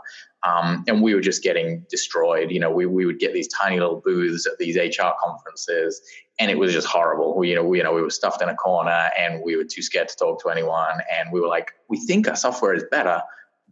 Um, 0.43 0.85
and 0.87 1.01
we 1.01 1.13
were 1.13 1.19
just 1.19 1.43
getting 1.43 1.85
destroyed. 1.89 2.49
You 2.49 2.61
know, 2.61 2.71
we, 2.71 2.85
we 2.85 3.05
would 3.05 3.19
get 3.19 3.33
these 3.33 3.49
tiny 3.49 3.77
little 3.77 3.99
booths 3.99 4.47
at 4.47 4.57
these 4.57 4.77
HR 4.77 5.09
conferences, 5.21 6.01
and 6.39 6.51
it 6.51 6.57
was 6.57 6.71
just 6.71 6.87
horrible. 6.87 7.37
We, 7.37 7.49
you 7.49 7.55
know, 7.55 7.63
we, 7.63 7.77
you 7.77 7.83
know, 7.83 7.93
we 7.93 8.01
were 8.01 8.09
stuffed 8.09 8.41
in 8.41 8.49
a 8.49 8.55
corner, 8.55 9.09
and 9.17 9.41
we 9.43 9.55
were 9.55 9.63
too 9.63 9.81
scared 9.81 10.09
to 10.09 10.15
talk 10.15 10.41
to 10.43 10.49
anyone. 10.49 10.99
And 11.11 11.31
we 11.31 11.39
were 11.39 11.47
like, 11.47 11.73
we 11.87 11.97
think 11.97 12.27
our 12.27 12.35
software 12.35 12.73
is 12.73 12.83
better, 12.89 13.21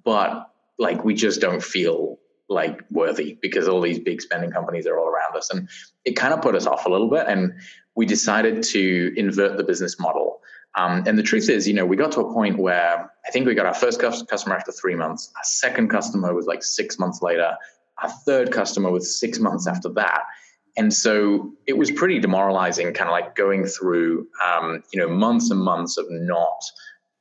but 0.04 0.52
like 0.78 1.04
we 1.04 1.14
just 1.14 1.42
don't 1.42 1.64
feel 1.64 2.20
like 2.48 2.82
worthy 2.92 3.38
because 3.42 3.68
all 3.68 3.82
these 3.82 4.00
big 4.00 4.22
spending 4.22 4.52
companies 4.52 4.86
are 4.86 5.00
all 5.00 5.08
around 5.08 5.36
us. 5.36 5.50
And 5.50 5.68
it 6.04 6.14
kind 6.14 6.34
of 6.34 6.42
put 6.42 6.56
us 6.56 6.68
off 6.68 6.86
a 6.86 6.90
little 6.90 7.10
bit. 7.10 7.26
And 7.28 7.54
we 7.96 8.06
decided 8.06 8.62
to 8.64 9.14
invert 9.18 9.58
the 9.58 9.64
business 9.64 10.00
model. 10.00 10.42
Um, 10.76 11.04
and 11.08 11.18
the 11.18 11.24
truth 11.24 11.50
is, 11.50 11.68
you 11.68 11.74
know, 11.74 11.86
we 11.86 11.96
got 11.96 12.12
to 12.14 12.20
a 12.20 12.34
point 12.34 12.58
where 12.60 13.10
I 13.26 13.32
think 13.32 13.48
we 13.48 13.56
got 13.56 13.66
our 13.66 13.74
first 13.74 14.00
customer 14.00 14.56
after 14.56 14.72
three 14.72 14.96
months. 14.96 15.32
Our 15.36 15.44
second 15.44 15.90
customer 15.90 16.34
was 16.34 16.46
like 16.46 16.64
six 16.64 17.00
months 17.00 17.22
later. 17.22 17.56
Our 18.04 18.10
third 18.10 18.52
customer 18.52 18.92
was 18.92 19.18
six 19.18 19.40
months 19.40 19.68
after 19.68 19.90
that. 19.90 20.24
And 20.78 20.94
so 20.94 21.54
it 21.68 21.78
was 21.78 21.92
pretty 21.92 22.20
demoralizing, 22.20 22.94
kind 22.94 23.10
of 23.10 23.14
like 23.14 23.36
going 23.36 23.66
through, 23.66 24.28
um, 24.46 24.84
you 24.92 25.00
know, 25.00 25.08
months 25.08 25.50
and 25.50 25.60
months 25.60 25.98
of 25.98 26.06
not 26.10 26.64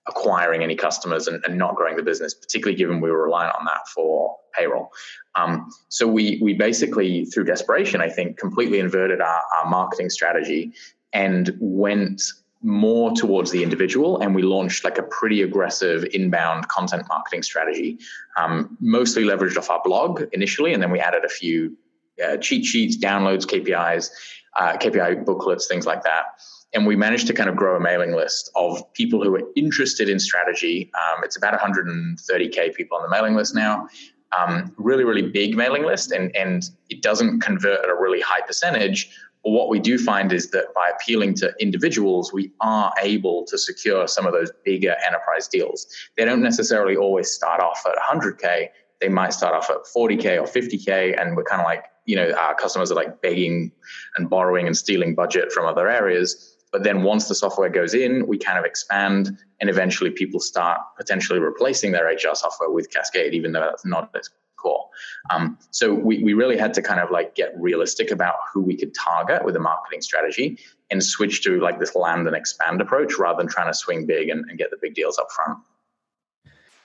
acquiring 0.07 0.63
any 0.63 0.75
customers 0.75 1.29
and, 1.29 1.43
and, 1.47 1.57
not 1.57 1.77
growing 1.77 1.97
the 1.97 2.03
business, 2.03 2.35
particularly 2.35 2.77
given 2.77 3.01
we 3.01 3.11
were 3.11 3.25
reliant 3.25 3.55
on 3.59 3.65
that 3.65 3.89
for 3.95 4.37
payroll. 4.53 4.91
Um, 5.35 5.71
so 5.89 6.07
we 6.07 6.39
we 6.43 6.53
basically, 6.53 7.25
through 7.27 7.45
desperation, 7.45 8.01
I 8.01 8.11
think, 8.11 8.39
completely 8.39 8.81
inverted 8.81 9.21
our, 9.21 9.43
our 9.57 9.71
marketing 9.71 10.11
strategy 10.11 10.73
and 11.13 11.57
went 11.59 12.23
more 12.65 13.13
towards 13.13 13.51
the 13.51 13.63
individual 13.63 14.19
and 14.21 14.35
we 14.35 14.43
launched 14.43 14.85
like 14.85 14.97
a 14.97 15.03
pretty 15.03 15.43
aggressive 15.43 16.05
inbound 16.15 16.67
content 16.69 17.05
marketing 17.11 17.43
strategy 17.43 17.99
um, 18.39 18.75
mostly 18.81 19.23
leveraged 19.23 19.59
off 19.59 19.69
our 19.69 19.83
blog 19.85 20.25
initially 20.33 20.73
and 20.73 20.83
then 20.83 20.91
we 20.91 20.99
added 20.99 21.25
a 21.27 21.29
few 21.29 21.77
uh, 22.23 22.37
cheat 22.37 22.65
sheets 22.65 22.97
downloads 22.97 23.47
kpis 23.47 24.11
uh, 24.57 24.77
kpi 24.77 25.25
booklets 25.25 25.67
things 25.67 25.87
like 25.87 26.03
that 26.03 26.27
and 26.75 26.87
we 26.87 26.97
managed 26.97 27.29
to 27.29 27.33
kind 27.33 27.49
of 27.49 27.57
grow 27.57 27.77
a 27.77 27.81
mailing 27.81 28.13
list 28.13 28.51
of 28.57 28.93
people 28.93 29.23
who 29.23 29.35
are 29.37 29.43
interested 29.55 30.09
in 30.09 30.19
strategy. 30.19 30.91
Um, 30.95 31.23
it's 31.23 31.37
about 31.37 31.59
130k 31.59 32.75
people 32.75 32.99
on 32.99 33.05
the 33.05 33.09
mailing 33.09 33.37
list 33.37 33.55
now. 33.55 33.89
Um, 34.37 34.75
really, 34.77 35.05
really 35.05 35.23
big 35.23 35.57
mailing 35.57 35.85
list, 35.85 36.11
and 36.11 36.35
and 36.35 36.65
it 36.91 37.03
doesn't 37.03 37.41
convert 37.41 37.85
at 37.85 37.89
a 37.89 37.95
really 37.95 38.21
high 38.21 38.41
percentage. 38.41 39.09
But 39.45 39.51
what 39.51 39.69
we 39.69 39.79
do 39.79 39.97
find 39.99 40.33
is 40.33 40.51
that 40.51 40.75
by 40.75 40.89
appealing 40.89 41.35
to 41.35 41.55
individuals, 41.61 42.33
we 42.33 42.51
are 42.61 42.93
able 43.01 43.45
to 43.45 43.57
secure 43.57 44.09
some 44.09 44.27
of 44.27 44.33
those 44.33 44.51
bigger 44.65 44.97
enterprise 45.07 45.47
deals. 45.47 45.87
They 46.17 46.25
don't 46.25 46.43
necessarily 46.43 46.97
always 46.97 47.31
start 47.31 47.61
off 47.61 47.85
at 47.87 47.95
100k. 47.97 48.71
They 49.05 49.11
might 49.11 49.35
start 49.35 49.55
off 49.55 49.69
at 49.69 49.85
40k 49.95 50.41
or 50.41 50.47
50k, 50.47 51.21
and 51.21 51.37
we're 51.37 51.45
kind 51.45 51.61
of 51.61 51.67
like, 51.67 51.85
you 52.07 52.17
know, 52.17 52.33
our 52.33 52.55
customers 52.55 52.91
are 52.91 52.95
like 52.95 53.21
begging 53.21 53.71
and 54.17 54.31
borrowing 54.31 54.67
and 54.67 54.75
stealing 54.75 55.15
budget 55.15 55.53
from 55.53 55.67
other 55.67 55.91
areas 55.91 56.55
but 56.75 56.83
then 56.83 57.05
once 57.05 57.29
the 57.29 57.37
software 57.37 57.69
goes 57.69 57.95
in, 57.95 58.27
we 58.27 58.37
kind 58.37 58.59
of 58.59 58.65
expand 58.65 59.39
and 59.61 59.71
eventually 59.71 60.11
people 60.11 60.41
start 60.41 60.81
potentially 60.97 61.39
replacing 61.39 61.93
their 61.93 62.07
HR 62.07 62.35
software 62.35 62.69
with 62.69 62.91
Cascade, 62.91 63.33
even 63.33 63.53
though 63.53 63.61
that's 63.61 63.87
not 63.87 64.11
its 64.13 64.29
core. 64.57 64.85
Um, 65.31 65.57
so 65.71 65.95
we, 65.95 66.25
we 66.25 66.35
really 66.35 66.57
had 66.59 66.75
to 66.75 66.83
kind 66.83 66.99
of 66.99 67.13
like 67.13 67.37
get 67.37 67.53
realistic 67.57 68.11
about 68.11 68.35
who 68.53 68.61
we 68.61 68.77
could 68.77 68.93
target 68.93 69.45
with 69.45 69.55
a 69.55 69.61
marketing 69.61 70.01
strategy 70.01 70.59
and 70.91 71.01
switch 71.01 71.45
to 71.45 71.61
like 71.61 71.79
this 71.79 71.95
land 71.95 72.27
and 72.27 72.35
expand 72.35 72.81
approach 72.81 73.21
rather 73.21 73.37
than 73.39 73.47
trying 73.47 73.71
to 73.71 73.79
swing 73.79 74.05
big 74.05 74.29
and, 74.29 74.45
and 74.51 74.59
get 74.59 74.73
the 74.73 74.79
big 74.83 74.95
deals 74.95 75.17
up 75.17 75.29
front. 75.31 75.61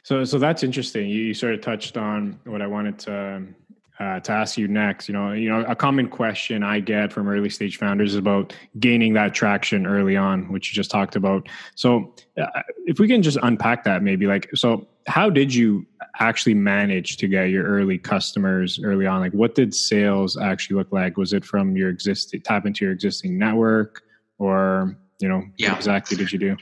So, 0.09 0.23
so 0.23 0.39
that's 0.39 0.63
interesting. 0.63 1.07
You, 1.07 1.21
you 1.21 1.33
sort 1.35 1.53
of 1.53 1.61
touched 1.61 1.95
on 1.95 2.39
what 2.45 2.63
I 2.63 2.65
wanted 2.65 2.97
to 3.01 3.43
uh, 3.99 4.19
to 4.21 4.31
ask 4.31 4.57
you 4.57 4.67
next. 4.67 5.07
You 5.07 5.13
know, 5.13 5.33
you 5.33 5.49
know, 5.49 5.63
a 5.65 5.75
common 5.75 6.09
question 6.09 6.63
I 6.63 6.79
get 6.79 7.13
from 7.13 7.29
early 7.29 7.51
stage 7.51 7.77
founders 7.77 8.13
is 8.13 8.15
about 8.15 8.55
gaining 8.79 9.13
that 9.13 9.35
traction 9.35 9.85
early 9.85 10.17
on, 10.17 10.51
which 10.51 10.71
you 10.71 10.75
just 10.75 10.89
talked 10.89 11.15
about. 11.15 11.47
So, 11.75 12.15
uh, 12.41 12.63
if 12.87 12.97
we 12.97 13.07
can 13.07 13.21
just 13.21 13.37
unpack 13.43 13.83
that, 13.83 14.01
maybe 14.01 14.25
like, 14.25 14.49
so 14.55 14.87
how 15.05 15.29
did 15.29 15.53
you 15.53 15.85
actually 16.19 16.55
manage 16.55 17.17
to 17.17 17.27
get 17.27 17.51
your 17.51 17.65
early 17.65 17.99
customers 17.99 18.79
early 18.83 19.05
on? 19.05 19.19
Like, 19.19 19.33
what 19.33 19.53
did 19.53 19.75
sales 19.75 20.39
actually 20.39 20.77
look 20.77 20.91
like? 20.91 21.17
Was 21.17 21.33
it 21.33 21.45
from 21.45 21.77
your 21.77 21.89
existing 21.89 22.41
tap 22.41 22.65
into 22.65 22.83
your 22.83 22.95
existing 22.95 23.37
network, 23.37 24.01
or 24.39 24.97
you 25.19 25.29
know, 25.29 25.43
yeah. 25.57 25.69
what 25.69 25.77
exactly 25.77 26.17
did 26.17 26.31
you 26.31 26.39
do? 26.39 26.57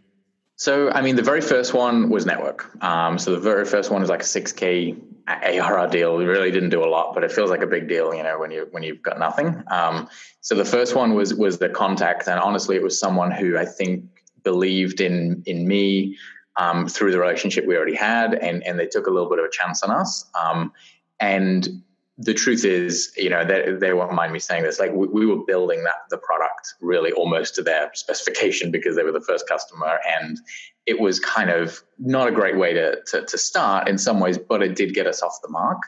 So, 0.57 0.89
I 0.89 1.01
mean, 1.01 1.15
the 1.15 1.23
very 1.23 1.41
first 1.41 1.75
one 1.75 2.09
was 2.09 2.25
network. 2.25 2.71
Um, 2.83 3.19
so 3.19 3.31
the 3.31 3.39
very 3.39 3.63
first 3.63 3.91
one 3.91 4.01
is 4.01 4.09
like 4.09 4.21
a 4.21 4.25
6K 4.25 4.99
ARR 5.27 5.87
deal. 5.87 6.17
We 6.17 6.25
really 6.25 6.49
didn't 6.49 6.69
do 6.69 6.83
a 6.83 6.89
lot, 6.89 7.13
but 7.13 7.23
it 7.23 7.31
feels 7.31 7.51
like 7.51 7.61
a 7.61 7.67
big 7.67 7.87
deal, 7.87 8.13
you 8.13 8.23
know, 8.23 8.39
when 8.39 8.49
you 8.49 8.67
when 8.71 8.81
you've 8.81 9.03
got 9.03 9.19
nothing. 9.19 9.63
Um, 9.67 10.09
so 10.41 10.55
the 10.55 10.65
first 10.65 10.95
one 10.95 11.13
was 11.13 11.33
was 11.33 11.59
the 11.59 11.69
contact, 11.69 12.27
and 12.27 12.39
honestly, 12.39 12.75
it 12.75 12.81
was 12.81 12.99
someone 12.99 13.31
who 13.31 13.55
I 13.57 13.65
think 13.65 14.05
believed 14.43 14.99
in 14.99 15.43
in 15.45 15.67
me 15.67 16.17
um, 16.55 16.87
through 16.87 17.11
the 17.11 17.19
relationship 17.19 17.67
we 17.67 17.75
already 17.75 17.95
had, 17.95 18.33
and 18.33 18.65
and 18.65 18.79
they 18.79 18.87
took 18.87 19.05
a 19.05 19.11
little 19.11 19.29
bit 19.29 19.39
of 19.39 19.45
a 19.45 19.51
chance 19.51 19.83
on 19.83 19.91
us. 19.91 20.25
Um, 20.41 20.71
and 21.19 21.83
the 22.17 22.33
truth 22.33 22.65
is, 22.65 23.13
you 23.15 23.29
know, 23.29 23.45
they, 23.45 23.73
they 23.73 23.93
won't 23.93 24.13
mind 24.13 24.33
me 24.33 24.39
saying 24.39 24.63
this. 24.63 24.79
Like 24.79 24.91
we, 24.91 25.07
we, 25.07 25.25
were 25.25 25.43
building 25.45 25.83
that 25.83 26.09
the 26.09 26.17
product 26.17 26.73
really 26.81 27.11
almost 27.11 27.55
to 27.55 27.61
their 27.61 27.91
specification 27.93 28.71
because 28.71 28.95
they 28.95 29.03
were 29.03 29.11
the 29.11 29.21
first 29.21 29.47
customer, 29.47 29.99
and 30.19 30.39
it 30.87 30.99
was 30.99 31.19
kind 31.19 31.51
of 31.51 31.83
not 31.99 32.27
a 32.27 32.31
great 32.31 32.57
way 32.57 32.73
to 32.73 32.97
to, 33.11 33.23
to 33.23 33.37
start 33.37 33.87
in 33.87 33.97
some 33.99 34.19
ways, 34.19 34.37
but 34.37 34.63
it 34.63 34.75
did 34.75 34.95
get 34.95 35.05
us 35.05 35.21
off 35.21 35.37
the 35.43 35.49
mark. 35.49 35.83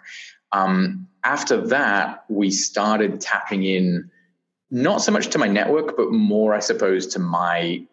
Um, 0.52 1.08
after 1.24 1.66
that, 1.68 2.26
we 2.30 2.52
started 2.52 3.20
tapping 3.20 3.64
in 3.64 4.12
not 4.72 5.02
so 5.02 5.12
much 5.12 5.30
to 5.30 5.40
my 5.40 5.48
network, 5.48 5.98
but 5.98 6.12
more, 6.12 6.54
I 6.54 6.60
suppose, 6.60 7.08
to 7.08 7.20
my 7.20 7.86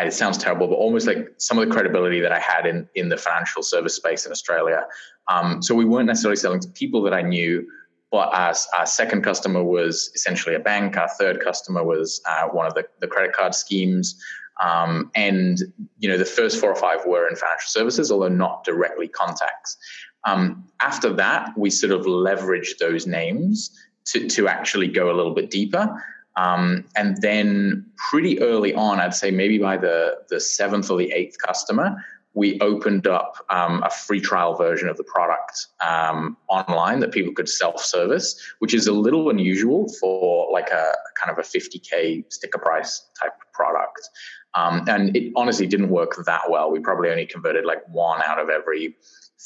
it 0.00 0.12
sounds 0.12 0.38
terrible, 0.38 0.68
but 0.68 0.74
almost 0.74 1.06
like 1.06 1.28
some 1.38 1.58
of 1.58 1.66
the 1.66 1.72
credibility 1.72 2.20
that 2.20 2.32
I 2.32 2.38
had 2.38 2.66
in 2.66 2.88
in 2.94 3.08
the 3.08 3.16
financial 3.16 3.62
service 3.62 3.96
space 3.96 4.26
in 4.26 4.32
Australia. 4.32 4.86
Um, 5.28 5.62
so 5.62 5.74
we 5.74 5.84
weren't 5.84 6.06
necessarily 6.06 6.36
selling 6.36 6.60
to 6.60 6.68
people 6.68 7.02
that 7.02 7.14
I 7.14 7.22
knew, 7.22 7.66
but 8.10 8.28
our, 8.34 8.54
our 8.76 8.86
second 8.86 9.22
customer 9.22 9.62
was 9.62 10.10
essentially 10.14 10.54
a 10.54 10.60
bank. 10.60 10.96
Our 10.96 11.08
third 11.08 11.40
customer 11.40 11.84
was 11.84 12.20
uh, 12.28 12.48
one 12.48 12.66
of 12.66 12.74
the, 12.74 12.84
the 13.00 13.06
credit 13.06 13.32
card 13.32 13.54
schemes. 13.54 14.20
Um, 14.62 15.10
and 15.14 15.58
you 15.98 16.08
know 16.08 16.18
the 16.18 16.24
first 16.24 16.60
four 16.60 16.70
or 16.70 16.76
five 16.76 17.06
were 17.06 17.28
in 17.28 17.36
financial 17.36 17.68
services, 17.68 18.12
although 18.12 18.28
not 18.28 18.64
directly 18.64 19.08
contacts. 19.08 19.76
Um, 20.24 20.64
after 20.80 21.12
that, 21.14 21.50
we 21.56 21.70
sort 21.70 21.92
of 21.92 22.06
leveraged 22.06 22.78
those 22.78 23.06
names 23.06 23.70
to, 24.06 24.28
to 24.28 24.48
actually 24.48 24.88
go 24.88 25.10
a 25.10 25.14
little 25.14 25.34
bit 25.34 25.50
deeper. 25.50 25.88
Um, 26.36 26.84
and 26.96 27.20
then 27.20 27.86
pretty 28.10 28.40
early 28.40 28.74
on, 28.74 29.00
I'd 29.00 29.14
say 29.14 29.30
maybe 29.30 29.58
by 29.58 29.76
the, 29.76 30.18
the 30.30 30.40
seventh 30.40 30.90
or 30.90 30.98
the 30.98 31.12
eighth 31.12 31.36
customer, 31.38 31.96
we 32.34 32.58
opened 32.60 33.06
up 33.06 33.36
um, 33.50 33.82
a 33.82 33.90
free 33.90 34.20
trial 34.20 34.54
version 34.54 34.88
of 34.88 34.96
the 34.96 35.04
product 35.04 35.66
um, 35.86 36.36
online 36.48 37.00
that 37.00 37.12
people 37.12 37.32
could 37.34 37.48
self-service, 37.48 38.40
which 38.60 38.72
is 38.72 38.86
a 38.86 38.92
little 38.92 39.28
unusual 39.28 39.92
for 40.00 40.50
like 40.50 40.70
a 40.70 40.94
kind 41.22 41.30
of 41.30 41.38
a 41.38 41.46
50k 41.46 42.24
sticker 42.32 42.58
price 42.58 43.06
type 43.20 43.32
product. 43.52 44.08
Um, 44.54 44.84
and 44.88 45.14
it 45.16 45.32
honestly 45.36 45.66
didn't 45.66 45.90
work 45.90 46.14
that 46.24 46.42
well. 46.48 46.70
We 46.70 46.80
probably 46.80 47.10
only 47.10 47.26
converted 47.26 47.64
like 47.64 47.82
one 47.88 48.22
out 48.22 48.38
of 48.38 48.48
every 48.48 48.96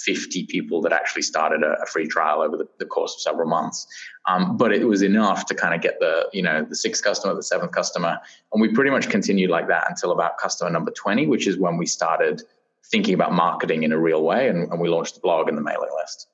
50 0.04 0.44
people 0.46 0.80
that 0.82 0.92
actually 0.92 1.22
started 1.22 1.62
a, 1.62 1.80
a 1.82 1.86
free 1.86 2.06
trial 2.06 2.42
over 2.42 2.56
the, 2.56 2.68
the, 2.78 2.84
course 2.84 3.14
of 3.14 3.20
several 3.20 3.48
months. 3.48 3.86
Um, 4.26 4.56
but 4.56 4.72
it 4.72 4.86
was 4.86 5.02
enough 5.02 5.46
to 5.46 5.54
kind 5.54 5.74
of 5.74 5.80
get 5.80 5.98
the, 6.00 6.28
you 6.32 6.42
know, 6.42 6.64
the 6.64 6.76
sixth 6.76 7.02
customer, 7.02 7.34
the 7.34 7.42
seventh 7.42 7.72
customer. 7.72 8.18
And 8.52 8.60
we 8.60 8.68
pretty 8.68 8.90
much 8.90 9.08
continued 9.08 9.50
like 9.50 9.68
that 9.68 9.86
until 9.88 10.12
about 10.12 10.36
customer 10.38 10.70
number 10.70 10.90
20, 10.90 11.26
which 11.26 11.46
is 11.46 11.56
when 11.56 11.78
we 11.78 11.86
started 11.86 12.42
thinking 12.84 13.14
about 13.14 13.32
marketing 13.32 13.84
in 13.84 13.92
a 13.92 13.98
real 13.98 14.22
way. 14.22 14.48
And, 14.48 14.70
and 14.70 14.80
we 14.80 14.88
launched 14.88 15.14
the 15.14 15.20
blog 15.20 15.48
and 15.48 15.56
the 15.56 15.62
mailing 15.62 15.90
list. 15.98 16.28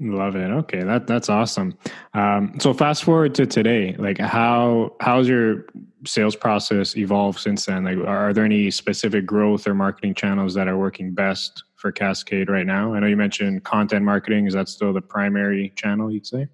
Love 0.00 0.34
it. 0.34 0.50
Okay, 0.50 0.82
that 0.82 1.06
that's 1.06 1.28
awesome. 1.28 1.78
Um, 2.14 2.58
so 2.58 2.74
fast 2.74 3.04
forward 3.04 3.32
to 3.36 3.46
today, 3.46 3.94
like 3.96 4.18
how 4.18 4.96
how's 4.98 5.28
your 5.28 5.66
sales 6.04 6.34
process 6.34 6.96
evolved 6.96 7.38
since 7.38 7.66
then? 7.66 7.84
Like, 7.84 7.98
are 7.98 8.32
there 8.32 8.44
any 8.44 8.72
specific 8.72 9.24
growth 9.24 9.68
or 9.68 9.74
marketing 9.74 10.14
channels 10.14 10.52
that 10.54 10.66
are 10.66 10.76
working 10.76 11.14
best 11.14 11.62
for 11.84 11.92
Cascade 11.92 12.48
right 12.48 12.64
now? 12.64 12.94
I 12.94 13.00
know 13.00 13.06
you 13.06 13.16
mentioned 13.16 13.62
content 13.62 14.06
marketing. 14.06 14.46
Is 14.46 14.54
that 14.54 14.70
still 14.70 14.94
the 14.94 15.02
primary 15.02 15.70
channel 15.76 16.10
you'd 16.10 16.26
say? 16.26 16.48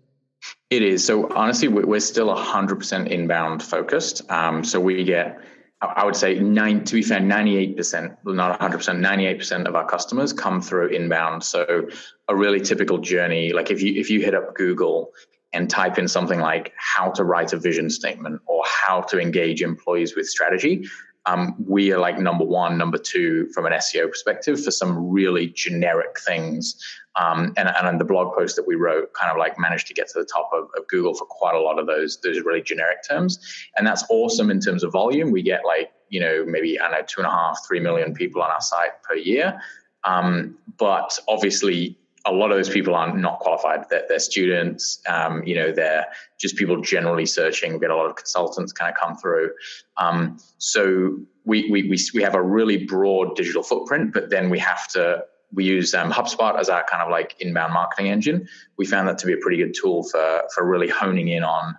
It 0.71 0.83
is. 0.83 1.05
So 1.05 1.33
honestly, 1.33 1.69
we're 1.69 2.01
still 2.01 2.35
100% 2.35 3.07
inbound 3.07 3.63
focused. 3.63 4.29
Um, 4.29 4.65
so 4.65 4.81
we 4.81 5.05
get 5.05 5.41
I 5.81 6.05
would 6.05 6.17
say 6.17 6.39
nine, 6.41 6.85
to 6.85 6.95
be 6.95 7.03
fair, 7.03 7.21
98%, 7.21 8.17
not 8.25 8.61
100%, 8.61 9.41
98% 9.41 9.67
of 9.67 9.77
our 9.77 9.87
customers 9.87 10.33
come 10.33 10.61
through 10.61 10.89
inbound. 10.89 11.43
So 11.45 11.89
a 12.29 12.37
really 12.37 12.61
typical 12.61 12.99
journey, 12.99 13.53
like 13.53 13.71
if 13.71 13.81
you, 13.81 13.99
if 13.99 14.11
you 14.11 14.21
hit 14.21 14.35
up 14.35 14.55
Google 14.57 15.13
and 15.55 15.71
type 15.71 15.97
in 15.97 16.07
something 16.07 16.39
like 16.39 16.75
how 16.77 17.13
to 17.13 17.25
write 17.25 17.55
a 17.55 17.57
vision 17.57 17.89
statement 17.89 18.43
or 18.47 18.63
how 18.67 19.01
to 19.03 19.19
engage 19.19 19.63
employees 19.63 20.15
with 20.15 20.27
strategy, 20.27 20.87
um, 21.27 21.55
we 21.67 21.93
are 21.93 21.99
like 21.99 22.19
number 22.19 22.45
one, 22.45 22.79
number 22.79 22.99
two 22.99 23.49
from 23.55 23.67
an 23.67 23.73
SEO 23.73 24.09
perspective 24.09 24.63
for 24.63 24.71
some 24.71 25.11
really 25.11 25.49
generic 25.49 26.19
things. 26.21 26.77
Um, 27.17 27.53
and, 27.57 27.69
and 27.69 28.01
the 28.01 28.05
blog 28.05 28.35
post 28.35 28.57
that 28.57 28.67
we 28.67 28.77
wrote 28.77 29.13
kind 29.15 29.31
of 29.31 29.37
like 29.37 29.59
managed 29.59 29.89
to 29.89 29.95
get 29.95 30.09
to 30.09 30.19
the 30.19 30.25
top 30.25 30.49
of, 30.53 30.69
of, 30.77 30.87
Google 30.87 31.13
for 31.13 31.27
quite 31.27 31.57
a 31.57 31.61
lot 31.61 31.79
of 31.79 31.87
those 31.87 32.21
those 32.21 32.41
really 32.41 32.63
generic 32.63 32.99
terms. 33.07 33.39
And 33.77 33.87
that's 33.87 34.05
awesome 34.09 34.49
in 34.49 34.61
terms 34.61 34.85
of 34.85 34.93
volume. 34.93 35.33
We 35.33 35.43
get 35.43 35.65
like, 35.65 35.91
you 36.09 36.21
know, 36.21 36.45
maybe, 36.47 36.79
I 36.79 36.85
don't 36.85 36.93
know, 36.93 37.07
two 37.07 37.21
and 37.21 37.27
a 37.27 37.31
half, 37.31 37.59
three 37.67 37.81
million 37.81 38.15
people 38.15 38.43
on 38.43 38.51
our 38.51 38.61
site 38.61 39.03
per 39.03 39.17
year. 39.17 39.61
Um, 40.05 40.57
but 40.79 41.19
obviously, 41.29 41.99
a 42.27 42.33
lot 42.33 42.51
of 42.51 42.57
those 42.57 42.69
people 42.69 42.95
are 42.95 43.09
not 43.09 43.19
not 43.19 43.39
qualified. 43.41 43.89
They're, 43.89 44.05
they're 44.09 44.19
students, 44.19 45.01
um, 45.09 45.43
you 45.45 45.55
know, 45.55 45.73
they're 45.73 46.07
just 46.39 46.57
people 46.57 46.81
generally 46.81 47.27
searching. 47.27 47.73
We 47.73 47.79
get 47.79 47.91
a 47.91 47.97
lot 47.97 48.07
of 48.07 48.17
consultants 48.17 48.73
kind 48.73 48.93
of 48.93 49.01
come 49.01 49.17
through. 49.17 49.53
Um, 49.97 50.39
so 50.59 51.19
we, 51.45 51.71
we, 51.71 51.89
we, 51.89 51.99
we 52.15 52.23
have 52.23 52.35
a 52.35 52.43
really 52.43 52.85
broad 52.85 53.37
digital 53.37 53.63
footprint, 53.63 54.13
but 54.13 54.31
then 54.31 54.51
we 54.51 54.59
have 54.59 54.89
to, 54.89 55.25
we 55.53 55.65
use 55.65 55.95
um, 55.95 56.13
HubSpot 56.13 56.59
as 56.59 56.69
our 56.69 56.85
kind 56.85 57.03
of 57.03 57.11
like 57.11 57.37
inbound 57.41 57.73
marketing 57.73 58.09
engine. 58.09 58.49
We 58.77 58.87
found 58.87 59.09
that 59.09 59.19
to 59.19 59.27
be 59.27 59.33
a 59.33 59.39
pretty 59.39 59.57
good 59.57 59.75
tool 59.81 60.05
for, 60.05 60.43
for 60.55 60.65
really 60.65 60.89
honing 60.89 61.29
in 61.29 61.43
on 61.43 61.77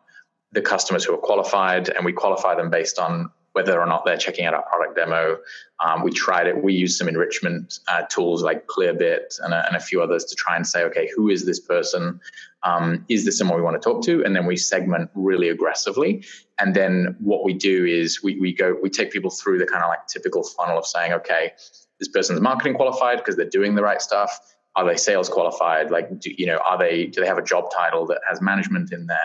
the 0.52 0.62
customers 0.62 1.06
who 1.06 1.14
are 1.14 1.18
qualified 1.18 1.90
and 1.90 2.04
we 2.04 2.12
qualify 2.12 2.56
them 2.56 2.70
based 2.70 3.00
on 3.00 3.30
whether 3.54 3.80
or 3.80 3.86
not 3.86 4.06
they're 4.06 4.18
checking 4.18 4.46
out 4.46 4.54
our 4.54 4.64
product 4.64 4.96
demo. 4.96 5.38
Um, 5.84 6.04
we 6.04 6.12
tried 6.12 6.48
it. 6.48 6.64
We 6.64 6.74
used 6.74 6.98
some 6.98 7.08
enrichment 7.08 7.80
uh, 7.88 8.04
tools 8.04 8.44
like 8.44 8.68
Clearbit 8.68 9.40
and 9.44 9.54
a, 9.54 9.66
and 9.68 9.76
a, 9.76 9.80
few 9.80 10.02
others 10.02 10.24
to 10.26 10.36
try 10.36 10.56
and 10.56 10.66
say, 10.66 10.84
okay, 10.84 11.10
who 11.16 11.30
is 11.30 11.46
this 11.46 11.60
person? 11.60 12.20
Um, 12.64 13.06
is 13.10 13.26
this 13.26 13.38
someone 13.38 13.58
we 13.58 13.64
want 13.64 13.82
to 13.82 13.90
talk 13.90 14.04
to? 14.06 14.24
And 14.24 14.36
then 14.36 14.46
we 14.46 14.56
segment 14.56 15.10
really 15.16 15.50
aggressively. 15.50 16.24
And 16.60 16.76
then 16.76 17.16
what 17.20 17.44
we 17.44 17.54
do 17.54 17.86
is 17.86 18.24
we, 18.24 18.40
we 18.40 18.54
go, 18.54 18.78
we 18.82 18.90
take 18.90 19.12
people 19.12 19.32
through 19.32 19.58
the 19.58 19.66
kind 19.66 19.84
of 19.84 19.90
like 19.90 20.08
typical 20.08 20.44
funnel 20.44 20.78
of 20.78 20.86
saying, 20.86 21.12
okay, 21.14 21.52
this 22.00 22.08
person's 22.08 22.40
marketing 22.40 22.76
qualified 22.76 23.18
because 23.18 23.36
they're 23.36 23.50
doing 23.50 23.76
the 23.76 23.84
right 23.84 24.02
stuff. 24.02 24.40
Are 24.76 24.86
they 24.86 24.96
sales 24.96 25.28
qualified? 25.28 25.92
Like, 25.92 26.20
do, 26.20 26.32
you 26.38 26.46
know, 26.46 26.60
are 26.64 26.78
they, 26.78 27.08
do 27.08 27.20
they 27.20 27.28
have 27.28 27.38
a 27.38 27.44
job 27.44 27.66
title 27.76 28.06
that 28.08 28.22
has 28.30 28.42
management 28.42 28.94
in 28.94 29.08
there? 29.08 29.18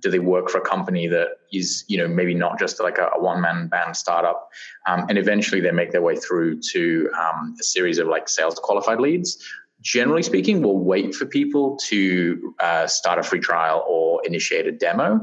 Do 0.00 0.10
they 0.10 0.18
work 0.18 0.48
for 0.48 0.58
a 0.58 0.60
company 0.60 1.06
that 1.08 1.28
is 1.52 1.84
you 1.88 1.98
know 1.98 2.08
maybe 2.08 2.34
not 2.34 2.58
just 2.58 2.80
like 2.80 2.98
a, 2.98 3.10
a 3.14 3.20
one 3.20 3.40
man 3.40 3.68
band 3.68 3.96
startup? 3.96 4.48
Um, 4.86 5.06
and 5.08 5.18
eventually 5.18 5.60
they 5.60 5.70
make 5.70 5.92
their 5.92 6.02
way 6.02 6.16
through 6.16 6.60
to 6.72 7.10
um, 7.18 7.54
a 7.60 7.64
series 7.64 7.98
of 7.98 8.06
like 8.06 8.28
sales 8.28 8.54
qualified 8.56 9.00
leads. 9.00 9.42
Generally 9.80 10.24
speaking 10.24 10.62
we'll 10.62 10.78
wait 10.78 11.14
for 11.14 11.26
people 11.26 11.76
to 11.88 12.54
uh, 12.60 12.86
start 12.86 13.18
a 13.18 13.22
free 13.22 13.40
trial 13.40 13.84
or 13.88 14.20
initiate 14.24 14.66
a 14.66 14.72
demo. 14.72 15.20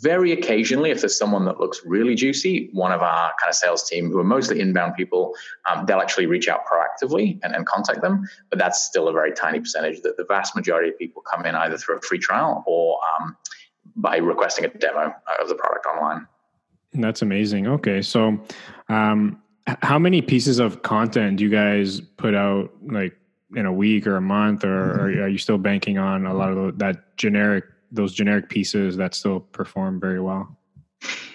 Very 0.00 0.32
occasionally 0.32 0.90
if 0.90 1.00
there's 1.00 1.16
someone 1.16 1.46
that 1.46 1.60
looks 1.60 1.80
really 1.86 2.14
juicy 2.14 2.68
one 2.72 2.92
of 2.92 3.00
our 3.00 3.32
kind 3.40 3.48
of 3.48 3.54
sales 3.54 3.88
team 3.88 4.10
who 4.10 4.18
are 4.18 4.24
mostly 4.24 4.60
inbound 4.60 4.94
people 4.96 5.32
um, 5.70 5.86
they'll 5.86 6.00
actually 6.00 6.26
reach 6.26 6.48
out 6.48 6.60
proactively 6.66 7.38
and, 7.42 7.54
and, 7.54 7.64
contact 7.64 8.02
them. 8.02 8.28
But 8.50 8.58
that's 8.58 8.82
still 8.82 9.08
a 9.08 9.12
very 9.12 9.32
tiny 9.32 9.60
percentage 9.60 10.02
that 10.02 10.18
the 10.18 10.24
vast 10.24 10.54
majority 10.54 10.90
of 10.90 10.98
people 10.98 11.22
come 11.22 11.46
in 11.46 11.54
either 11.54 11.78
through 11.78 11.96
a 11.96 12.00
free 12.02 12.18
trial 12.18 12.62
or 12.66 12.98
um, 13.18 13.36
by 13.96 14.16
requesting 14.16 14.64
a 14.64 14.68
demo 14.68 15.14
of 15.40 15.48
the 15.48 15.54
product 15.54 15.86
online. 15.86 16.26
That's 16.92 17.22
amazing. 17.22 17.66
Okay, 17.66 18.02
so 18.02 18.40
um, 18.88 19.42
how 19.82 19.98
many 19.98 20.22
pieces 20.22 20.58
of 20.58 20.82
content 20.82 21.38
do 21.38 21.44
you 21.44 21.50
guys 21.50 22.00
put 22.00 22.34
out, 22.34 22.70
like 22.86 23.16
in 23.56 23.66
a 23.66 23.72
week 23.72 24.06
or 24.06 24.16
a 24.16 24.20
month, 24.20 24.64
or, 24.64 24.92
or 24.92 25.04
are 25.22 25.28
you 25.28 25.38
still 25.38 25.58
banking 25.58 25.98
on 25.98 26.26
a 26.26 26.34
lot 26.34 26.50
of 26.50 26.78
that 26.78 27.16
generic, 27.16 27.64
those 27.90 28.12
generic 28.12 28.48
pieces 28.48 28.96
that 28.96 29.14
still 29.14 29.40
perform 29.40 30.00
very 30.00 30.20
well? 30.20 30.56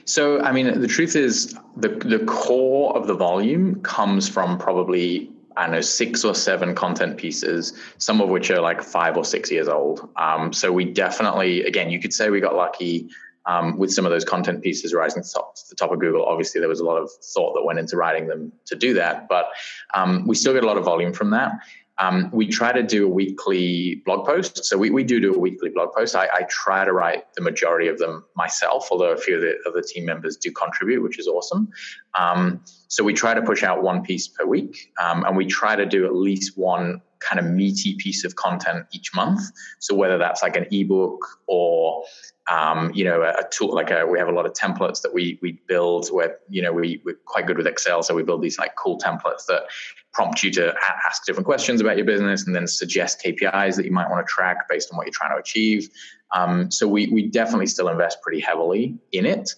So, 0.06 0.42
I 0.42 0.52
mean, 0.52 0.80
the 0.80 0.88
truth 0.88 1.16
is, 1.16 1.56
the 1.78 1.90
the 1.90 2.20
core 2.26 2.96
of 2.98 3.08
the 3.08 3.14
volume 3.14 3.82
comes 3.82 4.28
from 4.28 4.58
probably 4.58 5.32
I 5.60 5.64
don't 5.64 5.74
know, 5.74 5.82
six 5.82 6.24
or 6.24 6.34
seven 6.34 6.74
content 6.74 7.18
pieces, 7.18 7.74
some 7.98 8.22
of 8.22 8.30
which 8.30 8.50
are 8.50 8.62
like 8.62 8.82
five 8.82 9.18
or 9.18 9.26
six 9.26 9.52
years 9.52 9.68
old. 9.68 10.08
Um, 10.16 10.54
so 10.54 10.72
we 10.72 10.86
definitely, 10.86 11.64
again, 11.66 11.90
you 11.90 12.00
could 12.00 12.14
say 12.14 12.30
we 12.30 12.40
got 12.40 12.56
lucky 12.56 13.10
um, 13.46 13.78
with 13.78 13.92
some 13.92 14.06
of 14.06 14.12
those 14.12 14.24
content 14.24 14.64
pieces 14.64 14.94
rising 14.94 15.22
to, 15.22 15.30
top, 15.30 15.56
to 15.56 15.62
the 15.70 15.76
top 15.76 15.92
of 15.92 16.00
Google. 16.00 16.26
Obviously, 16.26 16.62
there 16.62 16.70
was 16.70 16.80
a 16.80 16.86
lot 16.86 16.96
of 16.96 17.12
thought 17.34 17.56
that 17.56 17.66
went 17.66 17.78
into 17.78 17.98
writing 17.98 18.28
them 18.28 18.54
to 18.68 18.76
do 18.78 18.94
that, 18.94 19.28
but 19.28 19.48
um, 19.94 20.26
we 20.26 20.34
still 20.34 20.54
get 20.54 20.64
a 20.64 20.68
lot 20.68 20.78
of 20.78 20.86
volume 20.86 21.12
from 21.12 21.32
that. 21.32 21.52
Um, 22.00 22.30
we 22.32 22.48
try 22.48 22.72
to 22.72 22.82
do 22.82 23.06
a 23.06 23.10
weekly 23.10 24.02
blog 24.06 24.26
post. 24.26 24.64
So 24.66 24.78
we, 24.78 24.90
we 24.90 25.04
do 25.04 25.20
do 25.20 25.36
a 25.36 25.38
weekly 25.38 25.70
blog 25.70 25.94
post. 25.94 26.16
I, 26.16 26.30
I, 26.34 26.44
try 26.50 26.86
to 26.86 26.94
write 26.94 27.34
the 27.36 27.42
majority 27.42 27.90
of 27.90 28.00
them 28.00 28.24
myself, 28.36 28.88
although 28.90 29.12
a 29.12 29.18
few 29.18 29.36
of 29.36 29.42
the, 29.42 29.58
of 29.66 29.74
the 29.74 29.82
team 29.82 30.06
members 30.06 30.38
do 30.38 30.50
contribute, 30.52 31.04
which 31.04 31.20
is 31.20 31.28
awesome. 31.28 31.70
Um, 32.18 32.62
so 32.88 33.04
we 33.04 33.14
try 33.14 33.34
to 33.34 33.42
push 33.42 33.64
out 33.64 33.84
one 33.84 34.02
piece 34.02 34.30
per 34.30 34.46
week, 34.46 34.92
um, 35.04 35.26
and 35.26 35.36
we 35.36 35.46
try 35.46 35.76
to 35.76 35.86
do 35.86 36.06
at 36.06 36.16
least 36.16 36.58
one 36.58 37.02
kind 37.20 37.38
of 37.38 37.46
meaty 37.52 37.96
piece 37.96 38.24
of 38.24 38.36
content 38.36 38.86
each 38.94 39.14
month. 39.14 39.42
So 39.80 39.94
whether 39.94 40.18
that's 40.18 40.42
like 40.42 40.56
an 40.56 40.68
ebook 40.72 41.20
or 41.48 42.06
um, 42.50 42.92
you 42.96 43.04
know, 43.04 43.22
a, 43.22 43.30
a, 43.30 43.50
tool 43.52 43.76
like 43.76 43.92
a, 43.92 44.08
we 44.08 44.18
have 44.18 44.28
a 44.28 44.32
lot 44.32 44.46
of 44.46 44.54
templates 44.54 45.02
that 45.04 45.14
we 45.14 45.38
we 45.42 45.62
build 45.68 46.10
where 46.10 46.40
you 46.50 46.62
know 46.62 46.74
we 46.74 47.00
we're 47.06 47.20
quite 47.26 47.46
good 47.46 47.58
with 47.58 47.68
Excel, 47.68 48.02
so 48.02 48.16
we 48.16 48.24
build 48.24 48.42
these 48.42 48.58
like 48.58 48.76
cool 48.76 48.98
templates 48.98 49.46
that 49.48 49.64
prompt 50.14 50.44
you 50.44 50.52
to 50.52 50.74
ask 51.06 51.26
different 51.26 51.46
questions 51.46 51.82
about 51.82 51.98
your 51.98 52.06
business 52.06 52.46
and 52.48 52.56
then 52.56 52.68
suggest 52.68 53.22
KPIs 53.24 53.76
that 53.76 53.86
you 53.86 53.92
might 53.92 54.10
want 54.10 54.26
to 54.26 54.32
track 54.32 54.68
based 54.68 54.92
on 54.92 54.98
what 54.98 55.06
you're 55.06 55.14
trying 55.14 55.32
to 55.32 55.40
achieve. 55.40 55.90
Um, 56.36 56.72
so 56.72 56.88
we 56.88 57.08
we 57.08 57.28
definitely 57.28 57.68
still 57.68 57.90
invest 57.90 58.22
pretty 58.22 58.40
heavily 58.40 58.98
in 59.12 59.26
it. 59.26 59.54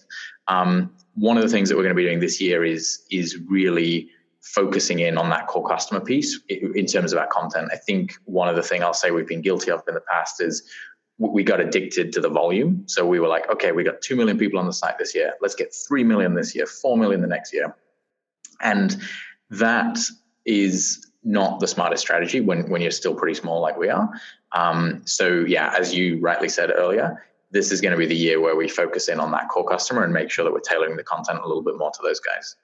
Um, 0.48 0.94
one 1.14 1.36
of 1.36 1.42
the 1.42 1.48
things 1.48 1.68
that 1.68 1.76
we're 1.76 1.82
going 1.82 1.94
to 1.94 2.00
be 2.00 2.04
doing 2.04 2.20
this 2.20 2.40
year 2.40 2.64
is 2.64 3.02
is 3.10 3.38
really 3.48 4.10
focusing 4.42 4.98
in 4.98 5.16
on 5.16 5.30
that 5.30 5.46
core 5.46 5.66
customer 5.66 6.00
piece 6.00 6.40
in 6.48 6.84
terms 6.86 7.12
of 7.12 7.18
our 7.18 7.28
content. 7.28 7.70
I 7.72 7.76
think 7.76 8.14
one 8.24 8.48
of 8.48 8.56
the 8.56 8.62
things 8.62 8.82
I'll 8.82 8.92
say 8.92 9.10
we've 9.10 9.26
been 9.26 9.40
guilty 9.40 9.70
of 9.70 9.82
in 9.86 9.94
the 9.94 10.00
past 10.00 10.42
is 10.42 10.68
we 11.18 11.44
got 11.44 11.60
addicted 11.60 12.12
to 12.12 12.20
the 12.20 12.28
volume. 12.28 12.82
So 12.86 13.06
we 13.06 13.20
were 13.20 13.28
like, 13.28 13.48
okay, 13.50 13.70
we 13.70 13.84
got 13.84 14.00
2 14.00 14.16
million 14.16 14.38
people 14.38 14.58
on 14.58 14.66
the 14.66 14.72
site 14.72 14.98
this 14.98 15.14
year. 15.14 15.34
Let's 15.40 15.54
get 15.54 15.72
3 15.88 16.02
million 16.02 16.34
this 16.34 16.54
year, 16.56 16.66
4 16.66 16.96
million 16.96 17.20
the 17.20 17.28
next 17.28 17.52
year. 17.52 17.76
And 18.60 18.96
that 19.50 19.98
is 20.44 21.06
not 21.24 21.60
the 21.60 21.68
smartest 21.68 22.02
strategy 22.02 22.40
when, 22.40 22.68
when 22.68 22.82
you're 22.82 22.90
still 22.90 23.14
pretty 23.14 23.34
small 23.34 23.60
like 23.60 23.76
we 23.76 23.88
are. 23.88 24.10
Um, 24.52 25.02
so, 25.04 25.44
yeah, 25.46 25.74
as 25.78 25.94
you 25.94 26.20
rightly 26.20 26.48
said 26.48 26.70
earlier, 26.74 27.24
this 27.50 27.70
is 27.70 27.80
going 27.80 27.92
to 27.92 27.98
be 27.98 28.06
the 28.06 28.16
year 28.16 28.40
where 28.40 28.56
we 28.56 28.68
focus 28.68 29.08
in 29.08 29.20
on 29.20 29.30
that 29.32 29.48
core 29.48 29.68
customer 29.68 30.04
and 30.04 30.12
make 30.12 30.30
sure 30.30 30.44
that 30.44 30.52
we're 30.52 30.60
tailoring 30.60 30.96
the 30.96 31.04
content 31.04 31.40
a 31.42 31.46
little 31.46 31.62
bit 31.62 31.76
more 31.76 31.90
to 31.90 32.00
those 32.02 32.18
guys. 32.20 32.56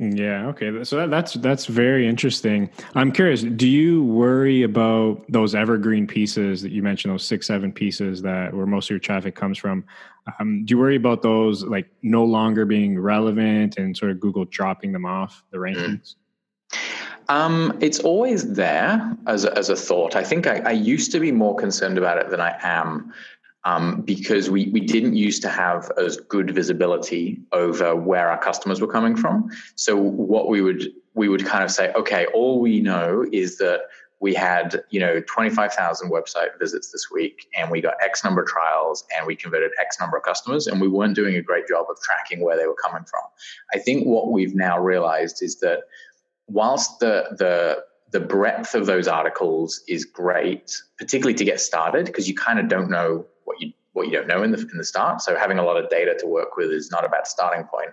Yeah. 0.00 0.48
Okay. 0.48 0.82
So 0.82 0.96
that, 0.96 1.10
that's 1.10 1.34
that's 1.34 1.66
very 1.66 2.08
interesting. 2.08 2.68
I'm 2.96 3.12
curious. 3.12 3.42
Do 3.42 3.68
you 3.68 4.02
worry 4.02 4.64
about 4.64 5.24
those 5.28 5.54
evergreen 5.54 6.08
pieces 6.08 6.62
that 6.62 6.72
you 6.72 6.82
mentioned? 6.82 7.14
Those 7.14 7.24
six, 7.24 7.46
seven 7.46 7.70
pieces 7.70 8.20
that 8.22 8.52
where 8.52 8.66
most 8.66 8.86
of 8.86 8.90
your 8.90 8.98
traffic 8.98 9.36
comes 9.36 9.56
from. 9.56 9.84
Um, 10.40 10.64
do 10.64 10.72
you 10.74 10.78
worry 10.78 10.96
about 10.96 11.22
those 11.22 11.62
like 11.62 11.86
no 12.02 12.24
longer 12.24 12.64
being 12.64 12.98
relevant 12.98 13.78
and 13.78 13.96
sort 13.96 14.10
of 14.10 14.18
Google 14.18 14.46
dropping 14.46 14.90
them 14.90 15.06
off 15.06 15.44
the 15.52 15.58
mm. 15.58 15.76
rankings? 15.76 16.16
Um, 17.28 17.76
it's 17.80 18.00
always 18.00 18.52
there 18.52 19.16
as 19.26 19.44
a, 19.44 19.56
as 19.56 19.70
a 19.70 19.76
thought. 19.76 20.16
I 20.16 20.24
think 20.24 20.46
I, 20.46 20.58
I 20.58 20.72
used 20.72 21.12
to 21.12 21.20
be 21.20 21.32
more 21.32 21.56
concerned 21.56 21.98
about 21.98 22.18
it 22.18 22.30
than 22.30 22.40
I 22.40 22.56
am 22.62 23.12
um, 23.64 24.02
because 24.02 24.50
we, 24.50 24.68
we 24.68 24.80
didn't 24.80 25.16
used 25.16 25.42
to 25.42 25.48
have 25.48 25.90
as 25.96 26.18
good 26.18 26.54
visibility 26.54 27.40
over 27.52 27.96
where 27.96 28.30
our 28.30 28.38
customers 28.38 28.80
were 28.80 28.92
coming 28.92 29.16
from. 29.16 29.48
So 29.74 29.96
what 29.96 30.48
we 30.48 30.60
would 30.60 30.92
we 31.14 31.28
would 31.28 31.46
kind 31.46 31.62
of 31.62 31.70
say, 31.70 31.92
okay, 31.92 32.26
all 32.34 32.60
we 32.60 32.80
know 32.80 33.24
is 33.32 33.56
that 33.58 33.82
we 34.20 34.34
had 34.34 34.82
you 34.90 35.00
know 35.00 35.20
25,000 35.20 36.10
website 36.10 36.58
visits 36.58 36.90
this 36.90 37.10
week, 37.10 37.46
and 37.56 37.70
we 37.70 37.80
got 37.80 37.94
X 38.02 38.24
number 38.24 38.42
of 38.42 38.48
trials, 38.48 39.04
and 39.16 39.26
we 39.26 39.36
converted 39.36 39.70
X 39.80 39.98
number 40.00 40.16
of 40.16 40.22
customers, 40.24 40.66
and 40.66 40.80
we 40.80 40.88
weren't 40.88 41.14
doing 41.14 41.36
a 41.36 41.42
great 41.42 41.66
job 41.68 41.86
of 41.88 41.96
tracking 42.02 42.44
where 42.44 42.56
they 42.56 42.66
were 42.66 42.76
coming 42.82 43.04
from. 43.04 43.22
I 43.72 43.78
think 43.78 44.06
what 44.06 44.30
we've 44.30 44.54
now 44.54 44.78
realized 44.78 45.42
is 45.42 45.60
that 45.60 45.84
whilst 46.46 47.00
the 47.00 47.34
the 47.38 47.84
the 48.12 48.20
breadth 48.20 48.76
of 48.76 48.86
those 48.86 49.08
articles 49.08 49.82
is 49.88 50.04
great, 50.04 50.80
particularly 50.98 51.34
to 51.34 51.44
get 51.44 51.60
started, 51.60 52.06
because 52.06 52.28
you 52.28 52.34
kind 52.34 52.60
of 52.60 52.68
don't 52.68 52.88
know 52.88 53.26
what 53.44 53.60
you 53.60 53.72
what 53.92 54.06
you 54.06 54.12
don't 54.12 54.26
know 54.26 54.42
in 54.42 54.50
the 54.50 54.58
in 54.58 54.78
the 54.78 54.84
start. 54.84 55.20
So 55.20 55.36
having 55.36 55.58
a 55.58 55.64
lot 55.64 55.76
of 55.76 55.88
data 55.88 56.16
to 56.20 56.26
work 56.26 56.56
with 56.56 56.70
is 56.70 56.90
not 56.90 57.04
a 57.04 57.08
bad 57.08 57.26
starting 57.26 57.64
point. 57.64 57.90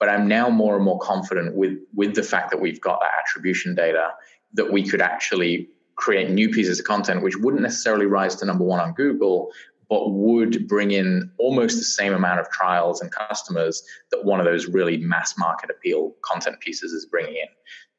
But 0.00 0.08
I'm 0.08 0.26
now 0.26 0.50
more 0.50 0.76
and 0.76 0.84
more 0.84 0.98
confident 0.98 1.54
with 1.54 1.78
with 1.94 2.14
the 2.14 2.22
fact 2.22 2.50
that 2.50 2.60
we've 2.60 2.80
got 2.80 3.00
that 3.00 3.10
attribution 3.20 3.74
data 3.74 4.10
that 4.54 4.72
we 4.72 4.82
could 4.82 5.00
actually 5.00 5.68
create 5.96 6.30
new 6.30 6.48
pieces 6.48 6.80
of 6.80 6.84
content 6.84 7.22
which 7.22 7.36
wouldn't 7.36 7.62
necessarily 7.62 8.06
rise 8.06 8.34
to 8.36 8.44
number 8.44 8.64
one 8.64 8.80
on 8.80 8.92
Google, 8.94 9.50
but 9.88 10.10
would 10.10 10.66
bring 10.66 10.90
in 10.90 11.30
almost 11.38 11.78
the 11.78 11.84
same 11.84 12.12
amount 12.12 12.40
of 12.40 12.50
trials 12.50 13.00
and 13.00 13.10
customers 13.12 13.82
that 14.10 14.24
one 14.24 14.40
of 14.40 14.46
those 14.46 14.66
really 14.66 14.96
mass 14.96 15.38
market 15.38 15.70
appeal 15.70 16.14
content 16.22 16.58
pieces 16.60 16.92
is 16.92 17.06
bringing 17.06 17.36
in. 17.36 17.48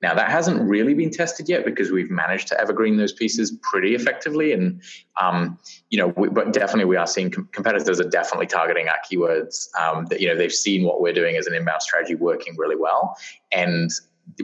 Now, 0.06 0.14
that 0.14 0.30
hasn't 0.30 0.62
really 0.62 0.94
been 0.94 1.10
tested 1.10 1.50
yet 1.50 1.66
because 1.66 1.90
we've 1.90 2.12
managed 2.12 2.48
to 2.50 2.62
evergreen 2.62 2.96
those 2.96 3.12
pieces 3.12 3.58
pretty 3.64 3.96
effectively. 3.96 4.54
And, 4.54 4.80
um, 5.20 5.58
you 5.90 5.98
know, 5.98 6.10
we, 6.10 6.30
but 6.30 6.54
definitely 6.54 6.86
we 6.86 6.96
are 6.96 7.08
seeing 7.08 7.32
com- 7.32 7.50
competitors 7.52 8.00
are 8.00 8.08
definitely 8.08 8.46
targeting 8.46 8.88
our 8.88 9.00
keywords 9.12 9.68
um, 9.82 10.06
that, 10.12 10.22
you 10.22 10.28
know, 10.28 10.36
they've 10.36 10.54
seen 10.54 10.84
what 10.84 11.02
we're 11.02 11.12
doing 11.12 11.38
as 11.38 11.48
an 11.48 11.56
inbound 11.56 11.82
strategy 11.82 12.14
working 12.14 12.56
really 12.56 12.76
well. 12.76 13.18
And 13.52 13.90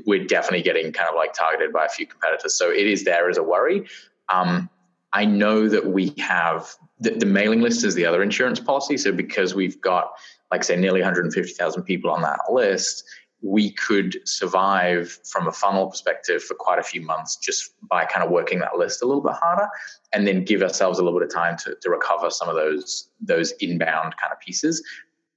we're 0.07 0.25
definitely 0.25 0.63
getting 0.63 0.91
kind 0.93 1.07
of 1.07 1.13
like 1.13 1.33
targeted 1.33 1.71
by 1.71 1.85
a 1.85 1.89
few 1.89 2.07
competitors. 2.07 2.57
So 2.57 2.71
it 2.71 2.87
is 2.87 3.03
there 3.03 3.29
as 3.29 3.37
a 3.37 3.43
worry. 3.43 3.85
Um, 4.29 4.67
I 5.13 5.25
know 5.25 5.69
that 5.69 5.85
we 5.85 6.15
have 6.17 6.73
the, 6.99 7.11
the, 7.11 7.27
mailing 7.27 7.61
list 7.61 7.83
is 7.83 7.93
the 7.93 8.07
other 8.07 8.23
insurance 8.23 8.59
policy. 8.59 8.97
So 8.97 9.11
because 9.11 9.53
we've 9.53 9.79
got, 9.79 10.11
like 10.49 10.63
say, 10.63 10.75
nearly 10.75 11.01
150,000 11.01 11.83
people 11.83 12.09
on 12.09 12.23
that 12.23 12.39
list, 12.49 13.03
we 13.41 13.71
could 13.71 14.17
survive 14.25 15.19
from 15.25 15.47
a 15.47 15.51
funnel 15.51 15.87
perspective 15.87 16.43
for 16.43 16.53
quite 16.53 16.79
a 16.79 16.83
few 16.83 17.01
months 17.01 17.35
just 17.37 17.73
by 17.89 18.05
kind 18.05 18.23
of 18.23 18.31
working 18.31 18.59
that 18.59 18.77
list 18.77 19.01
a 19.01 19.05
little 19.05 19.21
bit 19.21 19.33
harder 19.33 19.67
and 20.13 20.27
then 20.27 20.43
give 20.43 20.61
ourselves 20.61 20.99
a 20.99 21.03
little 21.03 21.19
bit 21.19 21.27
of 21.27 21.33
time 21.33 21.57
to, 21.57 21.75
to 21.81 21.89
recover 21.89 22.29
some 22.29 22.47
of 22.47 22.55
those 22.55 23.09
those 23.19 23.51
inbound 23.53 24.15
kind 24.17 24.31
of 24.31 24.39
pieces 24.39 24.83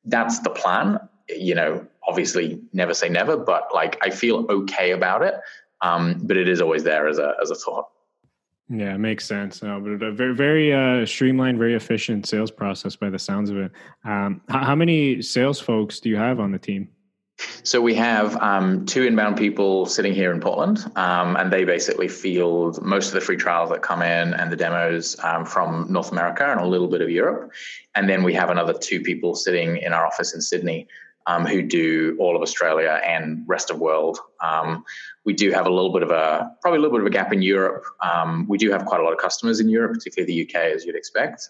that's 0.04 0.40
the 0.40 0.50
plan 0.50 0.98
you 1.28 1.54
know 1.54 1.84
obviously 2.06 2.60
never 2.72 2.92
say 2.92 3.08
never 3.08 3.36
but 3.36 3.68
like 3.72 3.96
i 4.02 4.10
feel 4.10 4.46
okay 4.50 4.90
about 4.90 5.22
it 5.22 5.34
um, 5.80 6.20
but 6.22 6.36
it 6.36 6.48
is 6.48 6.60
always 6.60 6.84
there 6.84 7.08
as 7.08 7.18
a 7.18 7.34
as 7.42 7.50
a 7.50 7.54
thought 7.54 7.88
yeah, 8.70 8.94
it 8.94 8.98
makes 8.98 9.26
sense. 9.26 9.62
No, 9.62 9.78
but 9.78 10.02
a 10.02 10.10
very, 10.10 10.34
very 10.34 10.72
uh, 10.72 11.04
streamlined, 11.04 11.58
very 11.58 11.74
efficient 11.74 12.26
sales 12.26 12.50
process 12.50 12.96
by 12.96 13.10
the 13.10 13.18
sounds 13.18 13.50
of 13.50 13.58
it. 13.58 13.70
Um, 14.04 14.40
how, 14.48 14.64
how 14.64 14.74
many 14.74 15.20
sales 15.20 15.60
folks 15.60 16.00
do 16.00 16.08
you 16.08 16.16
have 16.16 16.40
on 16.40 16.50
the 16.50 16.58
team? 16.58 16.88
So 17.64 17.80
we 17.80 17.94
have 17.94 18.36
um, 18.36 18.86
two 18.86 19.04
inbound 19.04 19.36
people 19.36 19.86
sitting 19.86 20.14
here 20.14 20.32
in 20.32 20.40
Portland, 20.40 20.84
um, 20.96 21.34
and 21.36 21.52
they 21.52 21.64
basically 21.64 22.08
field 22.08 22.80
most 22.82 23.08
of 23.08 23.14
the 23.14 23.20
free 23.20 23.36
trials 23.36 23.70
that 23.70 23.82
come 23.82 24.02
in 24.02 24.34
and 24.34 24.52
the 24.52 24.56
demos 24.56 25.16
um, 25.24 25.44
from 25.44 25.86
North 25.90 26.12
America 26.12 26.44
and 26.44 26.60
a 26.60 26.66
little 26.66 26.88
bit 26.88 27.00
of 27.00 27.10
Europe. 27.10 27.50
And 27.94 28.08
then 28.08 28.22
we 28.22 28.34
have 28.34 28.50
another 28.50 28.74
two 28.74 29.00
people 29.00 29.34
sitting 29.34 29.78
in 29.78 29.92
our 29.92 30.06
office 30.06 30.34
in 30.34 30.42
Sydney 30.42 30.86
um, 31.26 31.46
who 31.46 31.62
do 31.62 32.16
all 32.20 32.36
of 32.36 32.42
Australia 32.42 33.00
and 33.02 33.42
rest 33.46 33.70
of 33.70 33.78
world. 33.80 34.18
Um, 34.40 34.84
we 35.24 35.32
do 35.32 35.50
have 35.50 35.66
a 35.66 35.70
little 35.70 35.92
bit 35.92 36.02
of 36.02 36.10
a 36.10 36.54
probably 36.60 36.78
a 36.78 36.82
little 36.82 36.98
bit 36.98 37.00
of 37.00 37.06
a 37.06 37.10
gap 37.10 37.32
in 37.32 37.40
Europe. 37.40 37.84
Um, 38.02 38.46
we 38.46 38.58
do 38.58 38.70
have 38.70 38.84
quite 38.84 39.00
a 39.00 39.02
lot 39.02 39.14
of 39.14 39.18
customers 39.18 39.58
in 39.58 39.70
Europe, 39.70 39.94
particularly 39.94 40.32
the 40.32 40.46
UK, 40.46 40.74
as 40.74 40.84
you'd 40.84 40.96
expect. 40.96 41.48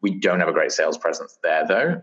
we 0.00 0.18
don't 0.18 0.40
have 0.40 0.48
a 0.48 0.52
great 0.52 0.72
sales 0.72 0.96
presence 0.96 1.38
there 1.42 1.66
though, 1.66 2.00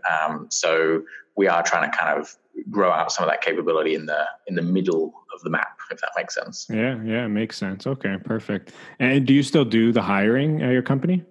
so 0.50 1.02
we 1.36 1.48
are 1.48 1.64
trying 1.64 1.90
to 1.90 1.96
kind 1.96 2.18
of 2.18 2.36
grow 2.70 2.90
out 2.90 3.12
some 3.12 3.24
of 3.24 3.30
that 3.30 3.42
capability 3.42 3.94
in 3.94 4.06
the 4.06 4.24
in 4.46 4.54
the 4.54 4.62
middle 4.62 5.12
of 5.34 5.40
the 5.42 5.50
map 5.50 5.78
if 5.90 6.00
that 6.00 6.10
makes 6.16 6.34
sense 6.34 6.66
yeah 6.70 7.00
yeah 7.04 7.24
it 7.24 7.28
makes 7.28 7.56
sense 7.56 7.86
okay 7.86 8.16
perfect 8.24 8.72
and 8.98 9.26
do 9.26 9.34
you 9.34 9.42
still 9.42 9.64
do 9.64 9.92
the 9.92 10.02
hiring 10.02 10.62
at 10.62 10.72
your 10.72 10.82
company 10.82 11.24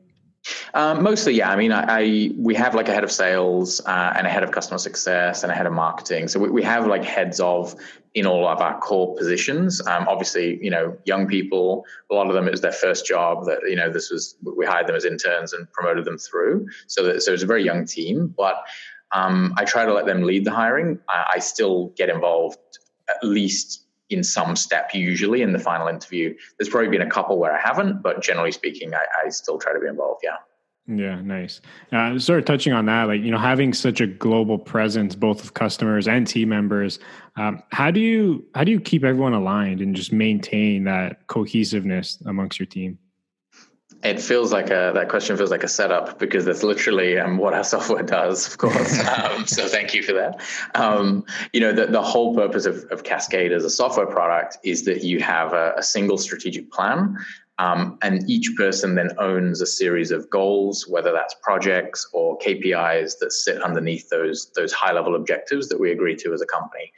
um, 0.74 1.04
mostly, 1.04 1.34
yeah. 1.36 1.50
I 1.50 1.56
mean, 1.56 1.72
I, 1.72 1.86
I, 1.88 2.32
we 2.38 2.54
have 2.56 2.76
like 2.76 2.90
a 2.90 2.94
head 2.94 3.04
of 3.04 3.12
sales 3.12 3.80
uh, 3.86 4.14
and 4.16 4.28
a 4.28 4.30
head 4.30 4.44
of 4.44 4.52
customer 4.52 4.78
success 4.78 5.44
and 5.44 5.52
a 5.52 5.56
head 5.56 5.66
of 5.66 5.74
marketing. 5.74 6.28
So 6.28 6.40
we, 6.40 6.50
we 6.50 6.64
have 6.64 6.86
like 6.86 7.04
heads 7.04 7.40
of 7.40 7.76
in 8.14 8.28
all 8.28 8.48
of 8.48 8.60
our 8.60 8.80
core 8.80 9.16
positions. 9.16 9.86
Um, 9.88 10.06
obviously, 10.08 10.64
you 10.64 10.70
know, 10.70 10.98
young 11.06 11.28
people. 11.28 11.86
A 12.12 12.14
lot 12.14 12.28
of 12.28 12.34
them 12.34 12.48
it 12.48 12.52
was 12.52 12.62
their 12.62 12.72
first 12.72 13.06
job. 13.06 13.46
That 13.46 13.60
you 13.68 13.76
know, 13.76 13.90
this 13.90 14.12
was 14.12 14.36
we 14.42 14.66
hired 14.66 14.88
them 14.88 14.96
as 14.96 15.06
interns 15.06 15.54
and 15.54 15.72
promoted 15.72 16.06
them 16.06 16.18
through. 16.18 16.68
So 16.88 17.04
that, 17.04 17.24
so 17.24 17.34
it's 17.34 17.44
a 17.44 17.48
very 17.48 17.64
young 17.64 17.86
team, 17.86 18.34
but 18.36 18.56
um, 19.14 19.54
I 19.58 19.66
try 19.66 19.86
to 19.86 19.94
let 19.94 20.06
them 20.06 20.24
lead 20.24 20.46
the 20.46 20.52
hiring. 20.52 21.00
I, 21.08 21.34
I 21.36 21.40
still 21.40 21.94
get 21.96 22.10
involved 22.10 22.58
at 23.10 23.24
least 23.24 23.86
in 24.10 24.24
some 24.24 24.56
step, 24.56 24.92
usually 24.94 25.42
in 25.42 25.54
the 25.54 25.60
final 25.60 25.88
interview. 25.88 26.36
There's 26.58 26.70
probably 26.70 26.90
been 26.90 27.02
a 27.02 27.10
couple 27.10 27.38
where 27.38 27.54
I 27.54 27.60
haven't, 27.60 28.02
but 28.02 28.22
generally 28.22 28.52
speaking, 28.52 28.94
I, 28.94 29.06
I 29.26 29.30
still 29.30 29.58
try 29.58 29.74
to 29.74 29.80
be 29.80 29.88
involved. 29.88 30.22
Yeah. 30.24 30.38
Yeah, 30.86 31.22
nice. 31.22 31.62
Uh, 31.94 32.20
sort 32.20 32.40
of 32.40 32.46
touching 32.46 32.74
on 32.74 32.88
that, 32.88 33.08
like 33.08 33.22
you 33.22 33.32
know, 33.32 33.38
having 33.38 33.72
such 33.72 34.02
a 34.02 34.08
global 34.08 34.60
presence, 34.60 35.16
both 35.16 35.42
of 35.42 35.54
customers 35.54 36.10
and 36.10 36.28
team 36.28 36.50
members, 36.50 37.00
um, 37.38 37.64
how 37.72 37.90
do 37.90 38.02
you 38.02 38.46
how 38.54 38.66
do 38.66 38.72
you 38.72 38.82
keep 38.82 39.06
everyone 39.06 39.34
aligned 39.34 39.80
and 39.80 39.96
just 39.96 40.12
maintain 40.12 40.84
that 40.84 41.26
cohesiveness 41.28 42.22
amongst 42.26 42.60
your 42.60 42.66
team? 42.66 43.00
It 44.04 44.22
feels 44.22 44.52
like 44.52 44.68
a 44.68 44.92
that 44.94 45.10
question 45.10 45.38
feels 45.38 45.52
like 45.52 45.64
a 45.64 45.68
setup 45.68 46.20
because 46.20 46.46
that's 46.46 46.64
literally 46.64 47.18
um, 47.18 47.38
what 47.38 47.54
our 47.54 47.64
software 47.76 48.04
does, 48.04 48.48
of 48.48 48.58
course. 48.58 49.00
um, 49.18 49.48
so 49.48 49.68
thank 49.68 49.94
you 49.94 50.04
for 50.04 50.14
that. 50.14 50.42
Um, 50.76 51.26
you 51.54 51.62
know, 51.62 51.72
the, 51.72 51.88
the 51.88 52.02
whole 52.02 52.36
purpose 52.36 52.66
of, 52.66 52.84
of 52.92 53.04
Cascade 53.04 53.52
as 53.52 53.64
a 53.64 53.70
software 53.70 54.08
product 54.08 54.58
is 54.64 54.86
that 54.86 55.04
you 55.04 55.20
have 55.22 55.54
a, 55.54 55.74
a 55.78 55.84
single 55.84 56.18
strategic 56.18 56.72
plan 56.72 57.18
um, 57.60 58.00
and 58.02 58.28
each 58.30 58.56
person 58.58 58.96
then 58.96 59.12
owns 59.20 59.62
a 59.62 59.66
series 59.66 60.12
of 60.12 60.30
goals, 60.30 60.88
whether 60.88 61.12
that's 61.12 61.36
projects 61.44 62.10
or 62.12 62.38
KPIs 62.40 63.20
that 63.20 63.32
sit 63.32 63.62
underneath 63.62 64.10
those, 64.10 64.52
those 64.56 64.74
high 64.74 64.92
level 64.92 65.16
objectives 65.16 65.70
that 65.70 65.80
we 65.80 65.92
agree 65.92 66.16
to 66.18 66.34
as 66.34 66.42
a 66.42 66.48
company. 66.48 66.92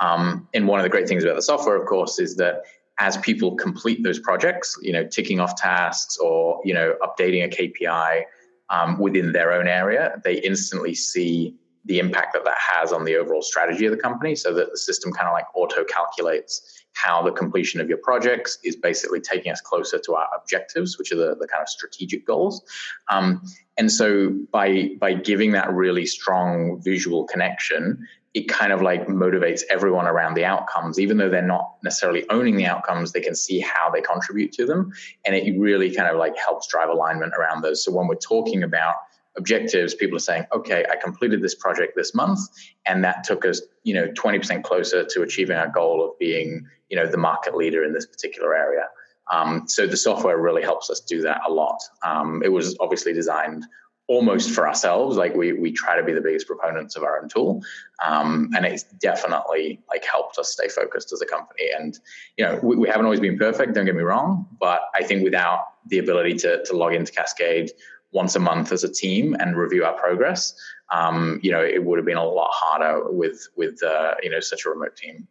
Um, 0.00 0.48
and 0.52 0.68
one 0.68 0.80
of 0.80 0.84
the 0.84 0.90
great 0.90 1.08
things 1.08 1.24
about 1.24 1.36
the 1.36 1.42
software, 1.42 1.80
of 1.80 1.88
course, 1.88 2.18
is 2.18 2.36
that 2.36 2.62
as 2.98 3.16
people 3.18 3.54
complete 3.56 4.02
those 4.02 4.18
projects, 4.18 4.78
you 4.82 4.92
know, 4.92 5.04
ticking 5.06 5.40
off 5.40 5.56
tasks 5.56 6.16
or, 6.18 6.60
you 6.64 6.74
know, 6.74 6.94
updating 7.02 7.44
a 7.44 7.48
KPI 7.48 8.24
um, 8.70 8.98
within 8.98 9.32
their 9.32 9.52
own 9.52 9.66
area, 9.66 10.20
they 10.24 10.40
instantly 10.40 10.94
see 10.94 11.56
the 11.84 11.98
impact 11.98 12.32
that 12.32 12.44
that 12.44 12.56
has 12.58 12.92
on 12.92 13.04
the 13.04 13.16
overall 13.16 13.42
strategy 13.42 13.86
of 13.86 13.90
the 13.90 13.98
company 13.98 14.36
so 14.36 14.54
that 14.54 14.70
the 14.70 14.78
system 14.78 15.12
kind 15.12 15.26
of 15.26 15.32
like 15.32 15.46
auto 15.54 15.84
calculates 15.84 16.82
how 16.94 17.22
the 17.22 17.32
completion 17.32 17.80
of 17.80 17.88
your 17.88 17.98
projects 17.98 18.58
is 18.62 18.76
basically 18.76 19.20
taking 19.20 19.50
us 19.50 19.60
closer 19.60 19.98
to 19.98 20.14
our 20.14 20.28
objectives, 20.36 20.98
which 20.98 21.10
are 21.10 21.16
the, 21.16 21.34
the 21.40 21.48
kind 21.48 21.62
of 21.62 21.68
strategic 21.68 22.26
goals. 22.26 22.62
Um, 23.08 23.42
and 23.78 23.90
so 23.90 24.30
by 24.52 24.90
by 25.00 25.14
giving 25.14 25.52
that 25.52 25.72
really 25.72 26.06
strong 26.06 26.80
visual 26.82 27.24
connection, 27.24 28.06
it 28.34 28.48
kind 28.48 28.72
of 28.72 28.80
like 28.80 29.08
motivates 29.08 29.62
everyone 29.68 30.06
around 30.06 30.34
the 30.34 30.44
outcomes, 30.44 30.98
even 30.98 31.18
though 31.18 31.28
they're 31.28 31.42
not 31.42 31.74
necessarily 31.84 32.24
owning 32.30 32.56
the 32.56 32.64
outcomes, 32.64 33.12
they 33.12 33.20
can 33.20 33.34
see 33.34 33.60
how 33.60 33.90
they 33.90 34.00
contribute 34.00 34.52
to 34.52 34.64
them. 34.64 34.92
And 35.26 35.34
it 35.36 35.58
really 35.58 35.94
kind 35.94 36.08
of 36.08 36.16
like 36.16 36.36
helps 36.38 36.66
drive 36.66 36.88
alignment 36.88 37.34
around 37.38 37.62
those. 37.62 37.84
So 37.84 37.92
when 37.92 38.06
we're 38.06 38.14
talking 38.14 38.62
about 38.62 38.96
objectives, 39.36 39.94
people 39.94 40.16
are 40.16 40.20
saying, 40.20 40.46
okay, 40.52 40.84
I 40.90 40.96
completed 40.96 41.42
this 41.42 41.54
project 41.54 41.94
this 41.94 42.14
month, 42.14 42.40
and 42.86 43.04
that 43.04 43.24
took 43.24 43.44
us, 43.44 43.60
you 43.82 43.94
know, 43.94 44.08
20% 44.08 44.62
closer 44.62 45.04
to 45.04 45.22
achieving 45.22 45.56
our 45.56 45.68
goal 45.68 46.04
of 46.04 46.18
being, 46.18 46.66
you 46.88 46.96
know, 46.96 47.06
the 47.06 47.18
market 47.18 47.54
leader 47.54 47.84
in 47.84 47.92
this 47.92 48.06
particular 48.06 48.54
area. 48.54 48.88
Um, 49.30 49.64
so 49.66 49.86
the 49.86 49.96
software 49.96 50.38
really 50.38 50.62
helps 50.62 50.90
us 50.90 51.00
do 51.00 51.22
that 51.22 51.40
a 51.46 51.50
lot. 51.50 51.80
Um, 52.02 52.42
it 52.44 52.50
was 52.50 52.76
obviously 52.80 53.12
designed 53.12 53.64
almost 54.08 54.50
for 54.50 54.66
ourselves. 54.68 55.16
Like 55.16 55.34
we 55.34 55.52
we 55.52 55.72
try 55.72 55.96
to 55.96 56.02
be 56.02 56.12
the 56.12 56.20
biggest 56.20 56.46
proponents 56.46 56.96
of 56.96 57.02
our 57.02 57.20
own 57.20 57.28
tool, 57.28 57.62
um, 58.04 58.50
and 58.54 58.66
it's 58.66 58.84
definitely 58.84 59.80
like 59.88 60.04
helped 60.04 60.38
us 60.38 60.50
stay 60.50 60.68
focused 60.68 61.12
as 61.12 61.22
a 61.22 61.26
company. 61.26 61.68
And 61.76 61.98
you 62.36 62.44
know, 62.44 62.60
we, 62.62 62.76
we, 62.76 62.88
haven't 62.88 63.04
always 63.04 63.20
been 63.20 63.38
perfect. 63.38 63.74
Don't 63.74 63.86
get 63.86 63.94
me 63.94 64.02
wrong, 64.02 64.46
but 64.60 64.82
I 64.94 65.02
think 65.02 65.22
without 65.22 65.66
the 65.86 65.98
ability 65.98 66.34
to 66.38 66.64
to 66.64 66.76
log 66.76 66.94
into 66.94 67.12
Cascade 67.12 67.70
once 68.12 68.36
a 68.36 68.40
month 68.40 68.72
as 68.72 68.84
a 68.84 68.92
team 68.92 69.34
and 69.40 69.56
review 69.56 69.84
our 69.84 69.94
progress, 69.94 70.54
um, 70.90 71.40
you 71.42 71.50
know, 71.50 71.62
it 71.62 71.82
would 71.82 71.98
have 71.98 72.04
been 72.04 72.18
a 72.18 72.24
lot 72.24 72.50
harder 72.52 73.10
with 73.10 73.48
with 73.56 73.82
uh, 73.82 74.14
you 74.22 74.30
know 74.30 74.40
such 74.40 74.66
a 74.66 74.70
remote 74.70 74.96
team. 74.96 75.26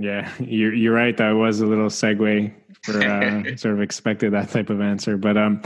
Yeah, 0.00 0.32
you're 0.40 0.74
you're 0.74 0.94
right. 0.94 1.16
That 1.16 1.32
was 1.32 1.60
a 1.60 1.66
little 1.66 1.88
segue 1.88 2.52
for 2.82 3.02
uh, 3.02 3.44
sort 3.56 3.74
of 3.74 3.82
expected 3.82 4.32
that 4.32 4.48
type 4.48 4.70
of 4.70 4.80
answer, 4.80 5.16
but 5.16 5.36
um, 5.36 5.60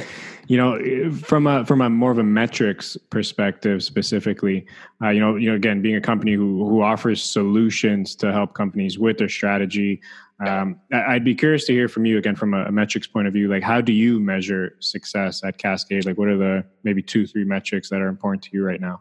you 0.49 0.59
know, 0.59 1.11
from 1.13 1.47
a 1.47 1.65
from 1.65 1.81
a 1.81 1.89
more 1.89 2.11
of 2.11 2.19
a 2.19 2.25
metrics 2.25 2.97
perspective, 3.11 3.83
specifically, 3.83 4.67
uh, 5.03 5.11
you 5.11 5.21
know, 5.21 5.37
you 5.37 5.49
know, 5.49 5.57
again, 5.57 5.81
being 5.81 5.97
a 5.97 6.01
company 6.01 6.35
who 6.35 6.69
who 6.69 6.83
offers 6.83 7.23
solutions 7.23 8.15
to 8.17 8.33
help 8.33 8.55
companies 8.55 8.99
with 8.99 9.19
their 9.19 9.29
strategy, 9.29 10.03
um, 10.45 10.81
I'd 10.93 11.25
be 11.25 11.35
curious 11.35 11.65
to 11.67 11.73
hear 11.73 11.89
from 11.89 12.05
you 12.05 12.19
again 12.19 12.35
from 12.35 12.55
a, 12.55 12.65
a, 12.65 12.73
metrics 12.73 13.07
point 13.07 13.29
of 13.29 13.33
view. 13.33 13.49
Like, 13.49 13.63
how 13.63 13.81
do 13.81 13.93
you 13.93 14.19
measure 14.19 14.77
success 14.81 15.45
at 15.45 15.59
Cascade? 15.59 16.05
Like, 16.05 16.19
what 16.19 16.29
are 16.29 16.37
the 16.37 16.65
maybe 16.83 17.03
two, 17.03 17.27
three 17.27 17.45
metrics 17.45 17.89
that 17.91 18.01
are 18.01 18.09
important 18.09 18.43
to 18.45 18.51
you 18.53 18.65
right 18.65 18.81
now? 18.81 19.01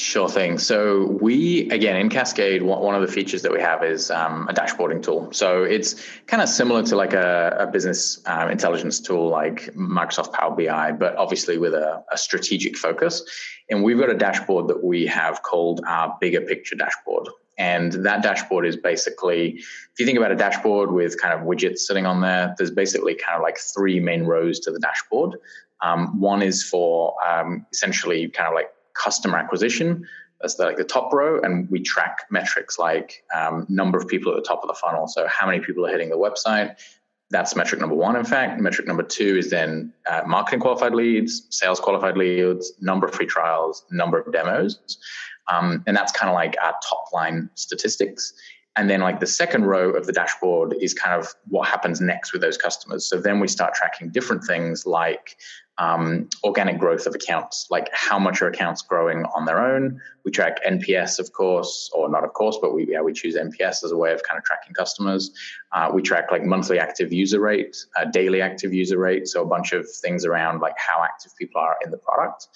Sure 0.00 0.30
thing. 0.30 0.56
So 0.56 1.18
we 1.20 1.68
again 1.68 1.94
in 1.96 2.08
Cascade, 2.08 2.62
one 2.62 2.94
of 2.94 3.02
the 3.02 3.12
features 3.12 3.42
that 3.42 3.52
we 3.52 3.60
have 3.60 3.84
is 3.84 4.10
um, 4.10 4.48
a 4.48 4.54
dashboarding 4.54 5.02
tool. 5.02 5.30
So 5.30 5.62
it's 5.62 6.02
kind 6.26 6.42
of 6.42 6.48
similar 6.48 6.82
to 6.84 6.96
like 6.96 7.12
a, 7.12 7.54
a 7.58 7.66
business 7.66 8.18
um, 8.24 8.50
intelligence 8.50 8.98
tool 8.98 9.28
like 9.28 9.64
Microsoft 9.74 10.32
Power 10.32 10.56
BI, 10.56 10.92
but 10.92 11.16
obviously 11.16 11.58
with 11.58 11.74
a, 11.74 12.02
a, 12.10 12.16
strategic 12.16 12.78
focus. 12.78 13.22
And 13.68 13.84
we've 13.84 13.98
got 13.98 14.08
a 14.08 14.16
dashboard 14.16 14.68
that 14.68 14.82
we 14.82 15.04
have 15.04 15.42
called 15.42 15.82
our 15.86 16.16
bigger 16.18 16.40
picture 16.40 16.76
dashboard. 16.76 17.28
And 17.58 17.92
that 17.92 18.22
dashboard 18.22 18.64
is 18.64 18.78
basically, 18.78 19.56
if 19.58 19.98
you 19.98 20.06
think 20.06 20.16
about 20.16 20.32
a 20.32 20.36
dashboard 20.36 20.92
with 20.92 21.20
kind 21.20 21.34
of 21.34 21.46
widgets 21.46 21.80
sitting 21.80 22.06
on 22.06 22.22
there, 22.22 22.54
there's 22.56 22.70
basically 22.70 23.16
kind 23.16 23.36
of 23.36 23.42
like 23.42 23.58
three 23.58 24.00
main 24.00 24.24
rows 24.24 24.60
to 24.60 24.70
the 24.70 24.78
dashboard. 24.78 25.36
Um, 25.82 26.18
one 26.18 26.40
is 26.40 26.64
for 26.64 27.14
um, 27.28 27.66
essentially 27.70 28.28
kind 28.30 28.48
of 28.48 28.54
like 28.54 28.70
customer 29.02 29.38
acquisition. 29.38 30.06
That's 30.40 30.54
the, 30.54 30.64
like 30.64 30.76
the 30.76 30.84
top 30.84 31.12
row, 31.12 31.40
and 31.40 31.68
we 31.70 31.82
track 31.82 32.24
metrics 32.30 32.78
like 32.78 33.24
um, 33.34 33.66
number 33.68 33.98
of 33.98 34.08
people 34.08 34.32
at 34.32 34.36
the 34.36 34.48
top 34.48 34.62
of 34.62 34.68
the 34.68 34.74
funnel. 34.74 35.06
So 35.06 35.26
how 35.28 35.46
many 35.46 35.60
people 35.60 35.86
are 35.86 35.90
hitting 35.90 36.08
the 36.08 36.16
website? 36.16 36.76
That's 37.30 37.54
metric 37.54 37.80
number 37.80 37.94
one. 37.94 38.16
In 38.16 38.24
fact, 38.24 38.60
metric 38.60 38.86
number 38.86 39.04
two 39.04 39.36
is 39.36 39.50
then 39.50 39.92
uh, 40.10 40.22
marketing 40.26 40.60
qualified 40.60 40.94
leads, 40.94 41.46
sales 41.50 41.78
qualified 41.78 42.16
leads, 42.16 42.72
number 42.80 43.06
of 43.06 43.14
free 43.14 43.26
trials, 43.26 43.84
number 43.90 44.18
of 44.18 44.32
demos. 44.32 44.98
Um, 45.52 45.84
and 45.86 45.96
that's 45.96 46.12
kind 46.12 46.30
of 46.30 46.34
like 46.34 46.56
our 46.62 46.74
top 46.88 47.04
line 47.12 47.50
statistics. 47.54 48.32
And 48.76 48.88
then, 48.88 49.00
like 49.00 49.20
the 49.20 49.26
second 49.26 49.64
row 49.66 49.90
of 49.90 50.06
the 50.06 50.12
dashboard 50.12 50.74
is 50.80 50.94
kind 50.94 51.20
of 51.20 51.34
what 51.48 51.68
happens 51.68 52.00
next 52.00 52.32
with 52.32 52.40
those 52.40 52.56
customers. 52.56 53.04
So 53.04 53.20
then 53.20 53.40
we 53.40 53.48
start 53.48 53.74
tracking 53.74 54.10
different 54.10 54.44
things 54.44 54.86
like 54.86 55.36
um, 55.80 56.28
organic 56.44 56.78
growth 56.78 57.06
of 57.06 57.14
accounts, 57.14 57.66
like 57.70 57.88
how 57.92 58.18
much 58.18 58.42
are 58.42 58.48
accounts 58.48 58.82
growing 58.82 59.24
on 59.34 59.46
their 59.46 59.58
own. 59.58 59.98
We 60.26 60.30
track 60.30 60.62
NPS, 60.62 61.18
of 61.18 61.32
course, 61.32 61.90
or 61.94 62.10
not 62.10 62.22
of 62.22 62.34
course, 62.34 62.58
but 62.60 62.74
we 62.74 62.86
yeah 62.86 63.00
we 63.00 63.14
choose 63.14 63.34
NPS 63.34 63.82
as 63.82 63.90
a 63.90 63.96
way 63.96 64.12
of 64.12 64.22
kind 64.22 64.36
of 64.36 64.44
tracking 64.44 64.74
customers. 64.74 65.30
Uh, 65.72 65.90
we 65.92 66.02
track 66.02 66.30
like 66.30 66.44
monthly 66.44 66.78
active 66.78 67.14
user 67.14 67.40
rate, 67.40 67.78
uh, 67.96 68.04
daily 68.04 68.42
active 68.42 68.74
user 68.74 68.98
rate, 68.98 69.26
so 69.26 69.42
a 69.42 69.46
bunch 69.46 69.72
of 69.72 69.90
things 69.90 70.26
around 70.26 70.60
like 70.60 70.74
how 70.76 71.02
active 71.02 71.32
people 71.38 71.58
are 71.62 71.78
in 71.82 71.90
the 71.90 71.96
product. 71.96 72.48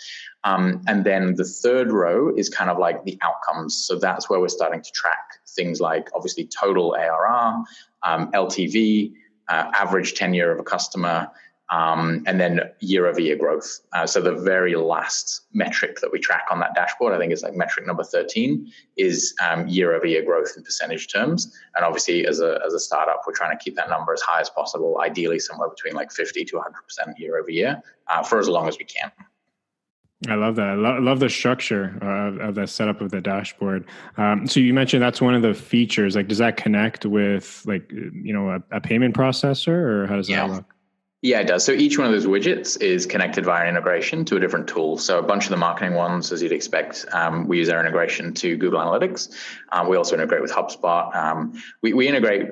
Um, 0.45 0.83
and 0.87 1.03
then 1.03 1.35
the 1.35 1.45
third 1.45 1.91
row 1.91 2.31
is 2.37 2.51
kind 2.51 2.69
of 2.69 2.77
like 2.79 3.05
the 3.05 3.19
outcomes. 3.23 3.75
So 3.75 3.99
that's 3.99 4.29
where 4.29 4.39
we're 4.39 4.49
starting 4.49 4.83
to 4.83 4.91
track 4.91 5.39
things 5.49 5.81
like 5.81 6.11
obviously 6.15 6.47
total 6.47 6.95
ARR, 6.95 7.65
um, 8.03 8.31
LTV, 8.33 9.15
uh, 9.49 9.71
average 9.75 10.13
tenure 10.13 10.53
of 10.53 10.61
a 10.61 10.63
customer 10.63 11.31
um, 11.75 12.23
and 12.27 12.39
then 12.41 12.61
year 12.79 13.09
over 13.09 13.21
year 13.21 13.35
growth. 13.35 13.81
Uh, 13.93 14.07
so 14.07 14.21
the 14.21 14.33
very 14.33 14.77
last 14.77 15.41
metric 15.53 15.99
that 16.01 16.13
we 16.13 16.21
track 16.21 16.45
on 16.49 16.61
that 16.61 16.73
dashboard, 16.73 17.13
I 17.13 17.19
think 17.19 17.33
is 17.33 17.43
like 17.43 17.57
metric 17.57 17.85
number 17.85 18.05
13, 18.05 18.71
is 18.97 19.35
um, 19.43 19.67
year 19.67 19.93
over 19.93 20.07
year 20.07 20.23
growth 20.23 20.53
in 20.57 20.63
percentage 20.63 21.13
terms. 21.13 21.53
And 21.75 21.85
obviously, 21.85 22.29
as 22.29 22.39
a, 22.39 22.61
as 22.65 22.75
a 22.75 22.79
startup, 22.79 23.23
we're 23.27 23.35
trying 23.35 23.59
to 23.59 23.63
keep 23.63 23.75
that 23.75 23.91
number 23.91 24.13
as 24.13 24.21
high 24.21 24.41
as 24.41 24.51
possible, 24.51 25.01
ideally 25.01 25.41
somewhere 25.41 25.69
between 25.69 25.95
like 25.95 26.13
50 26.13 26.45
to 26.45 26.57
100% 26.57 27.19
year 27.19 27.39
over 27.39 27.51
year 27.51 27.83
uh, 28.07 28.23
for 28.23 28.39
as 28.39 28.49
long 28.49 28.69
as 28.69 28.79
we 28.79 28.85
can. 28.85 29.11
I 30.29 30.37
love 30.37 30.55
that. 30.57 30.69
I 30.69 30.75
lo- 30.75 31.01
love 31.01 31.19
the 31.19 31.29
structure 31.29 31.99
uh, 32.01 32.47
of 32.47 32.55
the 32.55 32.67
setup 32.67 33.01
of 33.01 33.11
the 33.11 33.21
dashboard. 33.21 33.85
Um, 34.17 34.47
so 34.47 34.61
you 34.61 34.73
mentioned 34.73 35.03
that's 35.03 35.21
one 35.21 35.35
of 35.35 35.43
the 35.43 35.53
features. 35.53 36.15
Like, 36.15 36.29
does 36.29 36.39
that 36.39 36.57
connect 36.57 37.05
with 37.05 37.63
like 37.67 37.91
you 37.91 38.33
know 38.33 38.51
a, 38.51 38.77
a 38.77 38.81
payment 38.81 39.15
processor, 39.15 39.69
or 39.69 40.07
how 40.07 40.17
does 40.17 40.31
yeah. 40.31 40.47
that 40.47 40.55
look? 40.55 40.74
Yeah, 41.25 41.41
it 41.41 41.47
does. 41.47 41.65
So 41.65 41.73
each 41.73 41.97
one 41.97 42.07
of 42.07 42.13
those 42.13 42.27
widgets 42.27 42.79
is 42.83 43.07
connected 43.07 43.47
via 43.47 43.67
integration 43.67 44.27
to 44.27 44.37
a 44.37 44.41
different 44.41 44.69
tool. 44.69 44.99
So 44.99 45.19
a 45.19 45.23
bunch 45.23 45.45
of 45.45 45.51
the 45.53 45.57
marketing 45.57 45.95
ones, 45.95 46.31
as 46.33 46.43
you'd 46.43 46.53
expect, 46.53 47.07
um, 47.13 47.49
we 47.49 47.57
use 47.57 47.71
our 47.71 47.81
integration 47.81 48.35
to 48.35 48.59
Google 48.59 48.79
Analytics. 48.79 49.33
Um, 49.73 49.89
we 49.89 49.97
also 49.97 50.17
integrate 50.17 50.43
with 50.43 50.53
HubSpot. 50.53 51.17
Um, 51.17 51.55
we, 51.81 51.95
we 51.95 52.09
integrate 52.09 52.51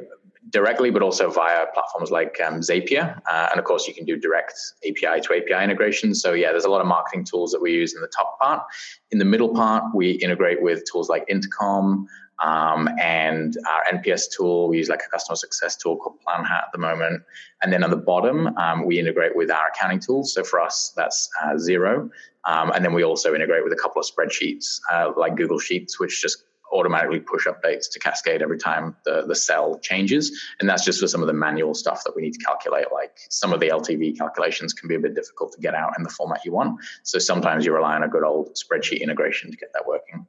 directly, 0.48 0.88
but 0.88 1.02
also 1.02 1.30
via 1.30 1.66
platforms 1.74 2.10
like 2.10 2.40
um, 2.40 2.60
Zapier. 2.60 3.20
Uh, 3.30 3.48
and 3.50 3.58
of 3.58 3.66
course, 3.66 3.86
you 3.86 3.92
can 3.92 4.06
do 4.06 4.16
direct 4.16 4.54
API 4.88 5.20
to 5.20 5.34
API 5.34 5.62
integration. 5.62 6.14
So 6.14 6.32
yeah, 6.32 6.50
there's 6.52 6.64
a 6.64 6.70
lot 6.70 6.80
of 6.80 6.86
marketing 6.86 7.24
tools 7.24 7.52
that 7.52 7.60
we 7.60 7.72
use 7.72 7.94
in 7.94 8.00
the 8.00 8.08
top 8.08 8.38
part. 8.40 8.62
In 9.10 9.18
the 9.18 9.26
middle 9.26 9.54
part, 9.54 9.94
we 9.94 10.12
integrate 10.12 10.62
with 10.62 10.82
tools 10.90 11.10
like 11.10 11.26
Intercom, 11.28 12.08
um, 12.42 12.88
and 13.00 13.56
our 13.68 13.84
NPS 13.98 14.24
tool, 14.36 14.68
we 14.68 14.78
use 14.78 14.88
like 14.88 15.02
a 15.06 15.10
customer 15.10 15.36
success 15.36 15.76
tool 15.76 15.96
called 15.96 16.16
PlanHat 16.26 16.64
at 16.64 16.72
the 16.72 16.78
moment. 16.78 17.22
And 17.62 17.72
then 17.72 17.84
on 17.84 17.90
the 17.90 17.96
bottom, 17.96 18.48
um, 18.58 18.84
we 18.84 18.98
integrate 18.98 19.36
with 19.36 19.50
our 19.50 19.68
accounting 19.68 20.00
tools. 20.00 20.34
So 20.34 20.42
for 20.42 20.60
us, 20.60 20.92
that's 20.96 21.30
uh, 21.42 21.54
Xero. 21.54 22.10
Um, 22.44 22.72
and 22.72 22.84
then 22.84 22.92
we 22.92 23.04
also 23.04 23.34
integrate 23.34 23.62
with 23.62 23.72
a 23.72 23.76
couple 23.76 24.00
of 24.00 24.08
spreadsheets 24.08 24.80
uh, 24.92 25.12
like 25.16 25.36
Google 25.36 25.60
Sheets, 25.60 26.00
which 26.00 26.20
just 26.20 26.44
automatically 26.72 27.20
push 27.20 27.46
updates 27.46 27.88
to 27.92 27.98
Cascade 28.00 28.42
every 28.42 28.58
time 28.58 28.96
the, 29.04 29.24
the 29.26 29.34
cell 29.34 29.78
changes. 29.78 30.32
And 30.58 30.68
that's 30.68 30.84
just 30.84 31.00
for 31.00 31.06
some 31.06 31.20
of 31.20 31.26
the 31.26 31.34
manual 31.34 31.74
stuff 31.74 32.02
that 32.04 32.16
we 32.16 32.22
need 32.22 32.32
to 32.32 32.44
calculate. 32.44 32.86
Like 32.92 33.12
some 33.28 33.52
of 33.52 33.60
the 33.60 33.68
LTV 33.68 34.18
calculations 34.18 34.72
can 34.72 34.88
be 34.88 34.94
a 34.96 34.98
bit 34.98 35.14
difficult 35.14 35.52
to 35.52 35.60
get 35.60 35.74
out 35.74 35.92
in 35.96 36.02
the 36.02 36.10
format 36.10 36.44
you 36.44 36.52
want. 36.52 36.80
So 37.04 37.18
sometimes 37.18 37.64
you 37.64 37.74
rely 37.74 37.94
on 37.94 38.02
a 38.02 38.08
good 38.08 38.24
old 38.24 38.56
spreadsheet 38.56 39.00
integration 39.00 39.50
to 39.50 39.56
get 39.56 39.72
that 39.74 39.86
working. 39.86 40.26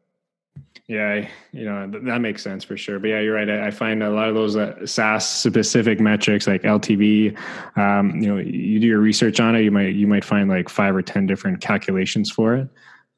Yeah, 0.88 1.30
you 1.54 1.64
know 1.64 1.90
th- 1.90 2.04
that 2.04 2.20
makes 2.20 2.44
sense 2.44 2.64
for 2.66 2.76
sure. 2.76 3.00
But 3.00 3.08
yeah, 3.08 3.20
you're 3.22 3.36
right. 3.36 3.50
I, 3.50 3.68
I 3.68 3.72
find 3.72 4.04
a 4.04 4.10
lot 4.10 4.28
of 4.28 4.36
those 4.36 4.58
uh, 4.58 4.86
SaaS 4.86 5.30
specific 5.30 6.02
metrics 6.02 6.46
like 6.46 6.64
LTV. 6.64 7.38
Um, 7.78 8.22
you 8.22 8.28
know, 8.28 8.38
you 8.38 8.80
do 8.82 8.88
your 8.88 9.00
research 9.00 9.40
on 9.40 9.56
it, 9.56 9.62
you 9.62 9.72
might 9.72 9.96
you 9.96 10.08
might 10.08 10.26
find 10.26 10.50
like 10.50 10.68
five 10.68 10.94
or 10.94 11.02
ten 11.02 11.26
different 11.26 11.62
calculations 11.62 12.30
for 12.30 12.56
it. 12.56 12.68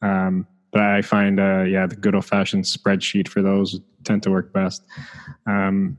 Um, 0.04 0.45
but 0.75 0.84
I 0.84 1.01
find, 1.01 1.39
uh, 1.39 1.63
yeah, 1.63 1.88
the 1.88 1.95
good 1.95 2.15
old 2.15 2.25
fashioned 2.25 2.65
spreadsheet 2.65 3.30
for 3.30 3.41
those 3.41 3.80
tend 4.04 4.21
to 4.23 4.30
work 4.30 4.51
best. 4.51 4.84
Um, 5.47 5.97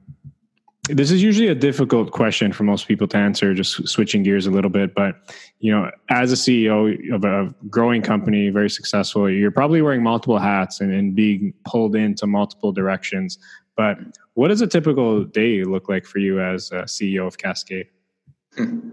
this 0.88 1.10
is 1.10 1.22
usually 1.22 1.48
a 1.48 1.54
difficult 1.54 2.12
question 2.12 2.52
for 2.52 2.64
most 2.64 2.86
people 2.86 3.08
to 3.08 3.16
answer 3.16 3.54
just 3.54 3.88
switching 3.88 4.22
gears 4.22 4.46
a 4.46 4.50
little 4.50 4.70
bit 4.70 4.94
but 4.94 5.16
you 5.58 5.72
know 5.72 5.90
as 6.10 6.32
a 6.32 6.36
ceo 6.36 7.12
of 7.12 7.24
a 7.24 7.52
growing 7.68 8.02
company 8.02 8.50
very 8.50 8.70
successful 8.70 9.28
you're 9.28 9.50
probably 9.50 9.82
wearing 9.82 10.02
multiple 10.02 10.38
hats 10.38 10.80
and, 10.80 10.92
and 10.92 11.14
being 11.14 11.52
pulled 11.64 11.96
into 11.96 12.26
multiple 12.26 12.72
directions 12.72 13.38
but 13.76 13.98
what 14.34 14.48
does 14.48 14.60
a 14.60 14.66
typical 14.66 15.24
day 15.24 15.64
look 15.64 15.88
like 15.88 16.04
for 16.04 16.18
you 16.18 16.40
as 16.40 16.70
a 16.72 16.82
ceo 16.82 17.26
of 17.26 17.38
cascade? 17.38 17.88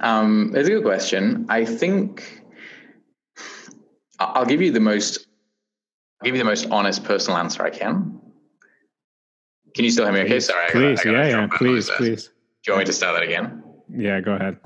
Um, 0.00 0.52
it's 0.54 0.68
a 0.68 0.72
good 0.72 0.82
question. 0.82 1.46
I 1.48 1.64
think 1.64 2.42
i'll 4.18 4.44
give 4.44 4.62
you 4.62 4.70
the 4.70 4.80
most 4.80 5.26
I'll 6.20 6.26
give 6.26 6.34
you 6.34 6.38
the 6.38 6.44
most 6.44 6.66
honest 6.70 7.04
personal 7.04 7.38
answer 7.38 7.64
i 7.64 7.70
can 7.70 8.20
can 9.74 9.84
you 9.84 9.90
still 9.90 10.04
hear 10.04 10.14
me? 10.14 10.20
Okay, 10.20 10.40
sorry. 10.40 10.70
Please, 10.70 11.00
I 11.00 11.04
got, 11.04 11.14
I 11.16 11.18
got 11.18 11.28
yeah, 11.28 11.40
yeah. 11.40 11.48
Please, 11.58 11.90
please. 11.96 12.24
Do 12.26 12.32
you 12.68 12.72
want 12.74 12.80
me 12.80 12.86
to 12.86 12.92
start 12.92 13.14
that 13.16 13.24
again? 13.24 13.62
Yeah, 13.90 14.20
go 14.20 14.32
ahead. 14.34 14.58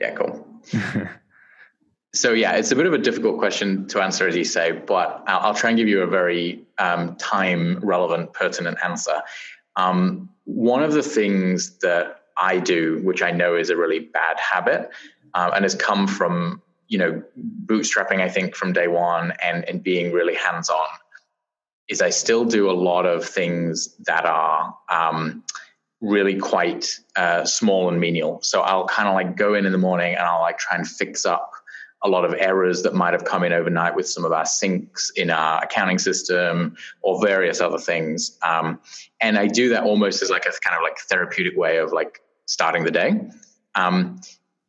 Yeah, 0.00 0.14
cool. 0.14 0.46
so 2.14 2.32
yeah, 2.32 2.52
it's 2.52 2.72
a 2.72 2.76
bit 2.76 2.86
of 2.86 2.94
a 2.94 2.98
difficult 2.98 3.38
question 3.38 3.86
to 3.88 4.00
answer, 4.02 4.26
as 4.26 4.34
you 4.34 4.44
say, 4.44 4.72
but 4.72 5.22
I'll, 5.26 5.40
I'll 5.40 5.54
try 5.54 5.70
and 5.70 5.78
give 5.78 5.86
you 5.86 6.02
a 6.02 6.06
very 6.06 6.64
um, 6.78 7.14
time 7.16 7.78
relevant, 7.80 8.32
pertinent 8.32 8.78
answer. 8.82 9.22
Um, 9.76 10.30
one 10.44 10.82
of 10.82 10.92
the 10.92 11.02
things 11.02 11.78
that 11.78 12.22
I 12.38 12.58
do, 12.58 13.00
which 13.04 13.22
I 13.22 13.30
know 13.30 13.54
is 13.54 13.68
a 13.68 13.76
really 13.76 14.00
bad 14.00 14.38
habit, 14.40 14.90
um, 15.34 15.52
and 15.54 15.64
has 15.64 15.74
come 15.74 16.06
from 16.06 16.62
you 16.88 16.96
know 16.98 17.22
bootstrapping, 17.66 18.22
I 18.22 18.30
think, 18.30 18.56
from 18.56 18.72
day 18.72 18.88
one, 18.88 19.34
and 19.42 19.68
and 19.68 19.82
being 19.82 20.12
really 20.12 20.34
hands 20.34 20.70
on 20.70 20.86
is 21.88 22.02
I 22.02 22.10
still 22.10 22.44
do 22.44 22.70
a 22.70 22.72
lot 22.72 23.06
of 23.06 23.24
things 23.24 23.94
that 24.06 24.24
are 24.26 24.76
um, 24.90 25.42
really 26.00 26.38
quite 26.38 26.98
uh, 27.16 27.44
small 27.44 27.88
and 27.88 28.00
menial. 28.00 28.40
So 28.42 28.60
I'll 28.60 28.86
kind 28.86 29.08
of 29.08 29.14
like 29.14 29.36
go 29.36 29.54
in 29.54 29.66
in 29.66 29.72
the 29.72 29.78
morning 29.78 30.14
and 30.14 30.22
I'll 30.22 30.40
like 30.40 30.58
try 30.58 30.76
and 30.76 30.86
fix 30.86 31.24
up 31.24 31.52
a 32.02 32.08
lot 32.08 32.24
of 32.24 32.34
errors 32.38 32.82
that 32.82 32.94
might 32.94 33.12
have 33.12 33.24
come 33.24 33.42
in 33.42 33.52
overnight 33.52 33.96
with 33.96 34.08
some 34.08 34.24
of 34.24 34.30
our 34.30 34.44
syncs 34.44 35.10
in 35.16 35.30
our 35.30 35.64
accounting 35.64 35.98
system 35.98 36.76
or 37.02 37.20
various 37.20 37.60
other 37.60 37.78
things. 37.78 38.38
Um, 38.42 38.78
and 39.20 39.36
I 39.36 39.48
do 39.48 39.70
that 39.70 39.82
almost 39.82 40.22
as 40.22 40.30
like 40.30 40.46
a 40.46 40.52
kind 40.60 40.76
of 40.76 40.82
like 40.82 40.98
therapeutic 40.98 41.56
way 41.56 41.78
of 41.78 41.92
like 41.92 42.20
starting 42.46 42.84
the 42.84 42.92
day. 42.92 43.20
Um, 43.74 44.20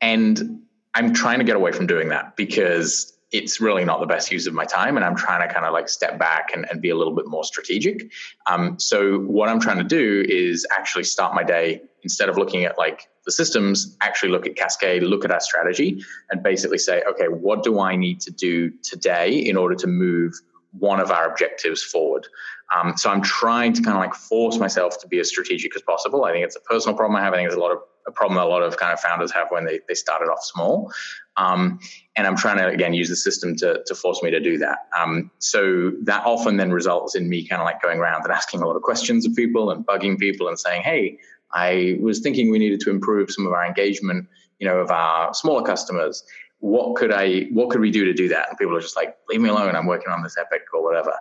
and 0.02 0.62
I'm 0.96 1.14
trying 1.14 1.40
to 1.40 1.46
get 1.46 1.56
away 1.56 1.72
from 1.72 1.86
doing 1.86 2.10
that 2.10 2.36
because 2.36 3.14
it's 3.32 3.62
really 3.62 3.86
not 3.86 4.00
the 4.00 4.06
best 4.06 4.32
use 4.32 4.48
of 4.48 4.54
my 4.54 4.66
time 4.66 4.96
and 4.96 5.06
i'm 5.06 5.16
trying 5.16 5.48
to 5.48 5.54
kind 5.54 5.66
of 5.66 5.74
like 5.74 5.88
step 5.88 6.18
back 6.18 6.50
and, 6.54 6.66
and 6.70 6.82
be 6.82 6.90
a 6.90 6.96
little 6.96 7.14
bit 7.14 7.28
more 7.28 7.44
strategic. 7.44 8.12
Um, 8.48 8.80
so 8.80 9.20
what 9.20 9.50
i'm 9.50 9.60
trying 9.60 9.78
to 9.78 9.84
do 9.84 10.26
is 10.28 10.66
actually 10.76 11.04
start 11.04 11.36
my 11.36 11.44
day 11.44 11.82
instead 12.04 12.30
of 12.30 12.38
looking 12.38 12.64
at 12.64 12.78
like 12.78 13.10
the 13.26 13.32
systems 13.32 13.98
actually 14.02 14.30
look 14.30 14.48
at 14.48 14.56
cascade 14.56 15.04
look 15.04 15.26
at 15.26 15.32
our 15.32 15.42
strategy 15.42 16.04
and 16.32 16.42
basically 16.42 16.78
say 16.78 17.04
okay 17.10 17.28
what 17.28 17.64
do 17.64 17.80
i 17.80 17.96
need 17.96 18.20
to 18.22 18.32
do 18.32 18.72
today 18.84 19.32
in 19.32 19.58
order 19.58 19.76
to 19.76 19.88
move 19.88 20.34
one 20.72 21.00
of 21.00 21.10
our 21.10 21.28
objectives 21.30 21.82
forward? 21.82 22.28
Um, 22.76 22.96
so 22.96 23.10
i'm 23.10 23.22
trying 23.22 23.74
to 23.74 23.82
kind 23.82 23.98
of 23.98 24.02
like 24.02 24.14
force 24.14 24.58
myself 24.58 25.00
to 25.02 25.08
be 25.08 25.20
as 25.20 25.28
strategic 25.28 25.76
as 25.76 25.82
possible. 25.82 26.26
I 26.26 26.32
think 26.32 26.46
it's 26.46 26.56
a 26.56 26.62
personal 26.62 26.96
problem 26.96 27.16
i 27.16 27.24
have. 27.24 27.34
I 27.34 27.38
think 27.38 27.50
there's 27.50 27.58
a 27.58 27.62
lot 27.62 27.72
of 27.72 27.80
a 28.08 28.12
problem 28.12 28.40
a 28.40 28.46
lot 28.46 28.62
of 28.64 28.78
kind 28.78 28.94
of 28.94 29.00
founders 29.00 29.32
have 29.32 29.48
when 29.50 29.66
they, 29.66 29.80
they 29.88 29.94
started 29.94 30.26
off 30.26 30.44
small 30.44 30.92
um, 31.40 31.80
and 32.16 32.28
I'm 32.28 32.36
trying 32.36 32.58
to 32.58 32.68
again 32.68 32.94
use 32.94 33.10
the 33.10 33.16
system 33.16 33.56
to 33.58 33.82
to 33.86 33.96
force 33.96 34.22
me 34.22 34.30
to 34.30 34.40
do 34.40 34.58
that. 34.60 34.90
Um, 35.00 35.32
so 35.40 35.92
that 36.04 36.26
often 36.26 36.58
then 36.58 36.72
results 36.72 37.16
in 37.16 37.30
me 37.30 37.48
kind 37.48 37.62
of 37.62 37.66
like 37.66 37.82
going 37.82 38.00
around 38.00 38.24
and 38.24 38.32
asking 38.32 38.62
a 38.62 38.68
lot 38.68 38.76
of 38.76 38.82
questions 38.82 39.26
of 39.26 39.34
people 39.36 39.72
and 39.72 39.86
bugging 39.86 40.20
people 40.20 40.48
and 40.48 40.60
saying, 40.60 40.84
"Hey, 40.84 41.18
I 41.54 41.98
was 42.02 42.20
thinking 42.20 42.52
we 42.52 42.60
needed 42.60 42.82
to 42.82 42.90
improve 42.90 43.32
some 43.32 43.48
of 43.48 43.54
our 43.54 43.66
engagement, 43.66 44.28
you 44.60 44.68
know, 44.68 44.78
of 44.78 44.92
our 44.92 45.34
smaller 45.34 45.64
customers. 45.64 46.24
What 46.60 46.96
could 46.98 47.14
I? 47.14 47.44
What 47.54 47.70
could 47.70 47.80
we 47.80 47.90
do 47.90 48.04
to 48.04 48.14
do 48.14 48.28
that?" 48.28 48.50
And 48.50 48.58
people 48.58 48.76
are 48.76 48.82
just 48.82 48.98
like, 48.98 49.16
"Leave 49.30 49.42
me 49.42 49.50
alone. 49.50 49.76
I'm 49.76 49.88
working 49.88 50.12
on 50.12 50.22
this 50.22 50.38
epic 50.38 50.64
or 50.74 50.84
whatever." 50.84 51.14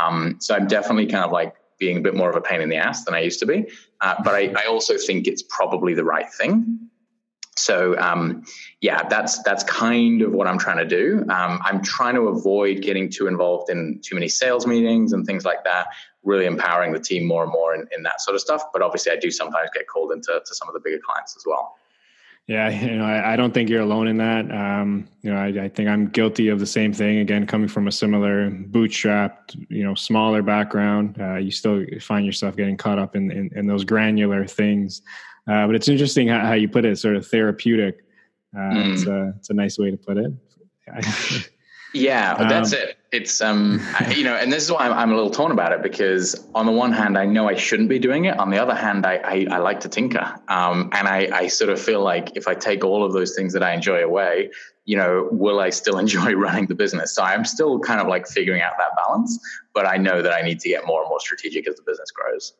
Um, 0.00 0.36
so 0.40 0.54
I'm 0.54 0.66
definitely 0.66 1.06
kind 1.06 1.24
of 1.24 1.32
like 1.32 1.54
being 1.78 1.98
a 1.98 2.00
bit 2.00 2.14
more 2.14 2.30
of 2.30 2.36
a 2.36 2.40
pain 2.40 2.62
in 2.62 2.70
the 2.70 2.76
ass 2.76 3.04
than 3.04 3.12
I 3.12 3.20
used 3.20 3.38
to 3.40 3.46
be. 3.46 3.66
Uh, 4.00 4.14
but 4.24 4.34
I, 4.34 4.54
I 4.56 4.66
also 4.66 4.96
think 4.96 5.26
it's 5.26 5.42
probably 5.42 5.92
the 5.92 6.04
right 6.04 6.32
thing 6.32 6.88
so 7.56 7.98
um, 7.98 8.44
yeah, 8.80 9.08
that's 9.08 9.42
that's 9.42 9.64
kind 9.64 10.22
of 10.22 10.32
what 10.32 10.46
I'm 10.46 10.58
trying 10.58 10.78
to 10.78 10.84
do. 10.84 11.22
Um, 11.30 11.58
I'm 11.64 11.82
trying 11.82 12.14
to 12.14 12.28
avoid 12.28 12.82
getting 12.82 13.10
too 13.10 13.26
involved 13.26 13.70
in 13.70 14.00
too 14.02 14.14
many 14.14 14.28
sales 14.28 14.66
meetings 14.66 15.12
and 15.12 15.26
things 15.26 15.44
like 15.44 15.64
that. 15.64 15.88
Really 16.22 16.46
empowering 16.46 16.92
the 16.92 17.00
team 17.00 17.24
more 17.24 17.42
and 17.42 17.52
more 17.52 17.74
in, 17.74 17.88
in 17.96 18.02
that 18.02 18.20
sort 18.20 18.34
of 18.34 18.40
stuff. 18.40 18.62
But 18.72 18.82
obviously, 18.82 19.12
I 19.12 19.16
do 19.16 19.30
sometimes 19.30 19.70
get 19.74 19.86
called 19.86 20.12
into 20.12 20.40
to 20.44 20.54
some 20.54 20.68
of 20.68 20.74
the 20.74 20.80
bigger 20.80 21.00
clients 21.04 21.34
as 21.36 21.44
well. 21.46 21.76
Yeah, 22.46 22.68
you 22.84 22.96
know, 22.96 23.04
I, 23.04 23.32
I 23.32 23.36
don't 23.36 23.52
think 23.52 23.68
you're 23.68 23.82
alone 23.82 24.06
in 24.08 24.18
that. 24.18 24.50
Um, 24.50 25.08
you 25.22 25.32
know, 25.32 25.38
I, 25.38 25.64
I, 25.64 25.68
think 25.68 25.88
I'm 25.88 26.08
guilty 26.08 26.48
of 26.48 26.60
the 26.60 26.66
same 26.66 26.92
thing. 26.92 27.18
Again, 27.18 27.46
coming 27.46 27.68
from 27.68 27.88
a 27.88 27.92
similar 27.92 28.50
bootstrapped, 28.50 29.66
you 29.68 29.82
know, 29.82 29.94
smaller 29.94 30.42
background, 30.42 31.16
uh, 31.20 31.36
you 31.36 31.50
still 31.50 31.84
find 32.00 32.24
yourself 32.24 32.56
getting 32.56 32.76
caught 32.76 32.98
up 32.98 33.16
in, 33.16 33.30
in, 33.30 33.50
in 33.56 33.66
those 33.66 33.84
granular 33.84 34.46
things. 34.46 35.02
Uh, 35.48 35.66
but 35.66 35.76
it's 35.76 35.88
interesting 35.88 36.28
how, 36.28 36.40
how, 36.40 36.52
you 36.52 36.68
put 36.68 36.84
it, 36.84 36.98
sort 36.98 37.16
of 37.16 37.26
therapeutic. 37.26 38.04
Uh, 38.54 38.60
mm. 38.60 38.92
it's, 38.92 39.06
a, 39.06 39.34
it's 39.36 39.50
a 39.50 39.54
nice 39.54 39.78
way 39.78 39.90
to 39.90 39.96
put 39.96 40.16
it. 40.16 40.32
yeah, 41.92 42.34
um, 42.34 42.48
that's 42.48 42.72
it. 42.72 42.98
It's 43.12 43.40
um, 43.40 43.80
you 44.14 44.24
know, 44.24 44.34
and 44.34 44.52
this 44.52 44.62
is 44.62 44.70
why 44.70 44.86
I'm, 44.86 44.92
I'm, 44.92 45.12
a 45.12 45.14
little 45.14 45.30
torn 45.30 45.52
about 45.52 45.72
it 45.72 45.82
because 45.82 46.46
on 46.54 46.66
the 46.66 46.72
one 46.72 46.92
hand, 46.92 47.16
I 47.16 47.24
know 47.24 47.48
I 47.48 47.54
shouldn't 47.54 47.88
be 47.88 47.98
doing 47.98 48.26
it. 48.26 48.38
On 48.38 48.50
the 48.50 48.58
other 48.58 48.74
hand, 48.74 49.06
I 49.06 49.16
I, 49.16 49.46
I 49.50 49.58
like 49.58 49.80
to 49.80 49.88
tinker, 49.88 50.34
um, 50.48 50.90
and 50.92 51.08
I 51.08 51.28
I 51.32 51.46
sort 51.48 51.70
of 51.70 51.80
feel 51.80 52.02
like 52.02 52.36
if 52.36 52.46
I 52.46 52.54
take 52.54 52.84
all 52.84 53.04
of 53.04 53.12
those 53.12 53.34
things 53.34 53.52
that 53.52 53.62
I 53.62 53.72
enjoy 53.72 54.02
away, 54.02 54.50
you 54.84 54.96
know, 54.96 55.28
will 55.32 55.60
I 55.60 55.70
still 55.70 55.98
enjoy 56.04 56.32
running 56.34 56.66
the 56.66 56.74
business? 56.74 57.14
So 57.14 57.22
I'm 57.22 57.44
still 57.44 57.78
kind 57.80 58.00
of 58.00 58.06
like 58.06 58.26
figuring 58.26 58.62
out 58.62 58.74
that 58.78 58.96
balance, 58.96 59.38
but 59.72 59.86
I 59.86 59.96
know 59.96 60.22
that 60.22 60.32
I 60.32 60.42
need 60.42 60.60
to 60.60 60.68
get 60.68 60.86
more 60.86 61.00
and 61.00 61.08
more 61.08 61.20
strategic 61.20 61.68
as 61.68 61.76
the 61.76 61.82
business 61.82 62.10
grows. 62.10 62.54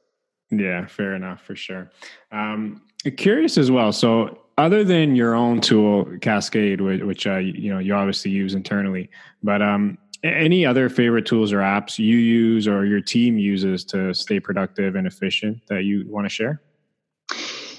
Yeah, 0.50 0.86
fair 0.86 1.14
enough, 1.14 1.42
for 1.42 1.56
sure. 1.56 1.90
Um, 2.30 2.82
curious 3.16 3.58
as 3.58 3.70
well. 3.70 3.92
So, 3.92 4.38
other 4.58 4.84
than 4.84 5.16
your 5.16 5.34
own 5.34 5.60
tool, 5.60 6.06
Cascade, 6.22 6.80
which 6.80 7.26
uh, 7.26 7.36
you 7.36 7.72
know 7.72 7.78
you 7.78 7.94
obviously 7.94 8.30
use 8.30 8.54
internally, 8.54 9.10
but 9.42 9.60
um, 9.60 9.98
any 10.22 10.64
other 10.64 10.88
favorite 10.88 11.26
tools 11.26 11.52
or 11.52 11.58
apps 11.58 11.98
you 11.98 12.16
use 12.16 12.66
or 12.66 12.84
your 12.84 13.00
team 13.00 13.38
uses 13.38 13.84
to 13.84 14.14
stay 14.14 14.40
productive 14.40 14.94
and 14.94 15.06
efficient 15.06 15.60
that 15.68 15.84
you 15.84 16.04
want 16.08 16.24
to 16.24 16.30
share? 16.30 16.62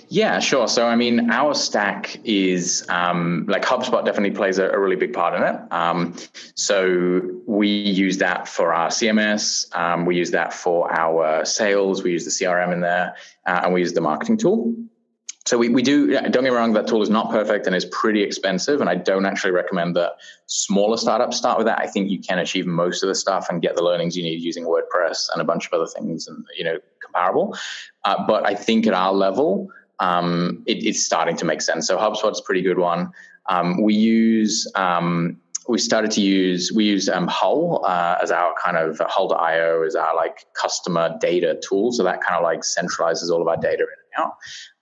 Yeah, 0.09 0.39
sure. 0.39 0.67
So, 0.69 0.87
I 0.87 0.95
mean, 0.95 1.29
our 1.31 1.53
stack 1.53 2.17
is 2.23 2.85
um, 2.87 3.45
like 3.49 3.63
HubSpot 3.63 4.05
definitely 4.05 4.31
plays 4.31 4.57
a, 4.57 4.69
a, 4.69 4.79
really 4.79 4.95
big 4.95 5.11
part 5.11 5.33
in 5.33 5.43
it. 5.43 5.73
Um, 5.73 6.15
so, 6.55 7.21
we 7.45 7.67
use 7.67 8.17
that 8.19 8.47
for 8.47 8.73
our 8.73 8.87
CMS, 8.87 9.75
um, 9.75 10.05
we 10.05 10.15
use 10.15 10.31
that 10.31 10.53
for 10.53 10.91
our 10.93 11.43
sales, 11.43 12.03
we 12.03 12.11
use 12.11 12.23
the 12.23 12.31
CRM 12.31 12.71
in 12.71 12.79
there, 12.79 13.15
uh, 13.45 13.61
and 13.63 13.73
we 13.73 13.81
use 13.81 13.93
the 13.93 14.01
marketing 14.01 14.37
tool. 14.37 14.73
So, 15.45 15.57
we, 15.57 15.67
we 15.67 15.81
do, 15.81 16.11
don't 16.11 16.31
get 16.31 16.43
me 16.43 16.49
wrong, 16.51 16.71
that 16.73 16.87
tool 16.87 17.01
is 17.01 17.09
not 17.09 17.29
perfect 17.29 17.67
and 17.67 17.75
is 17.75 17.85
pretty 17.85 18.23
expensive. 18.23 18.79
And 18.79 18.89
I 18.89 18.95
don't 18.95 19.25
actually 19.25 19.51
recommend 19.51 19.97
that 19.97 20.13
smaller 20.45 20.95
startups 20.95 21.35
start 21.35 21.57
with 21.57 21.67
that. 21.67 21.79
I 21.79 21.87
think 21.87 22.09
you 22.09 22.19
can 22.19 22.39
achieve 22.39 22.65
most 22.65 23.03
of 23.03 23.09
the 23.09 23.15
stuff 23.15 23.47
and 23.49 23.61
get 23.61 23.75
the 23.75 23.83
learnings 23.83 24.15
you 24.15 24.23
need 24.23 24.41
using 24.41 24.63
WordPress 24.63 25.27
and 25.33 25.41
a 25.41 25.45
bunch 25.45 25.67
of 25.67 25.73
other 25.73 25.87
things 25.87 26.27
and, 26.27 26.45
you 26.57 26.63
know, 26.63 26.77
comparable. 27.01 27.57
Uh, 28.05 28.25
but 28.25 28.45
I 28.45 28.55
think 28.55 28.87
at 28.87 28.93
our 28.93 29.13
level, 29.13 29.69
um, 29.99 30.63
it, 30.65 30.83
it's 30.85 31.03
starting 31.03 31.35
to 31.37 31.45
make 31.45 31.61
sense. 31.61 31.87
So 31.87 31.97
HubSpot's 31.97 32.39
a 32.39 32.43
pretty 32.43 32.61
good 32.61 32.79
one. 32.79 33.11
Um, 33.47 33.81
we 33.81 33.93
use 33.93 34.69
um, 34.75 35.37
we 35.67 35.77
started 35.77 36.11
to 36.11 36.21
use 36.21 36.71
we 36.73 36.85
use 36.85 37.09
um, 37.09 37.27
Hull 37.27 37.83
uh, 37.85 38.17
as 38.21 38.31
our 38.31 38.53
kind 38.63 38.77
of 38.77 38.99
Hull.io 38.99 39.83
as 39.83 39.95
our 39.95 40.15
like 40.15 40.45
customer 40.53 41.17
data 41.19 41.59
tool. 41.67 41.91
So 41.91 42.03
that 42.03 42.21
kind 42.21 42.35
of 42.35 42.43
like 42.43 42.61
centralizes 42.61 43.29
all 43.29 43.41
of 43.41 43.47
our 43.47 43.57
data 43.57 43.83
in 43.83 43.87
and 43.89 44.25
out. 44.25 44.33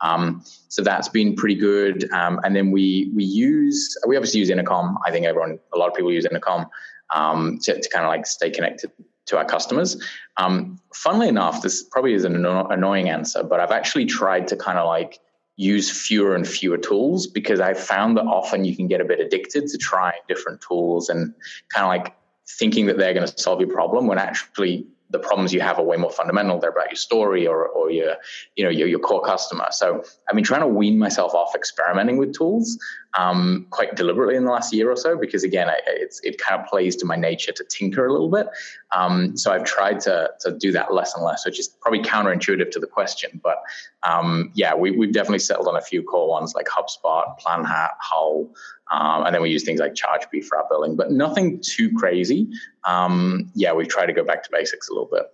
Um, 0.02 0.44
so 0.70 0.84
that's 0.84 1.10
been 1.10 1.36
pretty 1.36 1.56
good. 1.56 2.12
Um, 2.12 2.40
and 2.44 2.56
then 2.56 2.72
we 2.72 3.12
we 3.16 3.24
use 3.24 3.98
we 4.08 4.16
obviously 4.16 4.40
use 4.40 4.50
Intercom. 4.50 4.98
I 5.06 5.12
think 5.12 5.26
everyone 5.26 5.60
a 5.74 5.78
lot 5.78 5.90
of 5.90 5.96
people 5.96 6.12
use 6.12 6.26
Intercom 6.26 6.68
um, 7.14 7.60
to, 7.64 7.80
to 7.80 7.90
kind 7.90 8.06
of 8.06 8.10
like 8.10 8.26
stay 8.26 8.50
connected 8.50 8.92
to 9.28 9.38
our 9.38 9.46
customers. 9.46 10.02
Um, 10.38 10.80
funnily 10.94 11.28
enough, 11.28 11.62
this 11.62 11.84
probably 11.84 12.14
is 12.14 12.24
an 12.24 12.46
annoying 12.46 13.10
answer, 13.10 13.44
but 13.44 13.60
I've 13.60 13.72
actually 13.72 14.06
tried 14.06 14.48
to 14.50 14.56
kind 14.56 14.78
of 14.78 14.86
like 14.86 15.20
use 15.58 15.90
fewer 15.90 16.36
and 16.36 16.48
fewer 16.48 16.78
tools 16.78 17.28
because 17.28 17.60
I 17.60 17.74
found 17.74 18.18
that 18.18 18.26
often 18.26 18.66
you 18.66 18.76
can 18.76 18.88
get 18.88 19.00
a 19.02 19.06
bit 19.06 19.20
addicted 19.20 19.68
to 19.68 19.78
trying 19.78 20.20
different 20.28 20.62
tools 20.62 21.10
and 21.10 21.34
kind 21.74 21.86
of 21.86 21.88
like 21.88 22.16
thinking 22.48 22.86
that 22.88 22.98
they're 22.98 23.14
going 23.14 23.28
to 23.28 23.38
solve 23.38 23.60
your 23.60 23.70
problem 23.70 24.08
when 24.08 24.18
actually 24.18 24.86
the 25.16 25.28
problems 25.28 25.54
you 25.54 25.62
have 25.62 25.80
are 25.80 25.84
way 25.84 25.98
more 25.98 26.12
fundamental. 26.12 26.60
They're 26.60 26.70
about 26.70 26.90
your 26.90 26.98
story 26.98 27.48
or, 27.48 27.66
or 27.68 27.90
your, 27.90 28.16
you 28.56 28.64
know, 28.64 28.70
your, 28.70 28.88
your 28.88 29.00
core 29.00 29.24
customer. 29.24 29.68
So 29.72 30.04
I've 30.28 30.36
been 30.36 30.44
trying 30.44 30.62
to 30.62 30.68
wean 30.68 30.98
myself 31.00 31.34
off 31.34 31.56
experimenting 31.56 32.18
with 32.18 32.34
tools 32.34 32.78
um, 33.18 33.68
quite 33.70 33.96
deliberately 33.96 34.36
in 34.36 34.44
the 34.44 34.52
last 34.52 34.74
year 34.74 34.92
or 34.92 34.98
so 34.98 35.18
because 35.18 35.44
again, 35.44 35.70
I, 35.70 35.80
it 36.24 36.38
kind 36.38 36.62
of 36.62 36.68
plays 36.68 36.96
to 36.98 37.06
my 37.06 37.16
nature 37.16 37.54
to 37.54 37.64
tinker 37.64 38.06
a 38.06 38.12
little 38.12 38.30
bit. 38.30 38.48
Um, 38.96 39.38
so 39.38 39.52
I've 39.52 39.64
tried 39.64 40.02
to, 40.02 40.32
to 40.42 40.58
do 40.58 40.72
that 40.74 40.94
less 40.94 41.16
and 41.16 41.24
less, 41.24 41.46
which 41.46 41.60
is 41.60 41.68
probably 41.68 42.02
counterintuitive 42.02 42.72
to 42.72 42.80
the 42.80 42.88
question. 42.88 43.40
But 43.42 43.58
um, 44.06 44.52
yeah, 44.54 44.74
we, 44.76 44.92
we've 44.92 45.14
definitely 45.14 45.40
settled 45.40 45.68
on 45.68 45.76
a 45.76 45.82
few 45.82 46.04
core 46.04 46.28
ones 46.28 46.54
like 46.56 46.68
HubSpot, 46.68 47.40
PlanHat, 47.40 47.90
Hull, 48.00 48.50
um, 48.92 49.26
and 49.26 49.34
then 49.34 49.42
we 49.42 49.50
use 49.50 49.64
things 49.64 49.80
like 49.80 49.94
Chargebee 49.94 50.44
for 50.44 50.58
our 50.58 50.66
billing, 50.70 50.96
but 50.96 51.12
nothing 51.12 51.60
too 51.62 51.92
crazy. 51.98 52.48
Um, 52.84 53.52
yeah, 53.56 53.74
we 53.74 53.86
try 53.86 54.06
to 54.06 54.14
go 54.14 54.24
back 54.24 54.44
to 54.44 54.50
basics 54.52 54.90
a 54.90 54.94
little 54.94 55.10
bit. 55.12 55.26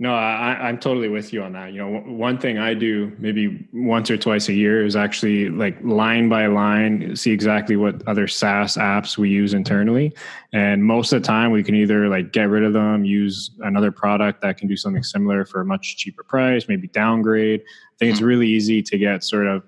No, 0.00 0.14
I, 0.14 0.68
am 0.68 0.78
totally 0.78 1.08
with 1.08 1.32
you 1.32 1.42
on 1.42 1.52
that. 1.54 1.72
You 1.72 1.80
know, 1.80 2.00
one 2.06 2.38
thing 2.38 2.56
I 2.56 2.72
do 2.72 3.12
maybe 3.18 3.66
once 3.72 4.08
or 4.12 4.16
twice 4.16 4.48
a 4.48 4.52
year 4.52 4.86
is 4.86 4.94
actually 4.94 5.48
like 5.48 5.76
line 5.82 6.28
by 6.28 6.46
line 6.46 7.16
see 7.16 7.32
exactly 7.32 7.74
what 7.74 8.06
other 8.06 8.28
SaaS 8.28 8.76
apps 8.76 9.18
we 9.18 9.28
use 9.28 9.54
internally, 9.54 10.14
and 10.52 10.84
most 10.84 11.12
of 11.12 11.20
the 11.20 11.26
time 11.26 11.50
we 11.50 11.64
can 11.64 11.74
either 11.74 12.08
like 12.08 12.32
get 12.32 12.44
rid 12.44 12.62
of 12.62 12.74
them, 12.74 13.04
use 13.04 13.50
another 13.62 13.90
product 13.90 14.40
that 14.42 14.56
can 14.56 14.68
do 14.68 14.76
something 14.76 15.02
similar 15.02 15.44
for 15.44 15.62
a 15.62 15.64
much 15.64 15.96
cheaper 15.96 16.22
price, 16.22 16.68
maybe 16.68 16.86
downgrade. 16.88 17.60
I 17.60 17.96
think 17.98 18.10
it's 18.10 18.20
mm-hmm. 18.20 18.28
really 18.28 18.48
easy 18.48 18.82
to 18.82 18.98
get 18.98 19.24
sort 19.24 19.48
of, 19.48 19.64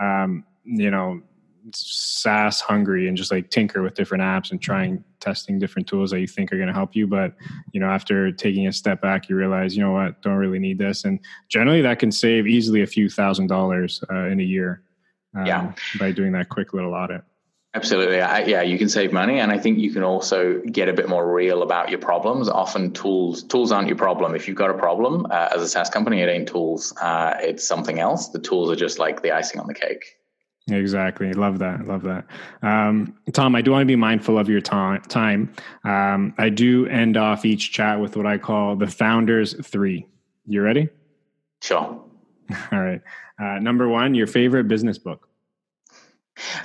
um, 0.00 0.44
you 0.64 0.90
know, 0.90 1.20
SaaS 1.72 2.60
hungry 2.60 3.08
and 3.08 3.16
just 3.16 3.32
like 3.32 3.50
tinker 3.50 3.82
with 3.82 3.94
different 3.94 4.22
apps 4.22 4.50
and 4.50 4.60
trying 4.60 5.02
testing 5.20 5.58
different 5.58 5.88
tools 5.88 6.10
that 6.10 6.20
you 6.20 6.26
think 6.26 6.52
are 6.52 6.56
going 6.56 6.68
to 6.68 6.74
help 6.74 6.94
you. 6.94 7.06
But 7.06 7.34
you 7.72 7.80
know, 7.80 7.86
after 7.86 8.30
taking 8.32 8.66
a 8.66 8.72
step 8.72 9.00
back, 9.00 9.28
you 9.28 9.36
realize, 9.36 9.76
you 9.76 9.82
know 9.82 9.92
what, 9.92 10.20
don't 10.22 10.36
really 10.36 10.58
need 10.58 10.78
this. 10.78 11.04
And 11.04 11.20
generally, 11.48 11.82
that 11.82 11.98
can 11.98 12.12
save 12.12 12.46
easily 12.46 12.82
a 12.82 12.86
few 12.86 13.08
thousand 13.08 13.46
dollars 13.46 14.02
uh, 14.10 14.26
in 14.26 14.40
a 14.40 14.44
year. 14.44 14.82
Um, 15.36 15.46
yeah. 15.46 15.72
By 15.98 16.12
doing 16.12 16.32
that 16.32 16.48
quick 16.48 16.72
little 16.74 16.94
audit. 16.94 17.22
Absolutely. 17.74 18.20
I, 18.20 18.44
yeah, 18.44 18.62
you 18.62 18.78
can 18.78 18.88
save 18.88 19.12
money, 19.12 19.40
and 19.40 19.50
I 19.50 19.58
think 19.58 19.80
you 19.80 19.90
can 19.92 20.04
also 20.04 20.60
get 20.60 20.88
a 20.88 20.92
bit 20.92 21.08
more 21.08 21.34
real 21.34 21.62
about 21.64 21.90
your 21.90 21.98
problems. 21.98 22.48
Often, 22.48 22.92
tools 22.92 23.42
tools 23.42 23.72
aren't 23.72 23.88
your 23.88 23.96
problem. 23.96 24.36
If 24.36 24.46
you've 24.46 24.56
got 24.56 24.70
a 24.70 24.74
problem 24.74 25.26
uh, 25.28 25.48
as 25.52 25.60
a 25.60 25.68
SaaS 25.68 25.90
company, 25.90 26.20
it 26.20 26.28
ain't 26.28 26.46
tools. 26.46 26.94
Uh, 27.00 27.34
it's 27.40 27.66
something 27.66 27.98
else. 27.98 28.28
The 28.28 28.38
tools 28.38 28.70
are 28.70 28.76
just 28.76 29.00
like 29.00 29.22
the 29.22 29.32
icing 29.32 29.60
on 29.60 29.66
the 29.66 29.74
cake. 29.74 30.04
Exactly. 30.70 31.32
Love 31.34 31.58
that. 31.58 31.86
Love 31.86 32.02
that. 32.04 32.24
Um, 32.62 33.14
Tom, 33.32 33.54
I 33.54 33.60
do 33.60 33.72
want 33.72 33.82
to 33.82 33.86
be 33.86 33.96
mindful 33.96 34.38
of 34.38 34.48
your 34.48 34.62
ta- 34.62 34.98
time. 35.08 35.52
Um, 35.84 36.34
I 36.38 36.48
do 36.48 36.86
end 36.86 37.16
off 37.18 37.44
each 37.44 37.72
chat 37.72 38.00
with 38.00 38.16
what 38.16 38.26
I 38.26 38.38
call 38.38 38.74
the 38.74 38.86
founders 38.86 39.54
three. 39.66 40.06
You 40.46 40.62
ready? 40.62 40.88
Sure. 41.62 41.78
All 42.72 42.80
right. 42.80 43.00
Uh, 43.38 43.58
number 43.58 43.88
one, 43.88 44.14
your 44.14 44.26
favorite 44.26 44.68
business 44.68 44.96
book. 44.96 45.28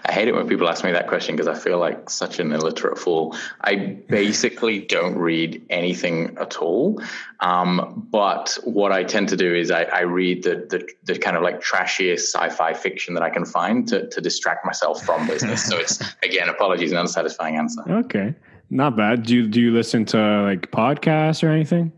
I 0.06 0.12
hate 0.12 0.28
it 0.28 0.36
when 0.36 0.48
people 0.48 0.68
ask 0.68 0.84
me 0.84 0.92
that 0.92 1.08
question 1.08 1.36
because 1.36 1.48
I 1.48 1.54
feel 1.54 1.78
like 1.78 2.10
such 2.10 2.40
an 2.40 2.52
illiterate 2.52 2.98
fool. 2.98 3.36
I 3.62 3.76
basically 3.76 4.80
don't 4.96 5.16
read 5.16 5.64
anything 5.70 6.38
at 6.40 6.58
all. 6.58 7.02
Um, 7.40 8.08
but 8.10 8.58
what 8.64 8.92
I 8.92 9.04
tend 9.04 9.30
to 9.30 9.38
do 9.38 9.54
is 9.54 9.70
I, 9.70 9.84
I 9.84 10.02
read 10.02 10.44
the, 10.44 10.68
the, 10.70 10.90
the 11.04 11.20
kind 11.20 11.38
of 11.38 11.44
like 11.44 11.62
trashiest 11.62 12.34
sci-fi 12.34 12.74
fiction 12.74 13.14
that 13.14 13.24
I 13.24 13.30
can 13.30 13.46
find 13.46 13.88
to, 13.90 14.08
to 14.10 14.22
distract 14.22 14.66
myself 14.66 15.04
from 15.06 15.28
business. 15.28 15.66
so 15.66 15.78
it's 15.78 16.00
again, 16.24 16.50
apologies, 16.50 16.92
an 16.92 16.98
unsatisfying 16.98 17.56
answer. 17.56 17.84
Okay, 17.88 18.34
not 18.70 18.96
bad. 18.96 19.24
Do 19.24 19.36
you 19.36 19.48
do 19.48 19.62
you 19.62 19.72
listen 19.72 20.06
to 20.06 20.18
like 20.44 20.72
podcasts 20.72 21.44
or 21.44 21.50
anything? 21.50 21.92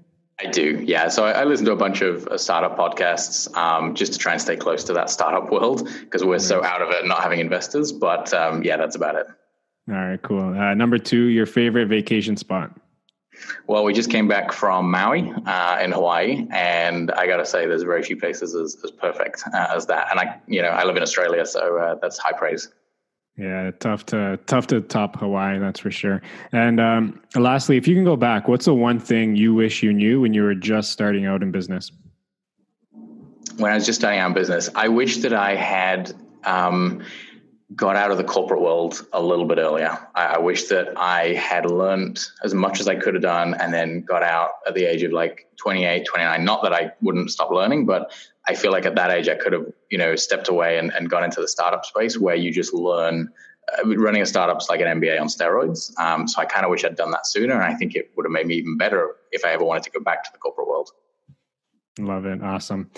I 0.44 0.50
do, 0.50 0.84
yeah. 0.84 1.08
So 1.08 1.26
I, 1.26 1.32
I, 1.32 1.44
listen 1.44 1.66
to 1.68 1.72
a 1.72 1.76
bunch 1.76 2.02
of 2.02 2.28
uh, 2.28 2.38
startup 2.38 2.78
podcasts 2.78 3.54
um, 3.56 3.94
just 3.94 4.14
to 4.14 4.20
try 4.20 4.32
and 4.32 4.42
stay 4.42 4.56
close 4.56 4.84
to 4.86 4.94
that 4.94 5.10
startup 5.10 5.52
world 5.52 5.88
because 6.02 6.24
we're 6.24 6.40
so 6.40 6.64
out 6.64 6.82
of 6.82 6.90
it, 6.90 7.06
not 7.06 7.22
having 7.22 7.40
investors. 7.40 7.92
But 7.92 8.34
um, 8.34 8.64
yeah, 8.64 8.78
that's 8.78 8.96
about 8.96 9.16
it. 9.16 9.28
All 9.90 9.96
right, 9.96 10.22
cool. 10.22 10.58
Uh, 10.58 10.74
number 10.74 10.98
two, 10.98 11.26
your 11.26 11.46
favorite 11.46 11.88
vacation 11.88 12.38
spot? 12.38 12.72
Well, 13.68 13.84
we 13.84 13.94
just 13.94 14.10
came 14.10 14.28
back 14.28 14.52
from 14.52 14.90
Maui 14.90 15.32
uh, 15.46 15.80
in 15.82 15.92
Hawaii, 15.92 16.48
and 16.52 17.12
I 17.12 17.28
got 17.28 17.38
to 17.38 17.46
say, 17.46 17.66
there's 17.66 17.84
very 17.84 18.04
few 18.04 18.18
places 18.18 18.56
as, 18.56 18.78
as 18.84 18.92
perfect 18.92 19.44
uh, 19.54 19.68
as 19.70 19.86
that. 19.88 20.08
And 20.12 20.20
I, 20.20 20.40
you 20.48 20.62
know, 20.62 20.70
I 20.70 20.84
live 20.84 20.98
in 20.98 21.04
Australia, 21.04 21.46
so 21.46 21.78
uh, 21.78 21.96
that's 22.02 22.18
high 22.18 22.34
praise. 22.34 22.70
Yeah, 23.42 23.72
tough 23.80 24.06
to 24.08 24.38
tough 24.46 24.68
to 24.68 24.82
top 24.82 25.18
Hawaii, 25.18 25.58
that's 25.58 25.80
for 25.80 25.90
sure. 25.90 26.22
And 26.52 26.80
um, 26.80 27.20
lastly, 27.36 27.76
if 27.76 27.88
you 27.88 27.96
can 27.96 28.04
go 28.04 28.16
back, 28.16 28.48
what's 28.48 28.66
the 28.66 28.76
one 28.76 29.00
thing 29.00 29.36
you 29.36 29.56
wish 29.56 29.82
you 29.82 29.92
knew 29.92 30.22
when 30.22 30.36
you 30.36 30.44
were 30.44 30.54
just 30.54 30.92
starting 30.92 31.26
out 31.26 31.42
in 31.42 31.50
business? 31.50 31.92
When 33.58 33.72
I 33.72 33.74
was 33.74 33.88
just 33.88 34.00
starting 34.00 34.20
out 34.20 34.28
in 34.28 34.34
business, 34.36 34.70
I 34.76 34.90
wish 34.90 35.18
that 35.18 35.34
I 35.34 35.56
had 35.56 36.14
um, 36.44 37.02
got 37.76 37.96
out 37.96 38.12
of 38.12 38.18
the 38.18 38.24
corporate 38.24 38.62
world 38.62 39.08
a 39.12 39.24
little 39.24 39.46
bit 39.46 39.58
earlier. 39.58 39.98
I, 40.14 40.26
I 40.26 40.38
wish 40.38 40.66
that 40.66 40.94
I 40.96 41.34
had 41.34 41.66
learned 41.66 42.20
as 42.44 42.54
much 42.54 42.80
as 42.80 42.88
I 42.88 42.96
could 42.96 43.16
have 43.16 43.24
done 43.24 43.56
and 43.56 43.74
then 43.74 44.02
got 44.02 44.22
out 44.22 44.52
at 44.68 44.76
the 44.76 44.86
age 44.86 45.02
of 45.02 45.14
like 45.14 45.48
28, 45.58 46.06
29. 46.06 46.46
Not 46.46 46.62
that 46.62 46.74
I 46.74 46.92
wouldn't 47.02 47.32
stop 47.32 47.50
learning, 47.50 47.88
but 47.88 48.14
I 48.48 48.56
feel 48.56 48.72
like 48.72 48.86
at 48.86 48.96
that 48.96 49.12
age 49.12 49.28
I 49.28 49.36
could 49.36 49.54
have, 49.54 49.66
you 49.90 49.98
know, 49.98 50.16
stepped 50.16 50.48
away 50.48 50.78
and, 50.78 50.92
and 50.92 51.10
gone 51.10 51.24
into 51.24 51.42
the 51.42 51.48
startup 51.48 51.86
space 51.86 52.18
where 52.18 52.36
you 52.36 52.52
just 52.52 52.74
learn. 52.74 53.30
Uh, 53.78 53.96
running 53.96 54.24
a 54.24 54.26
startup's 54.26 54.70
like 54.70 54.82
an 54.82 55.00
MBA 55.00 55.22
on 55.22 55.28
steroids. 55.28 55.98
Um, 56.00 56.28
so 56.28 56.42
I 56.42 56.46
kind 56.46 56.66
of 56.66 56.72
wish 56.72 56.84
I'd 56.84 56.96
done 56.96 57.12
that 57.12 57.28
sooner, 57.28 57.54
and 57.54 57.64
I 57.64 57.76
think 57.76 57.96
it 57.96 58.10
would 58.18 58.26
have 58.26 58.32
made 58.32 58.48
me 58.48 58.56
even 58.56 58.76
better 58.76 59.18
if 59.32 59.46
I 59.46 59.52
ever 59.52 59.64
wanted 59.64 59.84
to 59.84 59.92
go 59.92 60.00
back 60.00 60.24
to 60.24 60.32
the 60.34 60.40
corporate 60.40 60.68
world. 60.68 60.90
Love 62.00 62.26
it. 62.26 62.42
Awesome. 62.42 62.90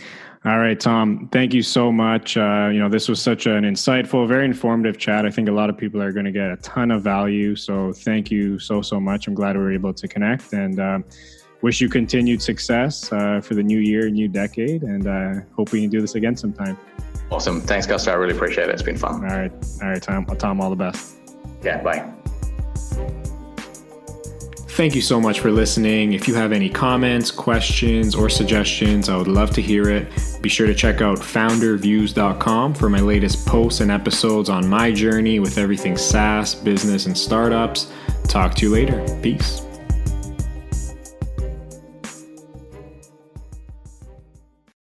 All 0.45 0.59
right, 0.59 0.79
Tom, 0.79 1.27
thank 1.31 1.53
you 1.53 1.63
so 1.63 1.91
much. 1.91 2.37
Uh, 2.37 2.69
you 2.71 2.79
know, 2.79 2.89
this 2.89 3.09
was 3.09 3.21
such 3.21 3.47
an 3.47 3.63
insightful, 3.63 4.27
very 4.27 4.45
informative 4.45 4.97
chat. 4.97 5.25
I 5.25 5.31
think 5.31 5.49
a 5.49 5.51
lot 5.51 5.69
of 5.69 5.77
people 5.77 6.01
are 6.01 6.11
going 6.11 6.25
to 6.25 6.31
get 6.31 6.51
a 6.51 6.57
ton 6.57 6.91
of 6.91 7.01
value. 7.01 7.55
So 7.55 7.91
thank 7.91 8.29
you 8.29 8.59
so, 8.59 8.81
so 8.81 8.99
much. 8.99 9.27
I'm 9.27 9.33
glad 9.33 9.57
we 9.57 9.63
were 9.63 9.73
able 9.73 9.93
to 9.93 10.07
connect. 10.07 10.53
And 10.53 10.79
um, 10.79 11.05
wish 11.63 11.81
you 11.81 11.89
continued 11.89 12.41
success 12.41 13.11
uh, 13.11 13.41
for 13.41 13.55
the 13.55 13.63
new 13.63 13.79
year, 13.79 14.09
new 14.09 14.27
decade, 14.27 14.83
and 14.83 15.07
uh, 15.07 15.41
hope 15.55 15.71
we 15.71 15.81
can 15.81 15.89
do 15.89 16.01
this 16.01 16.13
again 16.13 16.35
sometime. 16.35 16.77
Awesome. 17.31 17.61
Thanks, 17.61 17.87
Gusto. 17.87 18.11
I 18.11 18.15
really 18.15 18.35
appreciate 18.35 18.69
it. 18.69 18.73
It's 18.73 18.83
been 18.83 18.97
fun. 18.97 19.23
All 19.23 19.37
right. 19.37 19.51
All 19.81 19.89
right, 19.89 20.01
Tom. 20.01 20.25
Tom, 20.25 20.61
all 20.61 20.69
the 20.69 20.75
best. 20.75 21.15
Yeah, 21.63 21.81
bye. 21.81 22.07
Thank 24.73 24.95
you 24.95 25.01
so 25.01 25.21
much 25.21 25.39
for 25.39 25.51
listening. 25.51 26.13
If 26.13 26.27
you 26.27 26.33
have 26.33 26.51
any 26.51 26.67
comments, 26.67 27.29
questions, 27.31 28.15
or 28.15 28.27
suggestions, 28.27 29.07
I 29.07 29.15
would 29.15 29.27
love 29.27 29.51
to 29.51 29.61
hear 29.61 29.87
it. 29.87 30.11
Be 30.41 30.49
sure 30.49 30.67
to 30.67 30.73
check 30.73 30.99
out 30.99 31.19
founderviews.com 31.19 32.73
for 32.73 32.89
my 32.89 32.99
latest 32.99 33.45
posts 33.45 33.81
and 33.81 33.91
episodes 33.91 34.49
on 34.49 34.67
my 34.67 34.91
journey 34.91 35.39
with 35.39 35.59
everything 35.59 35.95
SaaS, 35.95 36.55
business, 36.55 37.05
and 37.05 37.17
startups. 37.17 37.91
Talk 38.27 38.55
to 38.55 38.65
you 38.65 38.73
later. 38.73 39.05
Peace. 39.21 39.61